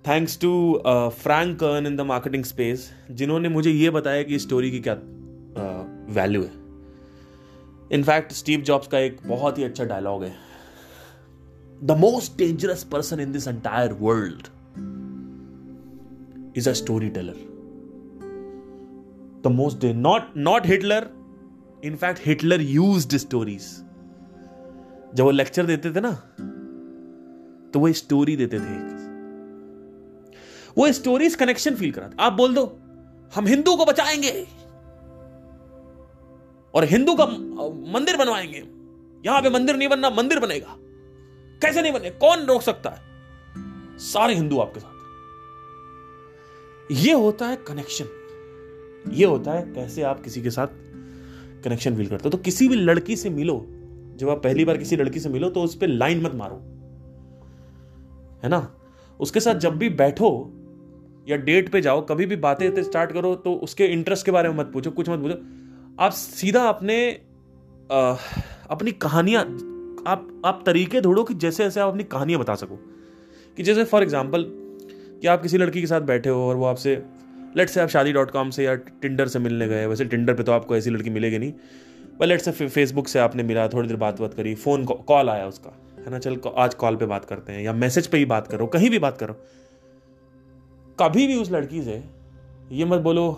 thanks 0.09 0.41
to 0.41 0.83
Frank 0.87 1.59
Kern 1.61 1.87
in 1.87 1.97
the 1.97 2.01
marketing 2.01 2.45
space 2.45 2.91
जिन्होंने 3.11 3.49
मुझे 3.49 3.71
ये 3.71 3.91
बताया 3.91 4.23
कि 4.23 4.39
स्टोरी 4.39 4.71
की 4.71 4.81
क्या 4.81 4.95
वैल्यू 6.15 6.43
uh, 6.43 6.49
है। 6.49 6.58
इनफैक्ट 7.93 8.33
स्टीव 8.33 8.61
जॉब्स 8.61 8.87
का 8.87 8.99
एक 8.99 9.17
बहुत 9.27 9.59
ही 9.59 9.65
अच्छा 9.65 9.85
डायलॉग 9.85 10.25
है. 10.25 10.35
The 11.85 11.91
most 11.91 12.39
dangerous 12.39 12.85
person 12.85 13.21
in 13.21 13.33
this 13.33 13.49
entire 13.49 13.93
world 13.93 14.47
is 16.57 16.71
a 16.71 16.73
story 16.73 17.09
teller 17.09 17.35
the 19.45 19.47
most 19.47 19.85
not 19.85 20.23
not 20.37 20.67
Hitler 20.67 21.11
in fact 21.85 22.21
Hitler 22.27 22.61
use 22.61 23.17
stories 23.17 23.85
जब 25.15 25.21
वो 25.21 25.31
लेक्चर 25.31 25.67
देते 25.67 25.91
थे 25.91 26.01
ना 26.01 26.13
तो 27.71 27.81
वो 27.81 27.93
स्टोरी 27.93 28.37
देते 28.37 28.61
थे 28.61 28.99
वो 30.79 30.93
स्टोरीज 30.93 31.35
कनेक्शन 31.35 31.75
फील 31.75 31.93
कराते 31.93 32.17
आप 32.21 32.33
बोल 32.33 32.55
दो, 32.55 32.65
हम 33.35 33.47
हिंदू 33.47 33.77
को 33.77 33.85
बचाएँगे. 33.85 34.47
और 36.75 36.85
हिंदू 36.85 37.15
का 37.15 37.27
मंदिर 37.93 38.17
बनवाएँगे। 38.17 38.63
यहाँ 39.27 39.43
पे 39.43 39.51
मंदिर 39.51 39.77
नहीं 39.77 39.89
बनना, 39.89 40.11
मंदिर 40.11 40.39
बनेगा। 40.39 40.77
कैसे 41.63 41.83
नहीं 41.83 41.93
बने? 41.93 42.11
कौन 42.11 42.45
रोक 42.45 42.63
सकता 42.63 42.91
है? 42.91 43.01
सारे 43.99 44.35
हिंदू 44.35 44.59
आपके 44.59 44.81
साथ 44.81 44.97
ये 46.93 47.13
होता 47.13 47.47
है 47.47 47.57
कनेक्शन 47.57 48.05
ये 49.13 49.25
होता 49.25 49.53
है 49.53 49.63
कैसे 49.75 50.03
आप 50.03 50.23
किसी 50.23 50.43
के 50.43 50.51
साथ 50.51 50.67
कनेक्शन 51.65 51.97
फील 51.97 52.07
करते 52.07 52.23
हो। 52.25 52.31
तो 52.31 52.39
किसी 52.39 52.69
भी 52.69 52.75
लड़की 52.75 53.17
से 53.17 53.31
मिलो, 53.31 53.67
जब 54.17 54.29
आप 54.29 54.43
पहली 54.43 54.65
बार 54.65 54.77
किसी 54.77 54.97
लड़की 54.97 55.21
से 55.21 55.29
मिलो 55.29 55.51
तो 55.51 55.63
उस 55.63 55.75
पर 55.75 55.87
लाइन 55.87 56.23
मत 56.23 56.35
मारो। 56.35 56.57
है 58.45 58.49
ना? 58.49 58.75
उसके 59.21 59.41
साथ 59.41 59.55
जब 59.55 59.77
भी 59.79 59.89
बैठो 59.89 60.31
या 61.29 61.37
डेट 61.37 61.69
पे 61.69 61.81
जाओ, 61.81 62.07
कभी 62.07 62.27
भी 62.27 62.37
बातें 62.37 62.83
स्टार्ट 62.83 63.13
करो 63.13 63.35
तो 63.35 63.55
उसके 63.55 63.87
इंटरेस्ट 63.87 64.27
के 64.27 64.33
बारे 64.33 64.49
में 64.49 64.57
मत 64.57 64.71
पूछो, 64.73 64.91
कुछ 64.91 65.09
मत 65.09 65.19
पूछो। 65.19 65.35
आप 66.01 66.13
सीधा 66.13 66.63
अपने 66.69 66.97
आ, 67.93 68.17
अपनी 68.71 68.93
कहानियाँ 68.93 69.43
आप 70.07 70.43
आप 70.45 70.63
तरीके 70.67 71.01
ढूंढो 71.01 71.25
कि 71.25 71.35
जैसे 71.35 71.65
जैसे 71.65 71.81
आप 71.81 71.89
अपनी 71.89 72.05
कहानियाँ 72.05 72.41
बता 72.41 72.55
सको। 72.55 72.77
कि 73.57 73.63
जैसे 73.63 73.85
फॉर 73.85 74.03
एग्ज़ाम्पल 74.03 74.45
कि 75.23 75.27
आप 75.27 75.43
किसी 75.43 75.59
लड़की 75.59 75.81
के 75.81 75.87
साथ 75.87 76.01
बैठे 76.01 76.31
हो 76.31 76.49
और 76.49 76.57
वो 76.57 76.65
आपसे 76.65 76.95
लेट 77.57 77.69
से 77.69 77.81
आप 77.81 77.89
शादी 77.89 78.13
डॉट 78.13 78.31
कॉम 78.31 78.51
से 78.51 78.65
या 78.65 78.75
टिंडर 78.75 79.29
से 79.29 79.39
मिलने 79.39 79.69
गए 79.69 79.87
वैसे 79.87 80.05
टिंडर 80.05 80.35
पे 80.35 80.43
तो 80.43 80.53
आपको 80.53 80.77
ऐसी 80.77 80.91
लड़की 80.91 81.11
मिलेगी 81.11 81.39
नहीं। 81.39 81.53
वह 82.21 82.27
लेट 82.27 82.41
से 82.41 82.53
फेसबुक 82.53 83.09
से 83.09 83.19
आपने 83.19 83.43
मिला 83.43 83.67
थोड़ी 83.69 83.89
देर 83.89 83.97
बात 83.97 84.21
बात 84.21 84.35
करी 84.35 84.55
फ़ोन 84.55 84.85
कॉल 84.85 85.31
आया 85.31 85.47
उसका 85.47 85.77
है 85.99 86.11
ना 86.11 86.19
चल 86.19 86.41
आज 86.57 86.75
कॉल 86.75 86.97
पे 86.97 87.07
बात 87.07 87.25
करते 87.25 87.53
हैं 87.53 87.63
या 87.63 87.73
मैसेज 87.73 88.07
पे 88.07 88.19
ही 88.19 88.25
बात 88.27 88.47
करो 88.47 88.67
कहीं 88.67 88.91
भी 88.91 88.99
बात 88.99 89.19
करो। 89.19 89.35
कभी 90.99 91.27
भी 91.27 91.35
उस 91.35 91.51
लड़की 91.53 91.83
से 91.83 92.03
ये 92.73 92.85
मत 92.85 93.01
बोलो 93.01 93.31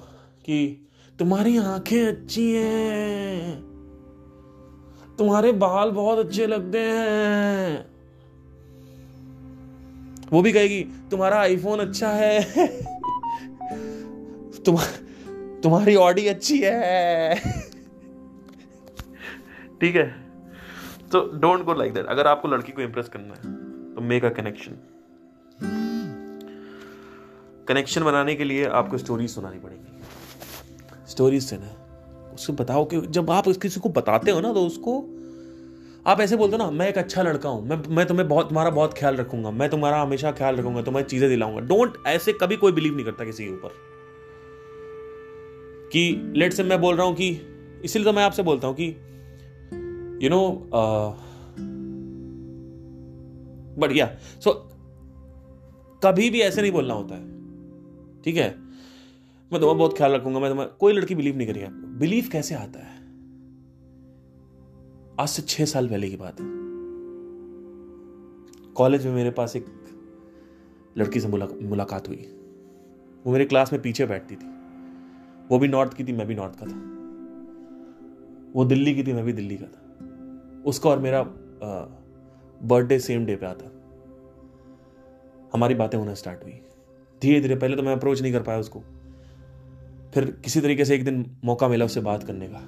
कि 0.45 0.87
तुम्हारी 1.21 1.57
आँखें 1.59 2.07
अच्छी 2.07 2.45
हैं। 2.53 3.61
तुम्हारे 5.19 5.53
बाल 5.53 5.91
बहुत 5.91 6.19
अच्छे 6.19 6.47
लगते 6.47 6.79
हैं। 6.79 7.85
वो 10.33 10.43
भी 10.43 10.53
कहेगी, 10.53 10.81
तुम्हारा 11.11 11.41
आईफोन 11.41 11.81
अच्छा 11.81 12.09
है। 12.09 12.41
तुम, 14.65 14.77
तुम्हारी 15.63 15.97
ऑडी 15.97 16.27
अच्छी 16.27 16.59
है। 16.61 17.35
ठीक 19.81 19.97
है। 19.97 20.07
तो 21.13 21.21
डोंट 21.35 21.65
गो 21.65 21.75
लाइक 21.75 21.95
दैट 21.95 22.07
अगर 22.07 22.27
आपको 22.27 22.49
लड़की 22.49 22.73
को 22.73 22.83
इंप्रेस 22.83 23.09
करना 23.09 23.35
है 23.35 23.95
तो 23.95 24.01
मेक 24.01 24.25
अ 24.25 24.29
कनेक्शन 24.31 24.73
कनेक्शन 27.69 28.05
बनाने 28.05 28.35
के 28.35 28.45
लिए 28.45 28.65
आपको 28.75 28.99
स्टोरी 28.99 29.29
सुनानी 29.29 29.59
पड़ेगी। 29.59 29.90
स्टोरीज 31.11 31.43
से 31.43 31.57
ना 31.57 31.71
उसको 32.35 32.53
बताओ 32.53 32.85
कि 32.85 33.01
जब 33.01 33.31
आप 33.31 33.49
किसी 33.63 33.81
को 33.81 33.89
बताते 33.89 34.31
हो 34.31 34.41
ना 34.41 34.53
तो 34.53 34.67
उसको, 34.67 34.99
आप 36.07 36.21
ऐसे 36.21 36.37
बोलते 36.37 36.57
हो 36.57 36.63
ना, 36.65 36.71
मैं 36.71 36.89
एक 36.89 36.99
अच्छा 36.99 37.23
लड़का 37.23 37.49
हूँ, 37.49 37.67
मैं 37.69 37.77
मैं 37.89 38.07
तुम्हें 38.07 38.29
बहुत, 38.29 38.49
तुम्हारा 38.49 38.71
बहुत 38.71 38.95
ख्याल 38.99 39.17
रखूँगा, 39.17 39.51
मैं 39.51 39.69
तुम्हारा 39.71 40.01
हमेशा 40.03 40.33
ख्याल 40.33 40.57
रखूँगा, 40.57 40.83
तुम्हें 40.83 41.05
चीज़ें 41.05 41.29
दिलाऊँगा। 41.31 41.61
डोंट 41.61 41.97
ऐसे 42.07 42.33
कभी 42.33 42.57
कोई 42.57 42.73
बिलीव 42.73 42.95
नहीं 42.95 43.05
करता 43.05 43.25
किसी 43.25 43.45
के 43.45 43.51
ऊपर। 43.51 43.75
कि 45.93 46.33
लेट 46.37 46.53
से 46.53 46.63
मैं 46.63 46.81
बोल 46.81 46.97
रहा 46.97 47.07
हूँ 47.07 47.15
कि, 47.15 47.29
इसीलिए 47.85 48.05
तो 48.05 48.13
मैं 48.13 48.23
आपसे 48.23 48.43
बोलता 48.43 48.69
हूँ 48.69 48.77
कि 48.81 48.89
यू 50.25 50.31
नो 50.31 50.41
बढ़िया 53.79 54.07
सो 54.45 54.53
कभी 56.03 56.31
भी 56.31 56.41
ऐसे 56.41 56.63
नहीं 56.63 56.73
बोलना 56.73 56.95
होता 56.95 57.15
है, 57.15 57.25
ठीक 58.23 58.37
है? 58.37 58.70
मैं 59.53 59.61
तुम्हारा 59.61 59.79
बहुत 59.79 59.97
ख्याल 59.97 60.13
रखूँगा, 60.13 60.41
मैं 60.41 60.51
तुम्हारा, 60.51 60.71
कोई 60.71 60.93
लड़की 60.93 61.15
बिलीव 61.15 61.37
नहीं 61.37 61.47
करेगी 61.47 61.67
आपको। 61.67 61.87
बिलीव 61.99 62.29
कैसे 62.33 62.55
आता 62.55 62.81
है? 62.81 62.99
आज 65.21 65.29
से 65.29 65.43
छह 65.43 65.65
साल 65.65 65.89
पहले 65.89 66.09
की 66.11 66.17
बात 66.17 66.41
है। 66.41 66.47
कॉलेज 68.75 69.07
में 69.07 69.15
मेरे 69.15 69.31
पास 69.31 69.57
एक 69.57 69.67
लड़की 70.99 71.21
से 71.21 71.29
मुलाकात 71.29 72.09
हुई। 72.09 72.29
वो 73.25 73.33
मेरे 73.33 73.45
क्लास 73.45 73.73
में 73.73 73.83
पीछे 73.83 74.07
बैठती 74.07 74.37
थी। 74.37 74.47
वो 75.51 75.59
भी 75.59 75.69
नॉर्थ 75.69 75.95
की 75.95 76.05
थी, 76.05 76.13
मैं 76.13 76.27
भी 76.27 76.35
नॉर्थ 76.35 76.59
का 76.61 76.67
था। 76.67 76.77
वो 78.55 78.65
दिल्ली 78.65 78.95
की 78.95 79.05
थी, 79.05 79.13
मैं 79.13 79.25
भी 79.25 79.33
दिल्ली 79.33 79.57
का 79.57 79.67
था। 79.67 80.63
उसका 80.67 80.91
और 80.91 80.99
मेरा 80.99 81.23
बर्थडे 82.63 82.99
सेम 83.01 83.27
डे 83.27 83.37
पे 83.37 83.47
आता। 83.47 83.71
हमारी 85.55 85.75
बातें 85.75 85.99
होना 85.99 86.15
स्टार्ट 86.15 86.45
हुई। 86.45 86.61
धीरे 87.23 87.41
धीरे 87.41 87.57
पहले 87.57 87.77
तो 87.77 87.83
मैं 87.83 87.93
अप्रोच 87.93 88.23
नहीं 88.23 88.33
कर 88.33 88.43
पाया 88.43 88.59
उसको। 88.59 88.83
फिर 90.15 90.25
किसी 90.45 90.61
तरीके 90.61 90.85
से 90.85 90.95
एक 90.95 91.05
दिन 91.05 91.25
मौका 91.45 91.69
मिला 91.69 91.85
उससे 91.85 92.01
बात 92.01 92.23
करने 92.25 92.49
का। 92.49 92.59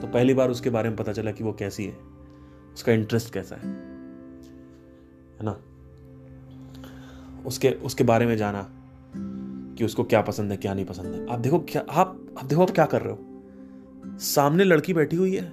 तो 0.00 0.06
पहली 0.06 0.34
बार 0.34 0.50
उसके 0.50 0.70
बारे 0.70 0.88
में 0.88 0.96
पता 0.96 1.12
चला 1.12 1.30
कि 1.30 1.44
वो 1.44 1.52
कैसी 1.52 1.84
है, 1.84 1.96
उसका 2.74 2.92
इंटरेस्ट 2.92 3.32
कैसा 3.34 3.56
है 3.56 3.68
है 5.38 5.44
ना? 5.44 5.56
उसके 7.46 7.70
उसके 7.84 8.04
बारे 8.04 8.26
में 8.26 8.36
जाना 8.36 8.66
कि 9.76 9.84
उसको 9.84 10.04
क्या 10.04 10.20
पसंद 10.22 10.50
है, 10.50 10.56
क्या 10.56 10.74
नहीं 10.74 10.84
पसंद 10.84 11.14
है। 11.14 11.26
आप 11.26 11.38
देखो 11.38 11.58
क्या, 11.60 11.84
आप 11.90 12.34
आप 12.38 12.44
देखो 12.44 12.62
आप 12.62 12.70
क्या 12.70 12.84
कर 12.86 13.02
रहे 13.02 13.12
हो। 13.12 14.18
सामने 14.18 14.64
लड़की 14.64 14.94
बैठी 14.94 15.16
हुई 15.16 15.36
है 15.36 15.52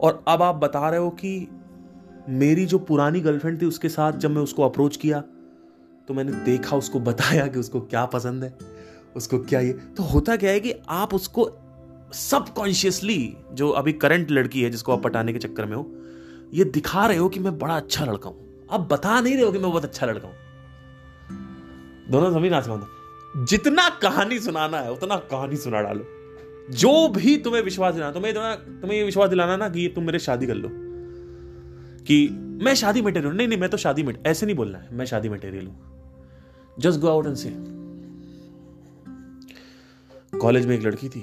और 0.00 0.24
अब 0.28 0.42
आप 0.42 0.54
बता 0.54 0.88
रहे 0.90 1.00
हो 1.00 1.10
कि 1.10 1.48
मेरी 2.28 2.66
जो 2.66 2.78
पुरानी 2.78 3.20
गर्लफ्रेंड 3.20 3.60
थी 3.62 3.66
उसके 3.66 3.88
साथ 3.88 4.12
जब 4.12 4.30
मैं 4.30 4.42
उसको 4.42 4.62
अप्रोच 4.62 4.96
किया 4.96 5.20
तो 6.08 6.14
मैंने 6.14 6.32
देखा, 6.44 6.76
उसको 6.76 7.00
बताया 7.00 7.46
कि 7.46 7.58
उसको 7.58 7.80
क्या 7.80 8.04
पसंद 8.06 8.44
है। 8.44 8.75
उसको 9.16 9.38
क्या 9.38 9.60
ये? 9.60 9.72
तो 9.72 10.02
होता 10.02 10.36
क्या 10.36 10.50
है 10.50 10.60
कि 10.60 10.74
आप 10.88 11.14
उसको 11.14 11.50
सबकॉन्शियसली 12.12 13.36
जो 13.52 13.68
अभी 13.70 13.92
करंट 13.92 14.30
लड़की 14.30 14.62
है 14.62 14.70
जिसको 14.70 14.92
आप 14.92 15.02
पटाने 15.02 15.32
के 15.32 15.38
चक्कर 15.38 15.66
में 15.66 15.76
हो, 15.76 15.92
ये 16.54 16.64
दिखा 16.64 17.06
रहे 17.06 17.16
हो 17.16 17.28
कि 17.28 17.40
मैं 17.40 17.58
बड़ा 17.58 17.76
अच्छा 17.76 18.04
लड़का 18.04 18.30
हूँ। 18.30 18.66
आप 18.70 18.80
बता 18.80 19.20
नहीं 19.20 19.34
रहे 19.34 19.44
हो 19.44 19.52
कि 19.52 19.58
मैं 19.58 19.70
बहुत 19.70 19.84
अच्छा 19.84 20.06
लड़का 20.06 20.28
हूँ। 20.28 20.36
दोनों 22.10 22.32
सभी 22.32 22.50
ना 22.50 22.60
सुना 22.60 22.88
जितना 23.44 23.88
कहानी 23.88 24.38
सुनाना 24.38 24.78
है, 24.78 24.92
उतना 24.92 25.16
कहानी 25.16 25.56
सुना 25.56 25.80
डालो। 25.80 26.04
जो 26.70 27.08
भी 27.08 27.36
तुम्हें 27.36 27.62
विश्वास 27.62 27.94
दिलाना 27.94 28.12
तुम्हें 28.12 28.30
इतना, 28.30 28.54
तुम्हें 28.54 28.98
ये 28.98 29.04
विश्वास 29.04 29.30
दिलाना 29.30 29.56
ना 29.56 29.68
कि 29.68 29.92
तुम 29.94 30.04
मेरे 30.04 30.18
शादी 30.18 30.46
कर 30.46 30.54
लो। 30.54 30.68
कि 32.04 32.28
मैं 32.62 32.74
शादी 32.74 33.02
मटेरियल 33.02 33.34
नहीं 33.34 33.48
नहीं, 33.48 33.58
मैं 33.58 33.70
तो 33.70 33.76
शादी 33.76 34.06
ऐसे 34.26 34.46
नहीं 34.46 34.56
बोलना 34.56 34.78
है, 34.78 34.88
मैं 34.92 35.06
शादी 35.06 35.28
मटेरियल 35.28 35.66
हूँ। 35.66 35.76
जस्ट 36.78 37.00
गो 37.00 37.08
आउट 37.08 37.26
एंड 37.26 37.34
से 37.34 37.75
कॉलेज 40.40 40.66
में 40.66 40.74
एक 40.76 40.82
लड़की 40.82 41.08
थी। 41.08 41.22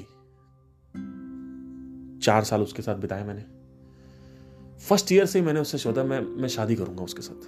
चार 2.20 2.44
साल 2.44 2.62
उसके 2.62 2.82
साथ 2.82 2.96
बिताए 2.96 3.24
मैंने। 3.24 3.46
फ़र्स्ट 4.80 5.12
ईयर 5.12 5.26
से 5.26 5.40
ही 5.40 5.46
मैंने 5.46 5.60
उससे 5.60 5.78
सोचा 5.78 6.04
मैं 6.04 6.20
मैं 6.22 6.48
शादी 6.48 6.76
करूँगा 6.76 7.04
उसके 7.04 7.22
साथ। 7.22 7.42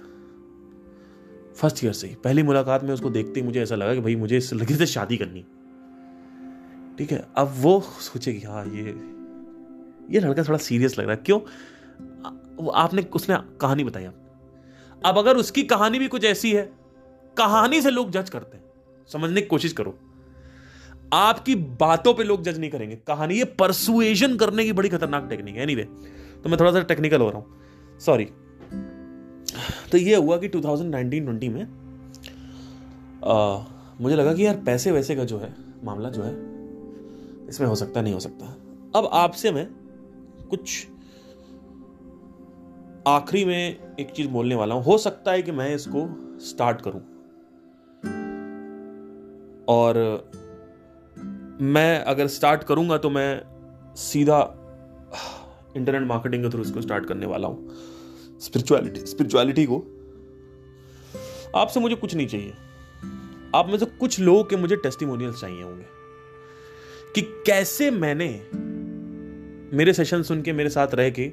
फ़र्स्ट 1.54 1.84
ईयर 1.84 1.92
से 1.92 2.06
ही। 2.06 2.14
पहली 2.14 2.42
मुलाकात 2.42 2.84
में 2.84 2.94
उसको 2.94 3.10
देखते 3.10 3.40
ही 3.40 3.46
मुझे 3.46 3.62
ऐसा 3.62 3.74
लगा 3.74 3.94
कि 3.94 4.00
भाई, 4.00 4.16
मुझे 4.16 4.36
इस 4.36 4.52
लड़की 4.54 4.74
से 4.74 4.86
शादी 4.86 5.16
करनी 5.16 5.44
ठीक 6.98 7.12
है, 7.12 7.26
अब 7.36 7.52
वो 7.56 7.80
सोचे 7.80 8.32
कि 8.32 8.46
हाँ 8.46 8.64
ये 8.66 8.82
ये 10.10 10.20
लड़का 10.20 10.42
थोड़ा 10.42 10.58
सीरियस 10.58 10.98
लग 10.98 11.06
रहा 11.06 11.14
है। 11.14 11.22
क्यों? 11.26 11.40
आपने, 12.74 13.02
उसने 13.02 13.36
कहानी 13.60 13.84
बताई 13.84 14.04
आप 14.04 14.14
अब 15.06 15.18
अगर 15.18 15.36
उसकी 15.36 15.62
कहानी 15.62 15.98
भी 15.98 16.08
कुछ 16.08 16.24
ऐसी 16.24 16.52
है, 16.52 16.72
कहानी 17.38 17.80
से 17.82 17.90
लोग 17.90 18.10
जज 18.10 18.30
करते 18.30 18.56
हैं। 18.56 18.64
समझने 19.08 19.40
की 19.40 19.46
कोशिश 19.46 19.72
करो। 19.72 19.98
आपकी 21.12 21.54
बातों 21.80 22.14
पे 22.14 22.24
लोग 22.24 22.42
जज 22.42 22.58
नहीं 22.58 22.70
करेंगे। 22.70 22.96
कहानी 23.06 23.34
ये 23.34 23.44
परसुएशन 23.58 24.36
करने 24.36 24.64
की 24.64 24.72
बड़ी 24.72 24.88
खतरनाक 24.88 25.28
टेक्निक 25.30 25.56
है। 25.56 25.62
एनीवे 25.62 25.82
तो 26.44 26.48
मैं 26.48 26.58
थोड़ा 26.60 26.72
सा 26.72 26.82
टेक्निकल 26.82 27.20
हो 27.20 27.28
रहा 27.30 27.38
हूँ। 27.38 27.98
सॉरी 28.00 28.24
तो 29.92 29.98
ये 29.98 30.16
हुआ 30.16 30.36
कि 30.36 30.48
2019-20 30.48 31.48
में 31.48 31.62
आ, 33.24 33.58
मुझे 34.00 34.16
लगा 34.16 34.32
कि 34.34 34.46
यार 34.46 34.56
पैसे 34.56 34.92
वैसे 34.92 35.16
का 35.16 35.24
जो 35.24 35.38
है 35.38 35.54
मामला 35.84 36.10
जो 36.10 36.22
है 36.22 36.32
इसमें 37.48 37.66
हो 37.68 37.74
सकता 37.74 38.02
नहीं 38.02 38.14
हो 38.14 38.20
सकता। 38.20 38.46
अब 38.94 39.08
आपसे 39.12 39.50
मैं 39.52 39.66
कुछ 40.50 40.86
आखिरी 43.08 43.44
में 43.44 43.96
एक 44.00 44.10
चीज़ 44.10 44.28
बोलने 44.28 44.54
वाला 44.54 44.74
हूँ। 44.74 44.84
हो 44.84 44.98
सकता 44.98 45.32
है 45.32 45.42
कि 45.42 45.52
मैं 45.52 45.74
इसको 45.74 46.08
स्टार्ट 46.40 46.80
करूँ। 46.80 47.00
और 49.68 49.98
मैं 51.60 52.04
अगर 52.04 52.26
स्टार्ट 52.26 52.64
करूँगा 52.64 52.96
तो 52.98 53.10
मैं 53.10 53.42
सीधा 53.96 54.38
इंटरनेट 55.76 56.02
मार्केटिंग 56.02 56.42
के 56.44 56.50
थ्रू 56.50 56.62
इसको 56.62 56.80
स्टार्ट 56.80 57.06
करने 57.06 57.26
वाला 57.26 57.48
हूँ। 57.48 58.38
स्पिरिचुअलिटी 58.40 59.00
स्पिरिचुअलिटी 59.00 59.66
को 59.66 59.78
आपसे 61.54 61.80
मुझे 61.80 61.94
कुछ 61.94 62.14
नहीं 62.14 62.26
चाहिए। 62.26 62.52
आप 63.54 63.68
में 63.68 63.78
से 63.78 63.86
कुछ 63.86 64.18
लोगों 64.20 64.44
के 64.44 64.56
मुझे 64.56 64.76
टेस्टिमोनियल्स 64.76 65.40
चाहिए 65.40 65.62
होंगे 65.62 65.84
कि 67.14 67.22
कैसे 67.46 67.90
मैंने 67.90 68.28
मेरे 69.76 69.92
सेशन 69.92 70.22
सुन 70.22 70.42
के, 70.42 70.52
मेरे 70.52 70.70
साथ 70.70 70.94
रह 70.94 71.10
के 71.10 71.32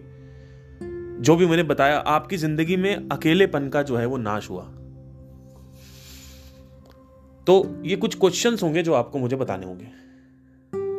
जो 1.22 1.36
भी 1.36 1.46
मैंने 1.46 1.64
बताया, 1.64 1.98
आपकी 1.98 2.38
ज़िंदगी 2.38 2.78
में 2.78 3.10
अकेलेपन 3.10 3.70
का 3.70 3.82
जो 3.84 3.98
है 3.98 4.06
वो 4.06 4.18
नाश 4.18 4.50
हुआ। 4.50 4.64
तो 7.48 7.82
ये 7.84 7.96
कुछ 7.96 8.16
क्वेश्चंस 8.16 8.64
होंगे 8.64 8.84
जो 8.84 8.94
आपको 8.94 9.20
मुझे 9.20 9.36
बताने 9.36 9.66
होंगे। 9.66 10.03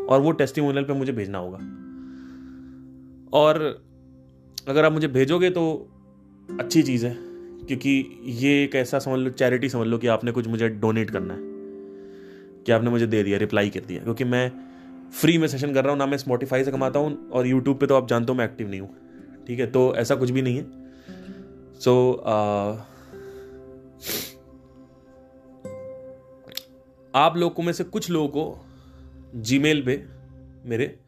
और 0.09 0.21
वो 0.21 0.31
टेस्टिमोनियल 0.33 0.85
पे 0.85 0.93
मुझे 0.93 1.13
भेजना 1.13 1.39
होगा। 1.39 1.59
और 3.39 3.85
अगर 4.69 4.85
आप 4.85 4.93
मुझे 4.93 5.09
भेजोगे 5.09 5.51
तो 5.51 5.91
अच्छी 6.61 6.83
चीज़ 6.83 7.07
है 7.07 7.17
क्योंकि 7.67 7.91
ये 8.25 8.63
एक 8.65 8.75
ऐसा 8.75 8.99
समझ 8.99 9.19
लो 9.19 9.31
चैरिटी 9.31 9.69
समझ 9.69 9.87
लो 9.87 9.99
कि 9.99 10.07
आपने 10.07 10.33
कुछ 10.33 10.47
मुझे 10.47 10.69
डोनेट 10.69 11.11
करना 11.11 11.35
है 11.35 11.41
कि 12.65 12.73
आपने 12.73 12.91
मुझे 12.91 13.07
दे 13.07 13.23
दिया 13.23 13.39
रिप्लाई 13.39 13.71
कर 13.71 13.81
दिया। 13.81 14.03
क्योंकि 14.03 14.25
मैं 14.25 14.51
फ्री 15.21 15.39
में 15.39 15.49
सेशन 15.49 15.75
कर 15.75 15.83
रहा 15.85 15.91
हूँ 15.91 15.99
ना 15.99 16.07
मैं 16.07 16.19
स्पॉटिफाई 16.19 16.65
से 16.65 16.71
कमाता 16.71 16.99
हूँ 16.99 17.31
और 17.31 17.47
यूट्यूब 17.47 17.79
पे 17.79 17.87
तो 17.87 17.95
आप 17.95 18.09
जानते 18.09 18.33
हो 18.33 18.39
मैं 18.39 18.45
एक्टिव 18.45 18.69
नहीं 18.71 18.81
हूँ 18.81 18.91
ठीक 19.47 19.61
है? 19.61 19.67
तो 19.67 19.95
ऐसा 19.97 20.15
कुछ 20.15 20.31
भी 20.31 20.43
नहीं 20.43 20.57
है। 20.57 20.67
सो 21.75 21.91
so, 22.13 22.29
आप 27.15 27.37
लोगों 27.37 27.63
में 27.63 27.73
से 27.73 27.85
कुछ 27.85 28.11
लोगों 28.11 28.29
को 28.29 28.64
जीमेल 29.35 29.83
पे 29.83 30.05
मेरे 30.69 30.99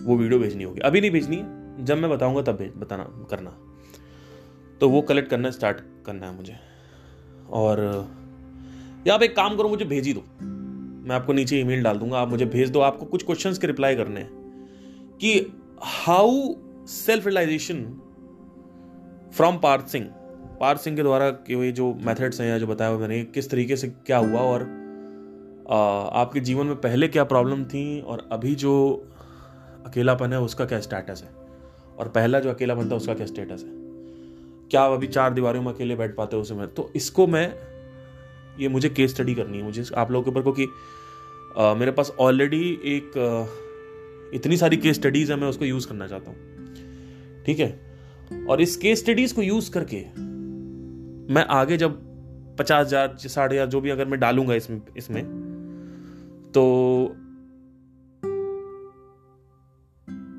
वो 0.00 0.16
वीडियो 0.16 0.40
भेजनी 0.40 0.64
होगी। 0.64 0.80
अभी 0.80 1.00
नहीं 1.00 1.10
भेजनी 1.10 1.36
है। 1.36 1.60
जब 1.84 1.98
मैं 1.98 2.10
बताऊँगा 2.10 2.42
तब 2.42 2.52
भेज 2.52 2.72
बताना, 2.76 3.26
करना। 3.30 3.58
तो 4.80 4.88
वो 4.88 5.02
कलेक्ट 5.02 5.30
करना 5.30 5.50
स्टार्ट 5.50 5.76
करना 6.06 6.26
है 6.26 6.36
मुझे। 6.36 6.56
और, 7.50 8.08
या 9.06 9.14
आप 9.14 9.22
एक 9.22 9.36
काम 9.36 9.56
करो, 9.56 9.68
मुझे 9.68 9.84
भेज 9.84 10.06
ही 10.06 10.12
दो। 10.12 10.44
मैं 11.08 11.16
आपको 11.16 11.32
नीचे 11.32 11.60
ईमेल 11.60 11.82
डाल 11.82 11.98
दूँगा। 11.98 12.18
आप 12.18 12.28
मुझे 12.28 12.46
भेज 12.46 12.70
दो। 12.70 12.80
आपको 12.80 13.06
कुछ 13.06 13.24
क्वेश्चंस 13.24 13.58
के 13.58 13.66
रिप्लाई 13.66 13.96
करने 13.96 14.20
हैं। 14.20 14.30
कि 15.20 15.52
how 15.82 16.30
self 16.86 17.26
realisation 17.26 17.84
from 19.34 19.58
Parth 19.58 19.86
Singh 19.86 20.06
Parth 20.60 20.80
Singh 20.80 20.96
के 20.96 21.02
द्वारा 21.02 21.30
कि 21.30 21.72
जो 21.72 21.94
मेथड्स 21.94 22.40
हैं 22.40 22.48
या 22.48 22.58
जो 22.58 22.66
बताया 22.66 22.96
मैंने, 22.96 23.24
किस 23.24 23.50
तरीके 23.50 23.76
से 23.76 23.88
क्या 23.88 24.18
हुआ 24.18 24.40
और 24.40 24.79
आपके 25.70 26.40
जीवन 26.40 26.66
में 26.66 26.76
पहले 26.76 27.08
क्या 27.08 27.24
प्रॉब्लम 27.24 27.64
थी 27.64 28.00
और 28.00 28.28
अभी 28.32 28.54
जो 28.54 28.72
अकेलापन 29.86 30.32
है 30.32 30.40
उसका 30.40 30.64
क्या 30.64 30.80
स्टेटस 30.80 31.22
है? 31.22 31.30
और 31.98 32.08
पहला 32.08 32.40
जो 32.40 32.50
अकेलापन 32.50 32.90
था 32.90 32.96
उसका 32.96 33.14
क्या 33.14 33.26
स्टेटस 33.26 33.62
है? 33.64 33.70
क्या 34.70 34.82
आप 34.82 34.92
अभी 34.92 35.06
चार 35.06 35.32
दीवारों 35.34 35.62
में 35.62 35.72
अकेले 35.72 35.96
बैठ 35.96 36.14
पाते 36.16 36.36
हो 36.36 36.42
उस 36.42 36.48
समय? 36.48 36.66
तो 36.66 36.90
इसको 36.96 37.26
मैं 37.26 37.54
ये 38.60 38.68
मुझे 38.68 38.88
केस 38.88 39.10
स्टडी 39.10 39.34
करनी 39.34 39.58
है 39.58 39.64
मुझे 39.64 39.84
आप 39.96 40.10
लोगों 40.10 40.24
के 40.24 40.30
ऊपर 40.30 40.42
क्योंकि 40.42 40.66
मेरे 41.78 41.92
पास 41.92 42.12
ऑलरेडी 42.20 42.80
एक 42.84 43.18
आ, 43.18 43.46
इतनी 44.34 44.56
सारी 44.56 44.76
केस 44.76 44.96
स्टडीज़ 44.96 45.32
है 45.32 45.38
मैं 45.40 45.48
उसको 45.48 45.64
यूज़ 45.64 45.88
करना 45.88 46.06
चाहता 46.06 46.30
हूँ। 46.30 47.44
ठीक 47.46 47.58
है? 47.58 47.80
और 48.48 48.60
इस 48.60 48.76
केस 48.76 48.98
स्टडीज़ 48.98 49.34
को 49.34 49.42
यूज़ 49.42 49.70
करके 49.70 50.00
मैं 51.34 51.44
आगे 51.44 51.76
जब 51.76 51.98
पचास 52.58 52.86
हज़ार 52.86 53.16
साठ 53.18 53.52
हज़ार 53.52 53.66
जो 53.66 53.80
भी 53.80 53.90
अगर 53.90 54.04
मैं 54.04 54.20
डालूँगा 54.20 54.54
इसमें 54.54 54.80
इसमें 54.96 55.49
तो 56.54 56.62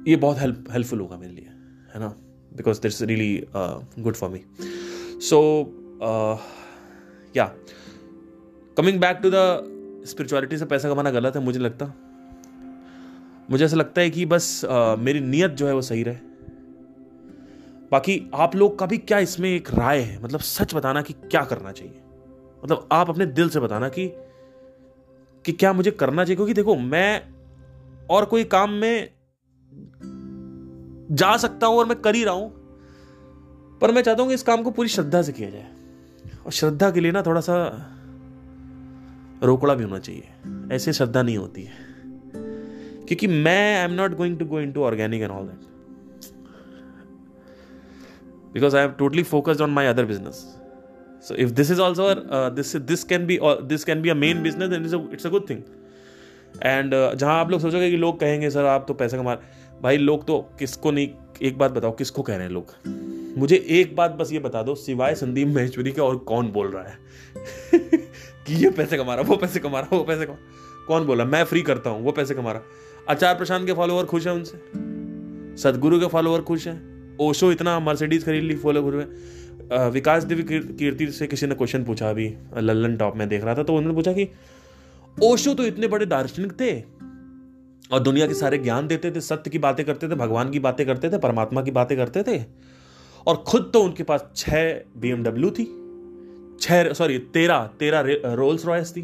ये 0.07 0.15
बहुत 0.15 0.37
हेल्प 0.37 0.65
हेल्पफुल 0.71 0.99
होगा 0.99 1.17
मेरे 1.17 1.33
लिए 1.33 1.45
है 1.93 1.99
ना? 1.99 2.07
Because 2.53 2.81
that's 2.81 3.01
really 3.01 3.47
good 3.99 4.13
for 4.13 4.29
me 4.29 4.43
so 5.21 5.39
yeah 7.37 7.45
coming 8.77 8.99
back 8.99 9.19
to 9.23 9.29
the 9.33 10.03
spirituality 10.07 10.57
से 10.57 10.65
पैसा 10.65 10.89
कमाना 10.89 11.11
गलत 11.11 11.35
है 11.35 11.43
मुझे 11.43 11.59
लगता। 11.59 11.93
मुझे 13.49 13.65
ऐसा 13.65 13.75
लगता 13.75 14.01
है 14.01 14.09
कि 14.09 14.25
बस 14.25 14.65
uh, 14.65 14.97
मेरी 14.99 15.19
नीयत 15.19 15.51
जो 15.51 15.67
है 15.67 15.73
वो 15.73 15.81
सही 15.81 16.03
रहे। 16.03 16.15
बाकी 17.91 18.31
आप 18.33 18.55
लोग 18.55 18.77
का 18.79 18.85
भी 18.85 18.97
क्या 18.97 19.19
इसमें 19.19 19.49
एक 19.49 19.73
राय 19.73 19.99
है? 19.99 20.23
मतलब 20.23 20.39
सच 20.39 20.75
बताना 20.75 21.01
कि 21.01 21.13
क्या 21.13 21.43
करना 21.43 21.71
चाहिए? 21.71 22.01
मतलब 22.63 22.87
आप 22.91 23.09
अपने 23.09 23.25
दिल 23.25 23.49
से 23.49 23.59
बताना 23.59 23.89
कि 23.89 24.07
कि 25.45 25.51
क्या 25.51 25.73
मुझे 25.73 25.91
करना 25.91 26.23
चाहिए? 26.23 26.35
क्योंकि 26.35 26.53
देखो, 26.53 26.75
मैं 26.75 27.21
और 28.09 28.25
कोई 28.25 28.43
काम 28.43 28.69
में 28.69 29.09
जा 31.11 31.37
सकता 31.37 31.67
हूँ 31.67 31.77
और 31.77 31.85
मैं 31.85 32.01
कर 32.01 32.15
ही 32.15 32.23
रहा 32.23 32.33
हूँ, 32.33 32.51
पर 33.79 33.91
मैं 33.91 34.01
चाहता 34.01 34.21
हूँ 34.21 34.29
कि 34.29 34.35
इस 34.35 34.43
काम 34.43 34.63
को 34.63 34.71
पूरी 34.71 34.89
श्रद्धा 34.89 35.21
से 35.21 35.31
किया 35.31 35.49
जाए। 35.49 35.71
और 36.45 36.51
श्रद्धा 36.51 36.91
के 36.91 36.99
लिए 36.99 37.11
ना 37.11 37.21
थोड़ा 37.21 37.41
सा 37.41 37.87
रोकड़ा 39.43 39.75
भी 39.75 39.83
होना 39.83 39.99
चाहिए। 39.99 40.29
ऐसे 40.71 40.93
श्रद्धा 40.93 41.21
नहीं 41.21 41.37
होती 41.37 41.63
है। 41.63 41.73
क्योंकि 43.07 43.27
मैं 43.27 43.79
I 43.79 43.85
am 43.85 43.91
not 43.91 44.15
going 44.17 44.39
to 44.39 44.45
go 44.45 44.59
into 44.71 44.83
organic 44.83 45.21
and 45.21 45.31
all 45.31 45.43
that 45.43 45.67
because 48.53 48.77
I 48.77 48.83
am 48.83 48.91
totally 48.91 49.23
focused 49.23 49.61
on 49.61 49.69
my 49.69 49.85
other 49.85 50.05
business 50.05 50.60
so 51.27 51.35
if 51.35 51.51
this 51.55 51.69
is 51.69 51.79
also 51.79 52.05
uh, 52.15 52.49
this 52.57 52.75
this 52.89 53.03
can 53.13 53.27
be 53.27 53.39
uh, 53.39 53.55
this 53.71 53.85
can 53.89 54.01
be 54.01 54.09
a 54.09 54.15
main 54.15 54.43
business 54.43 54.69
it's 54.69 54.93
a 54.93 55.01
it's 55.15 55.25
a 55.25 55.31
good 55.31 55.47
thing. 55.47 55.59
And 56.63 56.93
uh, 56.93 57.15
जहाँ 57.15 57.39
आप 57.39 57.49
लोग 57.49 57.61
सोचोगे 57.61 57.91
कि 57.91 57.97
लोग 57.97 58.19
कहेंगे 58.19 58.49
sir 58.49 58.65
आप 58.65 58.85
तो 58.87 58.93
पैसा 58.93 59.17
कमा 59.17 59.35
भाई 59.81 59.97
लोग 59.97 60.27
तो 60.27 60.49
किसको 60.59 60.91
नहीं 60.91 61.09
एक 61.41 61.57
बात 61.57 61.71
बताओ 61.71 61.91
किसको 61.91 62.21
कह 62.21 62.35
रहे 62.35 62.45
हैं 62.45 62.53
लोग? 62.53 62.73
मुझे 63.37 63.65
एक 63.69 63.95
बात 63.95 64.11
बस 64.11 64.31
ये 64.31 64.39
बता 64.39 64.63
दो 64.63 64.75
सिवाय 64.75 65.15
संदीप 65.15 65.47
महेश्वरी 65.47 65.91
के 65.91 66.01
और 66.01 66.17
कौन 66.17 66.47
बोल 66.47 66.67
रहा 66.67 66.83
है? 66.83 66.97
कि 68.47 68.63
ये 68.63 68.69
पैसे 68.69 68.97
कमा 68.97 69.15
रहा 69.15 69.23
वो 69.23 69.37
पैसे 69.37 69.59
कमा 69.59 69.79
रहा 69.79 69.97
वो 69.97 70.03
पैसे 70.03 70.25
कमा 70.25 70.35
कौन 70.87 71.05
बोला 71.05 71.25
मैं 71.25 71.43
फ्री 71.43 71.61
करता 71.61 71.89
हूँ 71.89 72.03
वो 72.03 72.11
पैसे 72.11 72.33
कमा 72.33 72.51
रहा। 72.51 72.61
आचार 73.09 73.35
प्रशांत 73.35 73.67
के 73.67 73.73
फॉलोअर 73.73 74.05
खुश 74.05 74.27
हैं 74.27 74.33
उनसे? 74.33 74.57
सदगुरु 75.61 75.99
के 75.99 76.07
फॉलोअर 76.07 76.41
खुश 76.41 76.67
हैं? 76.67 76.91
ओशो 77.17 77.51
इतना 77.51 77.79
मर्सिडीज 77.79 78.25
खरीद 78.25 78.43
ली 78.43 78.55
फॉलोअर 78.55 79.15
विकास 79.73 80.23
देवी 80.23 80.43
कीर्ति 80.73 81.11
से 81.11 81.27
किसी 81.27 81.47
ने 81.47 81.55
क्वेश्चन 81.55 81.83
पूछा 81.83 82.09
अभी, 82.09 82.35
लल्लन 82.57 82.97
टॉप 82.97 83.15
में 83.15 83.29
देख 83.29 83.43
रहा 83.43 83.55
था 83.55 83.63
तो 83.63 83.75
उन्होंने 83.75 83.95
पूछा 83.95 84.13
कि, 84.13 84.27
ओशो 85.23 85.53
तो 85.53 85.63
इतने 85.63 85.87
बड़े 85.87 86.05
दार्शनिक 86.05 86.51
थे? 86.51 86.83
और 87.91 87.99
दुनिया 87.99 88.27
के 88.27 88.33
सारे 88.33 88.57
ज्ञान 88.57 88.87
देते 88.87 89.11
थे, 89.11 89.21
सत्य 89.21 89.51
की 89.51 89.59
बातें 89.59 89.85
करते 89.85 90.09
थे, 90.09 90.15
भगवान 90.15 90.49
की 90.49 90.59
बातें 90.59 90.85
करते 90.85 91.09
थे, 91.09 91.17
परमात्मा 91.17 91.61
की 91.61 91.71
बातें 91.71 91.97
करते 91.97 92.23
थे? 92.23 92.43
और 93.27 93.35
खुद 93.35 93.69
तो 93.73 93.83
उनके 93.83 94.03
पास 94.03 94.31
छह 94.35 94.73
बीएमडब्ल्यू 94.73 95.49
थी, 95.49 95.65
छह 96.61 96.93
सॉरी 96.93 97.19
तेरह 97.19 97.69
तेरह 97.79 98.01
रोल्स 98.33 98.65
रॉयस 98.65 98.93
थी। 98.97 99.01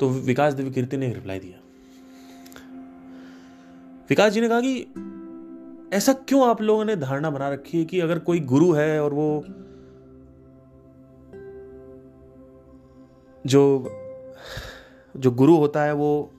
तो 0.00 0.08
विकास 0.08 0.54
देवी 0.54 0.70
कीर्ति 0.70 0.96
ने 0.96 1.12
रिप्लाई 1.12 1.38
दिया। 1.38 1.60
विकास 4.08 4.32
जी 4.32 4.40
ने 4.40 4.48
कहा 4.48 4.60
कि 4.60 4.86
ऐसा 5.92 6.12
क्यों 6.12 6.48
आप 6.48 6.62
लोगों 6.62 6.84
ने 6.84 6.96
धारणा 6.96 7.30
बना 7.30 7.48
रखी 7.48 7.78
है 7.78 7.84
कि 7.84 8.00
अगर 8.00 8.18
कोई 8.18 8.40
गुरु 8.40 8.72
है 8.72 9.02
और 9.02 9.14
वो 9.14 9.44
जो 13.46 13.90
जो 15.16 15.30
गुरु 15.30 15.56
होता 15.56 15.82
है, 15.82 15.92
वो 15.92 16.32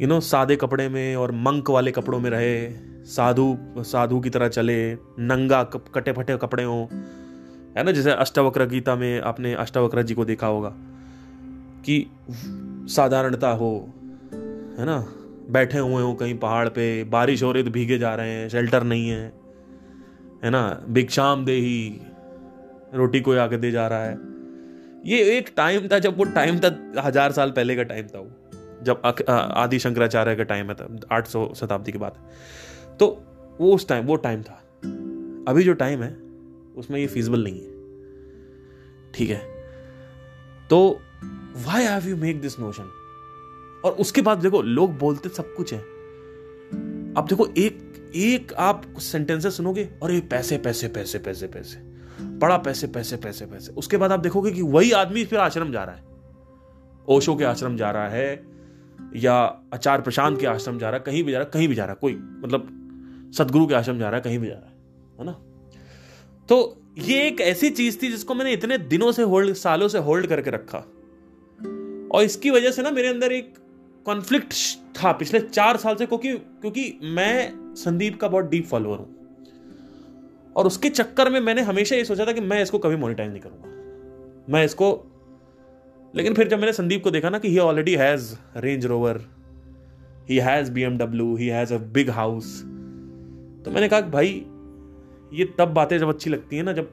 यू 0.00 0.08
नो 0.08 0.20
सादे 0.20 0.56
कपड़े 0.56 0.88
में 0.88 1.16
और 1.16 1.32
मंक 1.32 1.70
वाले 1.70 1.90
कपड़ों 1.90 2.20
में 2.20 2.30
रहे, 2.30 2.70
साधु 3.04 3.56
साधु 3.78 4.20
की 4.20 4.30
तरह 4.30 4.48
चले, 4.48 4.94
नंगा 4.94 5.62
कटे 5.64 6.12
फटे 6.12 6.36
कपड़े 6.36 6.64
हों, 6.64 6.86
है 7.76 7.82
ना? 7.82 7.90
जैसे 7.92 8.10
अष्टावक्र 8.10 8.66
गीता 8.66 8.96
में 8.96 9.20
आपने 9.20 9.54
अष्टावक्र 9.54 10.02
जी 10.02 10.14
को 10.14 10.24
देखा 10.24 10.46
होगा 10.46 10.72
कि 11.84 12.10
साधारणता 12.88 13.50
हो, 13.50 13.92
है 14.78 14.84
ना? 14.86 15.12
बैठे 15.46 15.78
हुए 15.78 16.02
हों 16.02 16.14
कहीं 16.14 16.38
पहाड़ 16.38 16.68
पे, 16.68 17.04
बारिश 17.04 17.42
हो 17.42 17.50
रही 17.52 17.62
तो 17.62 17.70
भीगे 17.70 17.98
जा 17.98 18.14
रहे 18.14 18.30
हैं 18.30 18.48
शेल्टर 18.48 18.82
नहीं 18.84 19.08
है 19.08 19.32
है 20.44 20.50
ना? 20.50 20.84
भिक्षाम 20.88 21.44
दे 21.44 21.52
ही 21.52 22.00
रोटी 22.94 23.20
कोई 23.20 23.36
आके 23.36 23.56
दे 23.56 23.70
जा 23.70 23.86
रहा 23.86 24.04
है। 24.04 24.18
ये 25.06 25.18
एक 25.36 25.52
टाइम 25.56 25.88
था 25.88 25.98
जब 25.98 26.16
वो 26.18 26.24
टाइम 26.24 26.58
था, 26.58 26.68
हज़ार 26.98 27.32
साल 27.32 27.50
पहले 27.50 27.76
का 27.76 27.82
टाइम 27.84 28.06
था 28.06 28.18
वो, 28.18 28.30
जब 28.82 29.02
आदि 29.28 29.78
शंकराचार्य 29.78 30.34
का 30.36 30.42
टाइम 30.44 30.70
है 30.70 30.76
आठ 31.12 31.26
सौ 31.26 31.52
शताब्दी 31.56 31.92
के 31.92 31.98
बाद। 31.98 32.18
तो 33.00 33.06
वो 33.60 33.74
उस 33.74 33.88
टाइम 33.88 34.06
वो 34.06 34.16
टाइम 34.16 34.42
था। 34.42 34.62
अभी 35.48 35.62
जो 35.64 35.72
टाइम 35.74 36.02
है, 36.02 36.10
उसमें 36.76 36.98
ये 37.00 37.06
फीजिबल 37.06 37.44
नहीं 37.44 37.60
है। 37.60 37.74
ठीक 39.14 39.30
है? 39.30 39.40
तो 40.70 41.00
why 41.66 41.84
have 41.84 42.08
you 42.08 42.16
make 42.16 42.40
this 42.40 42.58
notion 42.60 42.90
और 43.86 43.92
उसके 43.92 44.20
बाद 44.20 44.38
देखो, 44.38 44.62
लोग 44.62 44.98
बोलते 44.98 45.28
सब 45.28 45.54
कुछ 45.54 45.72
है। 45.72 45.80
अब 47.14 47.26
देखो, 47.28 47.46
एक 47.58 47.82
एक 48.16 48.52
आप 48.52 48.82
सेंटेंसेस 48.98 49.56
सुनोगे, 49.56 49.88
और 50.02 50.12
ये 50.12 50.20
पैसे 50.20 50.58
पैसे 50.58 50.88
पैसे 50.88 51.18
पैसे 51.18 51.46
पैसे, 51.46 51.78
बड़ा 52.22 52.56
पैसे 52.56 52.86
पैसे 52.86 53.16
पैसे 53.16 53.46
पैसे। 53.46 53.72
उसके 53.72 53.96
बाद 53.96 54.12
आप 54.12 54.20
देखोगे 54.20 54.50
कि 54.50 54.62
वही 54.62 54.92
आदमी 54.92 55.24
फिर 55.24 55.38
आश्रम 55.38 55.72
जा 55.72 55.84
रहा 55.84 55.96
है। 55.96 56.04
ओशो 57.08 57.36
के 57.36 57.44
आश्रम 57.44 57.76
जा 57.76 57.90
रहा 57.90 58.08
है, 58.08 58.44
या 59.16 59.34
आचार 59.74 60.00
प्रशांत 60.00 60.40
के 60.40 60.46
आश्रम 60.46 60.78
जा 60.78 60.90
रहा 60.90 60.98
है, 60.98 61.04
कहीं 61.06 61.24
भी 61.24 61.32
जा 61.32 61.38
रहा 61.38 61.44
है, 61.44 61.50
कहीं 61.54 61.68
भी 61.68 61.74
जा 61.74 61.84
रहा 61.84 61.92
है, 61.92 61.98
कोई 62.00 62.14
मतलब 62.14 62.72
सदगुरु 63.36 63.66
के 63.66 63.74
आश्रम 63.74 63.98
जा 63.98 64.08
रहा 64.08 64.16
है, 64.16 64.22
कहीं 64.22 64.38
भी 64.38 64.46
जा 64.46 64.54
रहा 64.54 64.68
है 64.68 64.74
है 65.18 65.26
ना? 65.26 65.32
तो 66.48 66.82
ये 66.98 67.26
एक 67.28 67.40
ऐसी 67.40 67.70
चीज़ 67.70 67.98
थी 68.02 68.10
जिसको 68.10 68.34
मैंने 68.34 68.52
इतने 68.52 68.78
दिनों 68.78 69.12
से 69.12 69.22
होल्ड 69.22 69.54
सालों 69.54 69.88
से 69.88 69.98
होल्ड 69.98 70.26
करके 70.26 70.50
रखा। 70.50 70.78
और 72.12 72.22
इसकी 72.22 72.50
वजह 72.50 72.70
से 72.70 72.82
ना 72.82 72.90
मेरे 72.90 73.08
अंदर 73.08 73.32
एक 73.32 73.54
कॉन्फ्लिक्ट 74.06 74.54
था 74.96 75.12
पिछले 75.12 75.40
चार 75.40 75.76
साल 75.76 75.96
से, 75.96 76.06
क्योंकि 76.06 76.32
क्योंकि 76.32 76.98
मैं 77.04 77.74
संदीप 77.74 78.20
का 78.20 78.28
बहुत 78.28 78.44
डीप 78.44 78.66
फॉलोअर 78.66 78.98
हूँ। 78.98 79.14
और 80.56 80.66
उसके 80.66 80.88
चक्कर 80.90 81.30
में 81.30 81.40
मैंने 81.40 81.62
हमेशा 81.62 81.96
ये 81.96 82.04
सोचा 82.04 82.24
था 82.26 82.32
कि 82.32 82.40
मैं 82.40 82.62
इसको 82.62 82.78
कभी 82.78 82.96
मोनिटाइज 82.96 83.30
नहीं 83.30 83.40
करूँगा। 83.40 84.52
मैं 84.52 84.64
इसको, 84.64 84.88
लेकिन 86.14 86.34
फिर 86.34 86.48
जब 86.48 86.58
मैंने 86.58 86.72
संदीप 86.72 87.02
को 87.04 87.10
देखा 87.10 87.30
ना 87.30 87.38
कि 87.38 87.48
he 87.48 87.58
already 87.58 87.94
has 87.94 88.34
Range 88.56 88.86
Rover 88.86 89.20
he 90.28 90.36
has 90.38 90.70
BMW 90.82 91.34
he 91.36 91.46
has 91.48 91.74
a 91.74 91.78
big 91.78 92.10
house 92.10 92.60
तो 93.64 93.70
मैंने 93.70 93.88
कहा 93.88 94.00
भाई, 94.00 94.28
ये 95.32 95.44
तब 95.58 95.68
बातें 95.68 95.98
जब 95.98 96.08
अच्छी 96.08 96.30
लगती 96.30 96.56
है 96.56 96.62
ना, 96.62 96.72
जब 96.72 96.92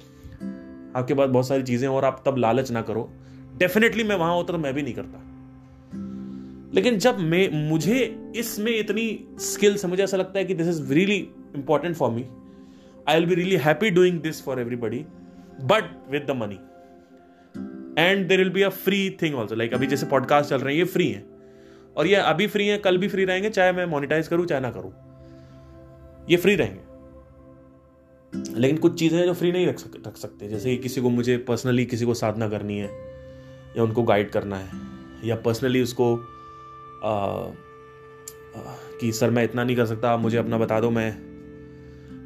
आपके 0.96 1.14
पास 1.14 1.30
बहुत 1.30 1.48
सारी 1.48 1.64
चीज़ें 1.64 1.88
और 1.88 2.06
आप 2.06 2.24
तब 2.26 2.38
लालच 2.38 2.72
ना 2.72 2.82
करो। 2.82 3.10
डेफिनेटली 3.58 4.04
मैं 4.04 4.16
वहाँ 4.16 4.36
होता 4.36 4.54
तो 4.54 4.60
मैं 4.60 4.74
भी 4.74 4.82
नहीं 4.82 4.94
करता। 4.94 5.30
लेकिन 6.74 6.98
जब 6.98 7.20
मैं, 7.20 7.70
मुझे 7.70 8.32
इसमें 8.36 8.80
इतनी 8.80 9.28
स्किल्स 9.40 9.84
है 9.84 9.90
मुझे 9.90 10.04
ऐसा 10.04 10.18
लगता 10.18 10.40
है 10.40 10.46
कि 10.46 10.54
this 10.54 10.68
is 10.68 10.94
really 10.94 11.18
important 11.56 11.96
for 11.96 12.12
me 12.12 12.26
I 13.10 13.20
will 13.20 13.26
be 13.26 13.36
really 13.36 13.56
happy 13.56 13.90
doing 13.90 14.22
this 14.22 14.44
for 14.44 14.60
everybody 14.60 15.06
but 15.62 16.12
with 16.12 16.26
the 16.28 16.32
money 16.32 16.60
and 18.02 18.28
there 18.28 18.38
will 18.40 18.50
be 18.50 18.62
a 18.62 18.70
free 18.70 19.18
thing 19.22 19.36
also 19.36 19.56
like 19.56 19.74
अभी 19.74 19.88
जैसे 19.88 20.06
पॉडकास्ट 20.06 20.50
चल 20.50 20.58
रहे 20.58 20.74
हैं, 20.74 20.80
ये 20.80 20.86
फ्री 20.86 21.08
है। 21.10 21.26
और 21.98 22.08
ये 22.08 22.16
अभी 22.16 22.48
फ्री 22.48 22.68
है, 22.68 22.78
कल 22.78 22.98
भी 22.98 23.08
फ्री 23.08 23.26
रहेंगे, 23.26 23.50
चाहे 23.50 23.72
मैं 23.72 23.86
मोनिटाइज 23.86 24.28
करूँ, 24.28 24.46
चाहे 24.46 24.62
ना 24.62 24.72
करूँ। 24.72 24.94
ये 26.30 26.38
फ्री 26.38 26.56
रहेंगे। 26.56 26.94
लेकिन 28.60 28.78
कुछ 28.78 29.00
चीज़ें 29.00 29.20
हैं 29.20 29.26
जो 29.26 29.34
फ्री 29.34 29.52
नहीं 29.52 29.68
रख 29.68 29.80
सक, 29.80 30.04
रख 30.08 30.18
सकते। 30.18 30.48
जैसे 30.48 30.70
कि 30.70 30.84
किसी 30.84 31.02
को 31.02 31.10
मुझे 31.10 31.38
पर्सनली 31.38 31.86
किसी 31.86 32.06
को 32.06 32.14
साधना 32.14 32.50
करनी 32.50 32.78
है, 32.78 32.90
या 33.78 33.84
उनको 33.84 34.04
गाइड 34.04 34.30
करना 34.30 34.56
है, 34.56 34.70
या 35.26 35.36
पर्सनली 35.36 35.82
उसको 35.82 36.33
कि 39.00 39.12
सर 39.12 39.30
मैं 39.30 39.44
इतना 39.44 39.64
नहीं 39.64 39.76
कर 39.76 39.86
सकता 39.86 40.16
मुझे 40.18 40.38
अपना 40.38 40.58
बता 40.58 40.80
दो, 40.80 40.90
मैं 40.90 41.16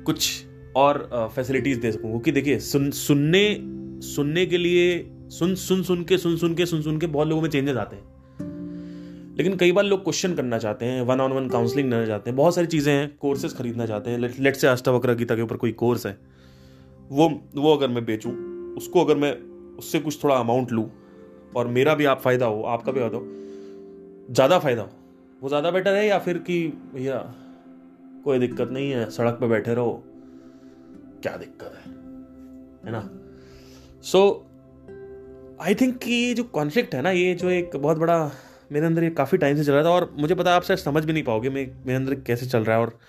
कुछ 0.06 0.30
और 0.76 1.08
फैसिलिटीज़ 1.36 1.80
दे 1.80 1.92
सकूँ। 1.92 2.10
क्योंकि 2.10 2.32
देखिए, 2.32 2.60
सुन, 2.62 2.90
सुनने 2.92 3.58
सुनने 4.06 4.46
के 4.46 4.58
लिए, 4.58 5.00
सुन 5.30 5.56
सुन 5.58 5.82
सुन 5.84 6.04
के, 6.04 6.18
सुन 6.18 6.36
सुन 6.38 6.54
के, 6.56 6.66
सुन 6.66 6.82
सुन 6.82 7.00
के 7.00 7.08
बहुत 7.08 7.28
लोगों 7.28 7.42
में 7.42 7.50
चेंजेस 7.50 7.78
आते 7.78 7.96
हैं। 7.96 9.36
लेकिन 9.38 9.56
कई 9.58 9.72
बार 9.72 9.84
लोग 9.86 10.04
क्वेश्चन 10.04 10.34
करना 10.36 10.58
चाहते 10.58 10.86
हैं 10.86 11.02
वन 11.02 11.22
ऑन 11.22 11.32
वन 11.32 11.48
काउंसलिंग 11.50 11.92
करना 11.92 12.06
चाहते 12.06 12.30
हैं, 12.30 12.38
बहुत 12.38 12.56
सारी 12.56 12.68
चीज़ें 12.68 12.94
हैं 12.94 13.18
कोर्सेज 13.22 13.56
खरीदना 13.58 13.86
चाहते 13.86 14.12
हैं। 14.12 14.18
लेट 14.40 14.56
से 14.56 14.68
अष्टावक्र 14.68 15.14
गीता 15.16 15.36
के 15.36 15.42
ऊपर 15.42 15.58
कोई 15.58 15.72
कोर्स 15.74 16.06
है, 16.06 16.18
वो 17.12 17.30
वो 17.56 17.76
अगर 17.76 17.88
मैं 17.88 18.06
बेचूँ, 18.06 18.32
उसको 18.78 19.04
अगर 19.06 19.16
मैं, 19.16 19.32
उससे 19.78 20.00
कुछ 20.00 20.24
थोड़ा 20.24 20.36
अमाउंट 20.36 20.72
लूँ, 20.72 20.90
और 21.56 21.68
मेरा 21.70 21.96
भी 21.96 22.06
आप 22.06 22.22
फ़ायदा 22.22 22.46
हो, 22.46 22.62
आपका 22.64 22.92
भी 22.92 23.00
फ़ायदा 23.00 23.18
हो 23.18 23.24
ज़्यादा 24.30 24.60
फ़ायदा 24.60 24.82
हो। 24.82 24.90
वो 25.42 25.50
ज़्यादा 25.50 25.72
बेटर 25.72 25.96
है 25.96 26.06
या 26.08 26.18
फिर 26.20 26.38
कि 26.38 26.68
भैया, 26.94 27.18
कोई 28.24 28.40
दिक्कत 28.40 28.70
नहीं 28.72 28.92
है, 28.92 29.10
सड़क 29.10 29.34
पे 29.34 29.48
बैठे 29.48 29.74
रहो। 29.74 30.04
क्या 31.24 31.36
दिक्कत 31.38 31.74
है? 31.76 31.92
है 32.86 32.92
ना? 32.92 33.10
सो 34.04 34.44
आई 35.62 35.76
थिंक 35.76 35.98
कि 35.98 36.34
जो 36.34 36.44
कॉन्फ्लिक्ट 36.44 36.96
है 36.96 37.02
ना, 37.02 37.12
ये 37.12 37.34
जो 37.36 37.50
एक 37.50 37.76
बहुत 37.76 37.98
बड़ा, 37.98 38.32
मेरे 38.72 38.86
अंदर 38.86 39.04
ये 39.04 39.10
काफ़ी 39.10 39.38
टाइम 39.38 39.58
से 39.58 39.64
चल 39.64 39.74
रहा 39.74 39.84
था 39.84 39.90
और 39.90 40.14
मुझे 40.18 40.36
पता 40.36 40.56
आप 40.56 40.64
शायद 40.64 40.80
समझ 40.80 41.04
भी 41.06 41.14
नहीं 41.14 41.24
पाओगे 41.24 41.50
मैं, 41.50 41.66
मेरे 41.86 41.96
अंदर 41.96 42.16
कैसे 42.22 42.46
चल 42.46 42.64
रहा 42.64 42.78
है 42.78 42.84
और 42.84 43.00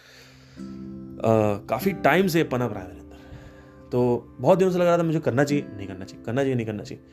काफ़ी 1.69 1.93
टाइम 1.93 2.27
से 2.27 2.43
पनप 2.45 2.73
रहा 2.73 2.83
है 2.83 2.89
मेरे 2.89 3.01
अंदर। 3.01 3.89
तो 3.91 4.37
बहुत 4.41 4.59
दिनों 4.59 4.71
से 4.73 4.79
लग 4.79 4.87
रहा 4.87 4.99
था 4.99 5.03
मुझे 5.03 5.21
करना 5.21 5.45
चाहिए, 5.45 5.67
नहीं 5.77 5.87
करना 5.89 6.05
चाहिए 6.05 6.25
करना 6.25 6.41
चाहिए, 6.41 6.55
नहीं 6.55 6.67
करना 6.67 6.83
चाहिए। 6.83 7.05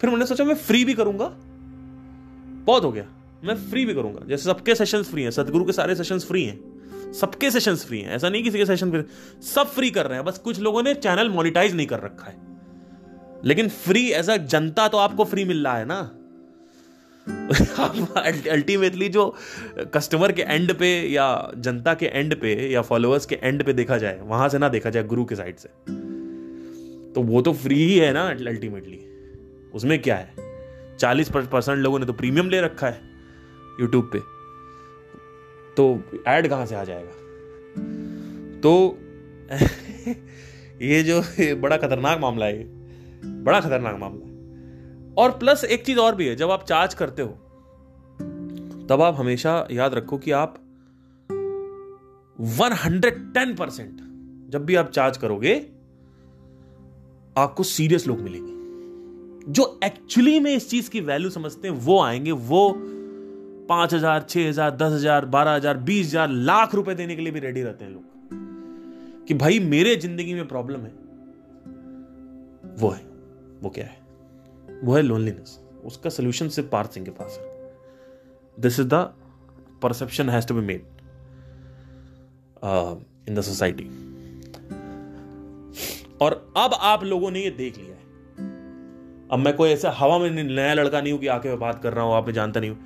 फिर 0.00 0.10
मैंने 0.10 0.26
सोचा 0.26 0.44
मैं 0.44 0.54
फ्री 0.54 0.84
भी 0.84 0.94
करूँगा। 0.94 1.28
बहुत 2.66 2.84
हो 2.84 2.92
गया। 2.92 3.04
मैं 3.44 3.70
फ्री 3.70 3.84
भी 3.84 3.94
करूँगा। 3.94 4.20
जैसे 4.28 4.44
सबके 4.44 4.74
सेशंस 4.74 5.10
फ्री 5.10 5.22
हैं, 5.22 5.30
सदगुरु 5.30 5.64
के 5.64 5.72
सारे 5.72 5.94
सेशंस 5.94 6.26
फ्री 6.26 6.44
हैं। 6.44 6.74
सबके 7.12 7.50
सेशंस 7.50 7.86
फ्री 7.86 8.00
हैं। 8.00 8.10
ऐसा 8.12 8.28
नहीं 8.28 8.42
किसी 8.42 8.58
के 8.58 8.66
सेशन 8.66 8.90
फ्री 8.90 9.02
सब 9.42 9.66
फ्री 9.66 9.90
कर 9.90 10.06
रहे 10.06 10.18
हैं। 10.18 10.24
बस 10.24 10.38
कुछ 10.38 10.60
लोगों 10.60 10.82
ने 10.82 10.94
चैनल 10.94 11.28
मोनिटाइज 11.28 11.74
नहीं 11.74 11.86
कर 11.86 12.00
रखा 12.00 12.26
है। 12.26 12.36
लेकिन 13.44 13.68
फ्री 13.68 14.12
एज 14.12 14.30
अ 14.30 14.36
जनता 14.36 14.88
तो 14.88 14.98
आपको 14.98 15.24
फ्री 15.24 15.44
मिल 15.44 15.64
रहा 15.64 15.78
है 15.78 15.84
ना? 15.84 16.18
अल्टीमेटली 18.50 19.08
जो 19.08 19.36
कस्टमर 19.78 20.32
के 20.32 20.42
एंड 20.42 20.74
पे 20.74 21.08
या 21.08 21.52
जनता 21.56 21.94
के 21.94 22.06
एंड 22.06 22.40
पे 22.40 22.72
या 22.72 22.82
फॉलोअर्स 22.82 23.26
के 23.26 23.38
एंड 23.42 23.64
पे 23.64 23.72
देखा 23.72 23.98
जाए, 23.98 24.20
वहाँ 24.22 24.48
से 24.48 24.58
ना 24.58 24.68
देखा 24.68 24.90
जाए 24.90 25.02
गुरु 25.02 25.24
के 25.24 25.34
साइड 25.34 25.56
से। 25.56 25.68
तो 27.12 27.22
वो 27.22 27.42
तो 27.42 27.52
फ्री 27.52 27.84
ही 27.84 27.98
है 27.98 28.12
ना 28.12 28.28
अल्टीमेटली 28.28 29.00
उसमें 29.74 30.02
क्या 30.02 30.16
है? 30.16 30.34
चालीस 30.98 31.28
परसेंट 31.28 31.78
लोगों 31.78 31.98
ने 31.98 32.06
तो 32.06 32.12
प्रीमियम 32.12 32.48
ले 32.48 32.60
रखा 32.60 32.86
है। 32.86 33.13
यूट्यूब 33.80 34.10
पे। 34.16 34.18
तो 35.74 36.02
ऐड 36.26 36.48
कहाँ 36.48 36.66
से 36.66 36.74
आ 36.74 36.84
जाएगा? 36.84 37.10
तो 38.60 38.98
ये 40.82 41.02
जो 41.02 41.20
बड़ा 41.60 41.76
खतरनाक 41.76 42.20
मामला 42.20 42.46
है 42.46 42.84
बड़ा 43.42 43.60
खतरनाक 43.60 43.96
मामला 43.98 44.26
है। 44.26 44.34
और 45.18 45.38
प्लस 45.38 45.64
एक 45.64 45.86
चीज़ 45.86 45.98
और 45.98 46.14
भी 46.14 46.26
है, 46.26 46.36
जब 46.36 46.50
आप 46.50 46.64
चार्ज 46.64 46.94
करते 46.94 47.22
हो, 47.22 47.30
तब 48.88 49.02
आप 49.02 49.14
हमेशा 49.14 49.68
याद 49.70 49.94
रखो 49.94 50.18
कि 50.18 50.30
आप 50.30 50.54
110 52.40 53.56
परसेंट 53.58 54.00
जब 54.50 54.64
भी 54.64 54.74
आप 54.74 54.90
चार्ज 54.90 55.16
करोगे, 55.16 55.54
आपको 57.38 57.62
सीरियस 57.62 58.06
लोग 58.06 58.20
मिलेंगे। 58.20 58.54
जो 59.52 59.80
एक्चुअली 59.84 60.40
में 60.40 60.56
इस 60.56 60.70
चीज़ 60.70 60.90
की 60.90 61.00
वैल्यू 61.00 61.30
समझते 61.30 61.68
हैं, 61.68 61.74
वो 61.74 62.02
आएँगे, 62.02 62.30
वो 62.30 62.70
पाँच 63.68 63.94
हज़ार, 63.94 64.22
छह 64.22 64.48
हज़ार, 64.48 64.70
दस 64.72 64.92
हज़ार, 64.92 65.24
बारह 65.26 65.52
हज़ार, 65.52 65.76
बीस 65.78 66.06
हज़ार, 66.06 66.28
लाख 66.28 66.74
रुपए 66.74 66.94
देने 66.94 67.16
के 67.16 67.22
लिए 67.22 67.32
भी 67.32 67.40
रेडी 67.40 67.62
रहते 67.62 67.84
हैं 67.84 67.92
लोग। 67.92 69.26
कि 69.28 69.34
भाई 69.34 69.58
मेरे 69.60 69.96
ज़िंदगी 69.96 70.34
में 70.34 70.46
प्रॉब्लम 70.48 70.80
है। 70.80 70.92
वो 72.76 72.88
है। 72.90 73.02
वो 73.62 73.70
क्या 73.70 73.84
है? 73.84 73.96
वो 74.82 74.94
है 74.94 75.02
लोनलीनेस 75.02 75.58
उसका 75.84 76.10
सोल्यूशन 76.10 76.48
सिर्फ़ 76.48 76.68
पार्थ 76.70 76.90
सिंह 76.92 77.04
के 77.06 77.10
पास 77.12 77.38
है। 77.40 77.44
This 78.58 78.80
is 78.80 78.88
the 78.88 78.94
perception 79.82 80.28
has 80.28 80.46
to 80.48 80.54
be 80.54 80.60
made 80.62 80.84
in 83.28 83.34
the 83.34 83.40
society 83.42 83.84
और 86.20 86.34
अब 86.56 86.74
आप 86.82 87.04
लोगों 87.04 87.30
ने 87.30 87.42
ये 87.42 87.50
देख 87.52 87.78
लिया 87.78 87.94
है। 87.94 88.02
अब 89.28 89.38
मैं 89.38 89.52
कोई 89.56 89.70
ऐसा 89.70 89.90
हवा 89.92 90.18
में 90.18 90.30
नया 90.44 90.74
लड़का 90.74 91.00
नहीं 91.00 91.12
हूँ 91.12 91.20
कि 91.20 91.26
आके 91.28 91.48
मैं 91.48 91.58
बात 91.58 91.82
कर 91.82 91.92
रहा 91.92 92.04
हूँ, 92.04 92.14
आप 92.14 92.30
जानता 92.30 92.60
नहीं 92.60 92.70
हूँ। 92.70 92.78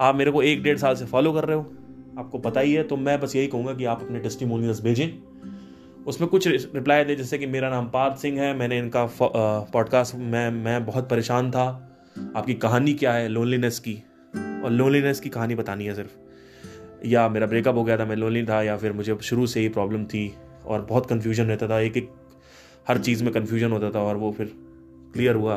आप 0.00 0.16
मेरे 0.16 0.30
को 0.30 0.42
एक 0.42 0.62
डेढ़ 0.62 0.76
साल 0.78 0.94
से 0.94 1.06
फॉलो 1.06 1.32
कर 1.32 1.44
रहे 1.44 1.56
हो। 1.56 1.72
आपको 2.18 2.38
पता 2.38 2.60
ही 2.60 2.72
है 2.72 2.82
तो 2.82 2.96
मैं 2.96 3.20
बस 3.20 3.36
यही 3.36 3.46
कहूँगा 3.46 3.74
कि 3.74 3.84
आप 3.84 4.02
अपने 4.02 4.20
टेस्टिमोनियल्स 4.20 4.82
भेजें। 4.82 5.08
उसमें 6.04 6.30
कुछ 6.30 6.46
रिप्लाई 6.48 7.04
दे, 7.04 7.16
जैसे 7.16 7.38
कि 7.38 7.46
मेरा 7.46 7.70
नाम 7.70 7.88
पार्थ 7.88 8.16
सिंह 8.16 8.40
है, 8.40 8.56
मैंने 8.56 8.78
इनका 8.78 9.08
पॉडकास्ट 9.72 10.14
मैं 10.14 10.50
मैं 10.50 10.86
बहुत 10.86 11.08
परेशान 11.08 11.50
था। 11.50 11.66
आपकी 12.36 12.54
कहानी 12.54 12.94
क्या 12.94 13.12
है? 13.12 13.28
लोनलीनेस 13.28 13.78
की। 13.78 13.94
और 14.64 14.70
लोनलीनेस 14.70 15.20
की 15.20 15.28
कहानी 15.28 15.54
बतानी 15.54 15.84
है 15.84 15.94
सिर्फ़। 15.94 16.10
या 17.06 17.28
मेरा 17.28 17.46
ब्रेकअप 17.46 17.74
हो 17.74 17.84
गया 17.84 17.98
था, 17.98 18.04
मैं 18.04 18.16
लोनली 18.16 18.44
था, 18.44 18.62
या 18.62 18.76
फिर 18.76 18.92
मुझे 18.92 19.16
शुरू 19.22 19.46
से 19.46 19.60
ही 19.60 19.68
प्रॉब्लम 19.68 20.04
थी, 20.04 20.34
और 20.66 20.80
बहुत 20.80 21.06
कन्फ्यूज़न 21.06 21.44
रहता 21.44 21.68
था। 21.68 21.80
एक 21.80 21.96
एक 21.96 22.10
हर 22.88 22.98
चीज़ 22.98 23.24
में 23.24 23.32
कन्फ्यूज़न 23.32 23.72
होता 23.72 23.90
था, 23.90 24.00
और 24.00 24.16
वो 24.16 24.32
फिर 24.32 24.52
क्लियर 25.12 25.34
हुआ 25.34 25.56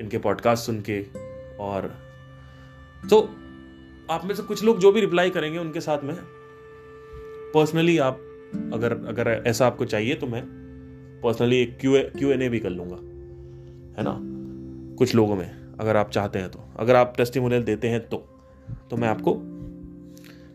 इनके 0.00 0.18
पॉडकास्ट 0.18 0.66
सुन 0.66 0.80
के, 0.80 1.02
और 1.60 1.94
तो 3.10 3.28
आप 4.10 4.24
में 4.24 4.34
से 4.34 4.42
कुछ 4.42 4.62
लोग 4.64 4.78
जो 4.78 4.92
भी 4.92 5.00
रिप्लाई 5.00 5.30
करेंगे 5.30 5.58
उनके 5.58 5.80
साथ 5.80 6.04
में 6.04 6.14
पर्सनली 7.54 7.96
आप 7.98 8.20
अगर 8.72 8.92
अगर 9.08 9.28
ऐसा 9.46 9.66
आपको 9.66 9.84
चाहिए 9.84 10.14
तो 10.14 10.26
मैं 10.26 10.42
पर्सनली 11.22 11.56
एक 11.56 11.76
क्यू 11.80 11.92
क्यू 12.18 12.30
एन 12.30 12.42
ए 12.42 12.48
भी 12.48 12.58
कर 12.58 12.70
लूँगा, 12.70 12.96
है 13.98 14.04
ना? 14.04 14.14
कुछ 14.98 15.14
लोगों 15.14 15.36
में, 15.36 15.76
अगर 15.80 15.96
आप 15.96 16.10
चाहते 16.10 16.38
हैं 16.38 16.50
तो। 16.50 16.60
अगर 16.78 16.96
आप 16.96 17.12
टेस्टिमोनियल 17.16 17.62
देते 17.62 17.88
हैं 17.88 18.00
तो 18.08 18.16
तो 18.90 18.96
मैं 18.96 19.08
आपको 19.08 19.32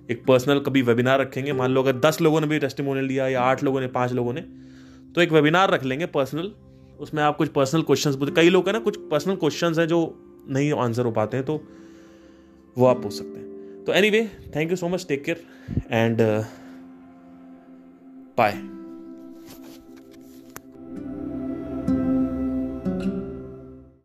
एक 0.09 0.23
पर्सनल 0.27 0.59
कभी 0.59 0.81
वेबिनार 0.81 1.19
रखेंगे। 1.19 1.53
मान 1.53 1.71
लो 1.71 1.81
अगर 1.81 1.99
दस 1.99 2.21
लोगों 2.21 2.41
ने 2.41 2.47
भी 2.47 2.59
टेस्टिमोनियल 2.59 3.07
दिया 3.07 3.27
या 3.27 3.41
आठ 3.41 3.63
लोगों 3.63 3.81
ने, 3.81 3.87
पाँच 3.89 4.13
लोगों 4.13 4.33
ने 4.33 4.41
तो 5.15 5.21
एक 5.21 5.31
वेबिनार 5.31 5.69
रख 5.69 5.83
लेंगे 5.83 6.05
पर्सनल 6.05 6.51
उसमें 6.99 7.23
आप 7.23 7.37
कुछ 7.37 7.49
पर्सनल 7.49 7.81
क्वेश्चंस 7.81 8.15
पूछते 8.15 8.35
कई 8.35 8.49
लोग 8.49 8.65
हैं 8.65 8.73
ना, 8.73 8.79
कुछ 8.79 8.97
पर्सनल 9.11 9.35
क्वेश्चंस 9.35 9.79
हैं 9.79 9.87
जो 9.87 10.01
नहीं 10.49 10.71
आंसर 10.73 11.05
हो 11.05 11.11
पाते 11.11 11.37
हैं 11.37 11.45
तो 11.45 11.61
वो 12.77 12.85
आप 12.85 13.01
पूछ 13.03 13.13
सकते 13.13 13.39
हैं। 13.39 13.83
तो 13.85 13.93
anyway 14.09 14.29
thank 14.55 14.71
you 14.71 14.75
so 14.75 14.87
much 14.87 15.05
take 15.07 15.23
care 15.23 15.45
and 15.91 16.21
bye 18.37 18.51